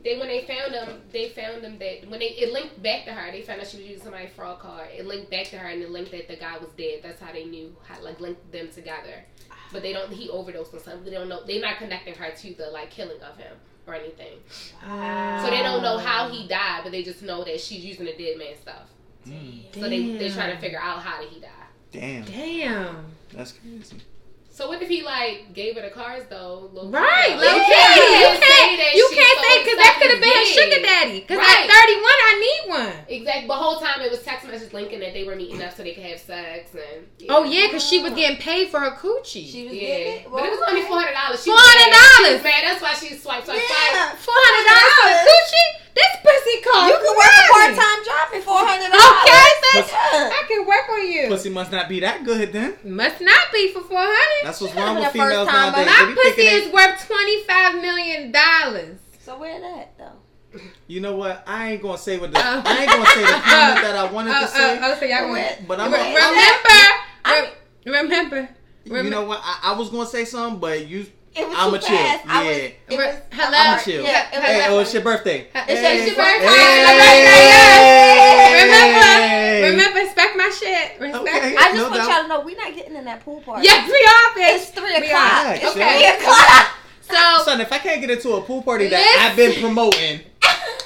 They 0.09 0.19
when 0.19 0.29
they 0.29 0.41
found 0.47 0.73
them, 0.73 1.03
they 1.13 1.29
found 1.29 1.63
them 1.63 1.79
that 1.79 2.09
when 2.09 2.21
they 2.21 2.29
it 2.31 2.51
linked 2.51 2.83
back 2.83 3.05
to 3.05 3.13
her, 3.13 3.31
they 3.31 3.43
found 3.43 3.61
out 3.61 3.67
she 3.67 3.77
was 3.77 3.87
using 3.87 4.05
somebody's 4.05 4.31
fraud 4.31 4.59
card. 4.59 4.89
It 4.97 5.05
linked 5.05 5.31
back 5.31 5.45
to 5.49 5.59
her 5.59 5.69
and 5.69 5.83
it 5.83 5.91
linked 5.91 6.13
that 6.13 6.29
the 6.29 6.37
guy 6.37 6.57
was 6.57 6.71
dead. 6.79 7.01
That's 7.03 7.21
how 7.21 7.31
they 7.31 7.45
knew 7.45 7.77
how 7.87 8.03
like 8.03 8.19
linked 8.19 8.51
them 8.51 8.71
together. 8.71 9.23
But 9.71 9.83
they 9.83 9.93
don't. 9.93 10.11
He 10.11 10.31
overdosed 10.31 10.73
on 10.73 10.81
something. 10.81 11.05
They 11.05 11.11
don't 11.11 11.29
know. 11.29 11.45
They're 11.45 11.61
not 11.61 11.77
connecting 11.77 12.15
her 12.15 12.31
to 12.31 12.55
the 12.55 12.71
like 12.71 12.91
killing 12.91 13.21
of 13.21 13.37
him 13.37 13.55
or 13.87 13.95
anything. 13.97 14.39
So 14.49 15.51
they 15.51 15.63
don't 15.63 15.83
know 15.83 15.99
how 15.99 16.31
he 16.31 16.49
died, 16.49 16.81
but 16.85 16.93
they 16.93 17.03
just 17.03 17.21
know 17.23 17.45
that 17.45 17.61
she's 17.61 17.85
using 17.85 18.07
the 18.07 18.15
dead 18.15 18.39
man 18.39 18.57
stuff. 18.59 18.89
Mm, 19.27 19.75
So 19.75 19.91
they 19.91 20.17
they're 20.17 20.31
trying 20.31 20.55
to 20.55 20.59
figure 20.61 20.81
out 20.81 21.03
how 21.03 21.21
did 21.21 21.29
he 21.29 21.41
die. 21.41 21.49
damn, 21.93 22.25
Damn. 22.25 23.05
that's 23.35 23.53
crazy. 23.53 23.97
So 24.59 24.67
what 24.67 24.83
if 24.83 24.89
he 24.89 25.05
like 25.07 25.55
gave 25.55 25.77
her 25.77 25.83
the 25.83 25.95
cars 25.95 26.25
though? 26.29 26.69
low 26.75 26.91
Right, 26.91 27.31
though? 27.31 27.47
low 27.47 27.55
You 27.55 27.63
key. 27.63 27.79
can't- 27.79 28.11
You 28.11 28.27
can't 28.43 28.75
say 28.75 28.91
You 28.99 29.07
can't 29.15 29.39
say 29.39 29.55
because 29.63 29.79
that 29.79 29.95
could 30.03 30.11
have 30.11 30.19
been 30.19 30.35
a 30.35 30.47
sugar 30.51 30.83
daddy. 30.83 31.21
Because 31.23 31.39
Right. 31.39 31.63
at 31.63 31.71
31, 31.71 32.03
I 32.03 32.35
need 32.43 32.63
one. 32.75 32.93
Exactly. 33.07 33.47
But 33.47 33.55
whole 33.63 33.79
time 33.79 34.01
it 34.03 34.11
was 34.11 34.19
text 34.27 34.49
message 34.51 34.73
linking 34.73 34.99
that 34.99 35.15
they 35.15 35.23
were 35.23 35.37
meeting 35.37 35.63
up 35.63 35.77
so 35.77 35.85
they 35.87 35.95
could 35.95 36.03
have 36.03 36.19
sex 36.19 36.75
and. 36.75 37.07
Oh 37.31 37.45
yeah, 37.45 37.69
because 37.71 37.87
she 37.87 38.03
was 38.03 38.15
getting 38.19 38.39
paid 38.43 38.67
for 38.75 38.81
her 38.81 38.91
coochie. 38.99 39.47
She 39.47 39.63
was 39.71 39.75
Yeah, 39.79 39.87
getting 39.95 40.27
it. 40.27 40.27
but 40.27 40.43
it 40.43 40.51
was 40.51 40.59
only 40.67 40.83
four 40.91 40.99
hundred 41.07 41.15
dollars. 41.15 41.39
$400? 41.47 42.43
man. 42.43 42.63
That's 42.67 42.83
why 42.83 42.95
she 42.99 43.15
swiped. 43.15 43.47
swiped, 43.47 43.63
Yeah. 43.63 44.11
swiped. 44.11 44.23
Four 44.27 44.35
hundred 44.43 44.65
dollars 44.75 44.95
for 44.99 45.07
a 45.07 45.19
coochie? 45.23 45.69
This 45.95 46.15
pussy 46.23 46.57
cost. 46.63 46.89
You 46.91 46.99
can 46.99 47.15
work 47.15 47.31
a 47.31 47.47
money. 47.47 47.55
part 47.55 47.71
time 47.79 48.01
job 48.07 48.25
for 48.35 48.41
four 48.43 48.63
hundred 48.67 48.91
Okay, 48.91 48.99
dollars. 48.99 49.87
bitch. 49.87 50.31
I 50.35 50.43
can 50.47 50.67
work 51.29 51.33
on 51.33 51.37
you. 51.37 51.37
Pussy 51.37 51.51
must 51.51 51.72
not 51.72 51.89
be 51.89 52.01
that 52.01 52.24
good 52.24 52.53
then. 52.53 52.74
Must 52.85 53.20
not 53.20 53.41
be 53.53 53.72
for 53.72 53.81
four 53.81 53.99
hundred. 54.01 54.45
That's 54.47 54.61
what's 54.61 54.74
wrong 54.74 54.95
with 54.97 55.05
having 55.05 55.20
females 55.20 55.49
first 55.49 55.51
time, 55.57 55.72
but 55.72 55.85
nowadays. 55.85 55.99
They 55.99 56.07
My 56.07 56.14
pussy 56.22 56.33
thinking 56.43 56.68
is 56.68 56.72
worth 56.72 57.07
twenty 57.07 57.43
five 57.45 57.74
million 57.83 58.33
dollars. 58.33 58.99
So 59.20 59.39
where 59.39 59.61
that 59.61 59.97
though? 59.99 60.61
You 60.87 61.01
know 61.01 61.14
what? 61.16 61.45
I 61.47 61.72
ain't 61.72 61.83
gonna 61.83 61.99
say 61.99 62.18
what 62.18 62.33
the 62.33 62.39
Oh. 62.39 62.62
I 62.64 62.79
ain't 62.83 62.91
gonna 62.91 63.07
say 63.07 63.20
the 63.20 63.26
comment 63.45 63.83
that 63.85 63.95
I 63.97 64.11
wanted 64.11 64.31
Oh, 64.31 64.35
to 64.35 64.39
uh, 64.41 64.43
uh, 64.45 64.47
say. 64.47 64.79
oh, 64.81 64.93
oh, 64.93 64.97
so 64.99 65.05
y'all 65.05 65.31
Where- 65.31 65.59
But 65.68 65.79
I'm 65.81 65.93
Re- 65.93 65.99
a- 66.01 66.05
remember, 66.14 66.29
I 67.24 67.41
re- 67.41 67.49
remember. 67.85 68.49
You 68.87 69.11
know 69.11 69.24
what? 69.24 69.41
I, 69.45 69.72
I 69.74 69.79
was 69.79 69.91
gonna 69.91 70.07
say 70.07 70.24
something, 70.24 70.59
but 70.59 70.87
you. 70.89 71.05
It 71.37 71.47
was 71.47 71.55
I'ma 71.57 71.76
too 71.76 71.87
chill. 71.87 71.97
fast. 71.99 72.24
Was, 72.24 72.35
Yeah. 72.35 72.51
it 72.51 72.97
was, 72.97 73.14
hello? 73.31 73.59
I'ma 73.59 73.79
chill. 73.83 74.03
Yeah, 74.03 74.26
it 74.33 74.37
was 74.39 74.45
Hey, 74.49 74.66
oh, 74.70 74.79
it's 74.81 74.95
your 74.95 75.03
birthday. 75.05 75.47
It's 75.55 75.81
Hey. 75.81 76.07
your 76.07 76.16
birthday. 76.16 76.47
Hey. 76.49 77.59
Remember, 77.68 78.64
remember, 78.64 78.98
respect 78.98 78.98
my 80.49 80.57
shit. 80.57 81.01
Respect. 81.01 81.29
Okay. 81.29 81.57
I 81.57 81.63
just 81.69 81.75
No 81.77 81.83
want 81.85 81.95
doubt. 81.97 82.09
y'all 82.11 82.23
to 82.23 82.29
know 82.29 82.41
we're 82.41 82.57
not 82.57 82.75
getting 82.75 82.97
in 82.97 83.05
that 83.05 83.25
pool 83.25 83.41
party. 83.41 83.65
Yes, 83.65 83.87
we 83.87 84.01
are, 84.01 84.29
bitch. 84.37 84.57
It's 84.63 84.71
three 84.71 84.97
o'clock. 84.97 85.33
are. 85.33 85.45
Right, 85.45 85.61
It's 85.63 85.73
sure. 85.73 85.85
three 85.85 86.07
o'clock. 86.07 86.75
So 87.11 87.45
Son, 87.45 87.61
if 87.61 87.73
I 87.73 87.79
can't 87.79 88.01
get 88.01 88.11
into 88.11 88.33
a 88.35 88.43
pool 88.43 88.63
party 88.63 88.87
that 88.89 89.01
Listen. 89.01 89.31
I've 89.31 89.37
been 89.37 89.61
promoting, 89.63 90.21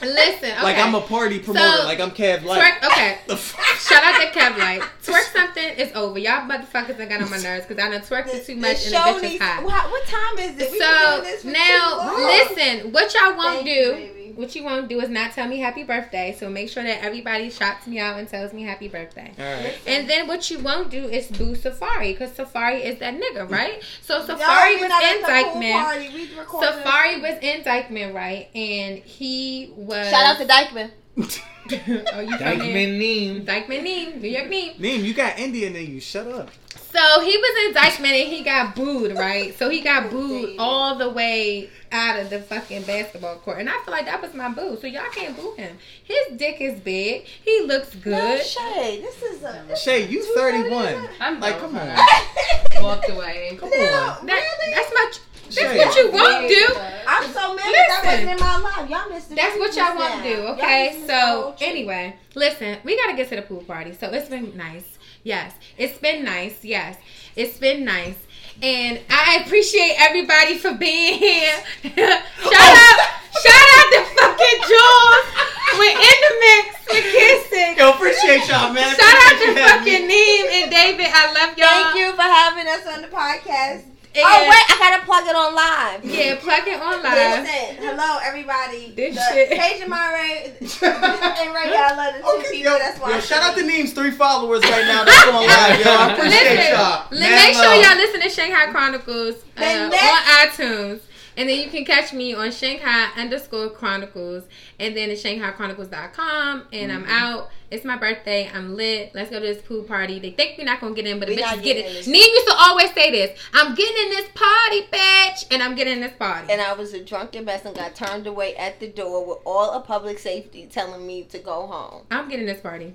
listen, 0.03 0.51
okay. 0.53 0.63
like 0.63 0.77
I'm 0.79 0.95
a 0.95 1.01
party 1.01 1.41
promoter, 1.41 1.79
So, 1.79 1.85
like 1.85 1.99
I'm 1.99 2.13
Kev 2.13 2.45
Light. 2.45 2.63
Twerk, 2.81 2.87
okay. 2.93 3.19
Shout 3.79 4.05
out 4.05 4.21
to 4.21 4.39
Kev 4.39 4.57
Light. 4.57 4.83
Twerk 5.05 5.33
something 5.33 5.65
is 5.65 5.93
over. 5.97 6.21
Y'all 6.21 6.49
motherfuckers 6.49 6.97
done 6.97 7.09
got 7.09 7.23
on 7.23 7.31
my 7.31 7.39
nerves 7.39 7.67
because 7.67 7.83
I 7.83 7.91
done 7.91 8.03
twerked 8.03 8.33
it 8.35 8.47
too 8.47 8.55
much 8.55 8.85
and 8.87 8.95
the 8.95 8.99
bitch 9.27 9.35
is 9.35 9.41
hot. 9.41 9.65
What, 9.65 9.91
what 9.91 10.07
time 10.07 10.39
is 10.39 10.51
it? 10.61 10.71
We've 10.71 10.79
been 10.79 10.81
So 10.81 11.21
doing 11.23 11.25
this 11.33 11.43
for 11.43 11.51
now, 11.51 11.91
too 11.91 12.07
long. 12.07 12.23
listen. 12.23 12.93
What 12.93 13.15
y'all 13.15 13.37
won't 13.37 13.55
Thank 13.55 13.67
do, 13.67 13.73
you, 13.73 14.22
baby. 14.33 14.41
what 14.41 14.55
you 14.55 14.64
won't 14.64 14.89
do, 14.89 15.01
is 15.01 15.09
not 15.09 15.33
tell 15.33 15.49
me 15.49 15.59
happy 15.59 15.83
birthday. 15.83 16.37
So 16.39 16.49
make 16.49 16.68
sure 16.68 16.83
that 16.83 17.03
everybody 17.03 17.51
shouts 17.51 17.87
me 17.87 17.99
out 17.99 18.18
and 18.18 18.28
tells 18.28 18.53
me 18.53 18.62
happy 18.62 18.89
birthday. 18.89 19.33
All 19.39 19.45
right. 19.45 19.74
And 19.87 20.09
then 20.09 20.28
what 20.28 20.51
you 20.51 20.59
won't 20.59 20.91
do 20.91 21.07
is 21.07 21.28
boo 21.28 21.55
Safari 21.55 22.12
because 22.12 22.33
Safari 22.33 22.83
is 22.83 22.99
that 22.99 23.14
nigga, 23.14 23.47
mm. 23.47 23.51
right? 23.51 23.83
So 24.03 24.24
Safari 24.24 24.76
we 24.76 24.80
was 24.83 24.89
not 24.89 25.03
in 25.03 25.22
the 25.22 25.28
Dyckman. 25.28 25.83
party. 25.83 26.26
Safari 26.66 27.20
was 27.20 27.39
in 27.43 27.62
Dyckman, 27.62 28.14
right? 28.14 28.49
And 28.55 28.99
he 28.99 29.72
was 29.76 30.09
Shout 30.09 30.26
out 30.26 30.39
to 30.39 30.47
Dyckman. 30.47 30.91
oh, 31.16 32.20
you 32.20 32.37
from 32.37 32.39
there? 32.39 32.57
Dyckman 32.57 32.99
Neem. 32.99 33.45
Dyckman 33.45 33.83
Neem, 33.83 34.20
New 34.20 34.28
York 34.28 34.49
Neem. 34.49 34.74
Neem, 34.78 35.05
you 35.05 35.14
got 35.14 35.39
Indian 35.39 35.76
in 35.76 35.95
you. 35.95 36.01
Shut 36.01 36.26
up. 36.26 36.51
So 36.93 37.20
he 37.20 37.36
was 37.38 37.64
in 37.66 37.74
Dyckman 37.74 38.22
and 38.22 38.32
he 38.32 38.43
got 38.43 38.74
booed, 38.76 39.16
right? 39.16 39.57
So 39.59 39.70
he 39.70 39.80
got 39.80 40.11
booed 40.11 40.57
all 40.59 40.97
the 40.97 41.09
way 41.09 41.70
out 41.90 42.18
of 42.20 42.28
the 42.28 42.40
fucking 42.40 42.82
basketball 42.82 43.36
court. 43.36 43.61
And 43.61 43.68
I 43.68 43.72
feel 43.84 43.93
like 43.93 44.05
that 44.07 44.20
was 44.20 44.34
my 44.34 44.51
boo. 44.51 44.76
So 44.80 44.86
y'all 44.86 45.09
can't 45.11 45.34
boo 45.34 45.55
him. 45.57 45.78
His 46.05 46.36
dick 46.36 46.61
is 46.61 46.80
big. 46.80 47.24
He 47.24 47.62
looks 47.62 47.95
No 47.95 48.01
good. 48.03 48.45
shade. 48.45 49.03
This 49.03 49.22
is 49.22 49.43
a. 49.43 49.64
This 49.68 49.82
Shay, 49.82 50.07
you 50.07 50.22
31. 50.34 51.09
I'm 51.20 51.40
Like, 51.40 51.59
come 51.61 51.76
on. 51.76 51.86
her. 51.88 52.82
Walked 52.82 53.09
away. 53.11 53.57
Come 53.59 53.70
No, 53.70 53.76
on. 53.76 54.26
That, 54.26 54.32
really? 54.61 54.74
That's 54.74 54.90
my. 54.95 55.12
That's 55.45 55.57
Shay. 55.57 55.78
what 55.78 55.97
you 55.97 56.11
won't 56.12 56.49
do. 56.49 56.66
I'm 57.09 57.24
so 57.32 57.55
mad 57.55 57.64
that 57.64 57.86
that 57.88 58.03
wasn't 58.05 58.30
in 58.30 58.38
my 58.40 58.57
life. 58.59 58.90
Y'all 58.90 59.09
missed 59.11 59.32
it. 59.32 59.36
That's 59.36 59.59
what 59.59 59.74
y'all 59.76 59.97
want 59.97 60.22
to 60.22 60.28
do, 60.36 60.43
okay? 60.49 61.03
So 61.07 61.55
anyway. 61.61 61.95
anyway, 62.05 62.16
listen, 62.34 62.78
we 62.84 62.97
gotta 62.97 63.16
get 63.16 63.28
to 63.30 63.36
the 63.36 63.43
pool 63.43 63.62
party. 63.62 63.93
So 63.93 64.09
it's 64.11 64.28
been 64.30 64.57
nice. 64.57 64.99
Yes, 65.25 65.55
it's 65.79 65.99
been 65.99 66.25
nice. 66.25 66.64
Yes, 66.64 66.97
it's 67.37 67.59
been 67.59 67.85
nice, 67.85 68.16
and 68.61 69.01
I 69.09 69.43
appreciate 69.45 69.95
everybody 69.99 70.59
for 70.59 70.75
being 70.75 71.18
here. 71.18 71.62
shout 71.83 71.95
oh. 71.95 72.77
out, 72.77 72.99
shout 73.39 73.68
out 73.79 73.89
to 73.93 74.01
fucking 74.18 74.61
Jules. 74.66 75.43
We're 75.79 75.97
in 75.97 76.18
the 76.27 76.35
mix. 76.41 76.73
We're 76.91 77.12
kissing. 77.12 77.79
Yo, 77.79 77.91
appreciate 77.91 78.49
y'all, 78.49 78.73
man. 78.73 78.95
Shout 78.97 79.01
out 79.01 79.39
to 79.39 79.51
Appreciate 79.51 79.57
you 79.57 79.62
having 79.62 79.85
fucking 79.85 80.07
me. 80.07 80.14
Neem 80.14 80.47
and 80.62 80.70
David. 80.70 81.07
I 81.09 81.33
love 81.33 81.57
y'all. 81.57 81.68
Thank 81.68 81.97
you 81.97 82.12
for 82.12 82.23
having 82.23 82.66
us 82.68 82.87
on 82.87 83.03
the 83.03 83.09
podcast. 83.09 83.91
And- 84.15 84.25
oh 84.27 84.41
wait, 84.45 84.65
I 84.69 84.77
gotta 84.79 85.05
plug 85.07 85.25
it 85.27 85.35
on 85.35 85.55
live. 85.55 86.05
Yeah, 86.05 86.37
plug 86.37 86.69
it 86.69 86.79
on 86.81 87.03
live. 87.03 87.45
Listen, 87.45 87.77
hello 87.81 88.19
everybody. 88.23 88.93
This 88.95 89.15
the 89.17 89.23
shit. 89.33 89.51
Paige 89.59 89.81
and 89.81 89.89
Murray 89.91 90.53
and 90.53 91.55
Ray, 91.55 91.73
I 91.73 91.95
love 91.97 92.15
the 92.15 92.21
two 92.21 92.29
Okay, 92.45 92.51
people. 92.61 92.73
yo, 92.73 92.79
That's 92.79 93.01
why. 93.01 93.11
yo, 93.15 93.21
shout 93.21 93.43
out 93.43 93.55
to 93.55 93.61
said- 93.61 93.69
Neem's 93.69 93.93
three 93.95 94.11
followers 94.11 94.63
right 94.65 94.85
now. 94.85 95.05
That's 95.05 95.25
going 95.25 95.47
live, 95.49 95.81
yo. 95.81 95.91
I 95.93 96.13
appreciate 96.13 96.45
Listen, 96.57 96.73
y'all. 96.75 97.05
let- 97.11 97.21
Mad 97.31 97.47
make 97.49 97.55
sure 97.57 97.75
y'all 97.75 97.97
listen 97.97 98.21
to 98.21 98.29
Shanghai 98.29 98.67
Chronicles 98.71 99.35
uh, 99.57 99.89
The 99.89 99.97
on 99.97 100.23
iTunes. 100.45 101.01
And 101.37 101.49
then 101.49 101.61
you 101.61 101.70
can 101.70 101.85
catch 101.85 102.12
me 102.12 102.35
on 102.35 102.51
Shanghai 102.53 103.09
underscore 103.16 103.70
Chronicles 103.70 104.45
and 104.78 104.97
then 104.97 105.11
at 105.11 105.16
ShanghaiChronicles.com. 105.18 106.64
And 106.72 106.93
I'm 106.93 107.03
Mm-hmm. 107.05 107.11
out. 107.11 107.51
It's 107.70 107.85
my 107.87 107.97
birthday. 107.97 108.51
I'm 108.53 108.76
lit. 108.76 109.12
Let's 109.14 109.30
go 109.30 109.41
to 109.41 109.47
this 109.47 109.62
pool 109.62 109.83
party. 109.85 110.18
They 110.18 110.30
think 110.30 110.59
we're 110.59 110.64
not 110.64 110.78
going 110.80 110.95
to 110.95 111.03
get 111.03 111.11
in, 111.11 111.18
but 111.18 111.28
the 111.28 111.37
bitches 111.37 111.55
get 111.55 111.62
getting 111.64 111.85
in 111.87 111.97
it. 111.97 112.07
Neem 112.07 112.20
used 112.35 112.47
to 112.49 112.55
always 112.59 112.93
say 112.93 113.11
this 113.11 113.39
I'm 113.55 113.74
getting 113.74 113.97
in 114.05 114.11
this 114.11 114.28
party, 114.35 114.83
bitch. 114.93 115.47
And 115.51 115.62
I'm 115.62 115.74
getting 115.74 115.95
in 115.95 116.01
this 116.01 116.12
party. 116.18 116.53
And 116.53 116.61
I 116.61 116.74
was 116.74 116.93
a 116.93 117.03
drunken 117.03 117.47
mess 117.47 117.64
and 117.64 117.74
got 117.74 117.95
turned 117.95 118.26
away 118.26 118.55
at 118.57 118.78
the 118.78 118.89
door 118.89 119.24
with 119.26 119.39
all 119.47 119.70
of 119.70 119.87
public 119.87 120.18
safety 120.18 120.66
telling 120.70 121.07
me 121.07 121.22
to 121.24 121.39
go 121.39 121.66
home. 121.66 122.03
I'm 122.11 122.28
getting 122.28 122.45
this 122.47 122.61
party. 122.61 122.95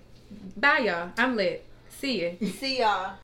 Bye, 0.55 0.79
y'all. 0.85 1.09
I'm 1.17 1.35
lit. 1.35 1.63
See 1.89 2.21
ya. 2.23 2.47
See 2.59 2.79
y'all. 2.79 3.15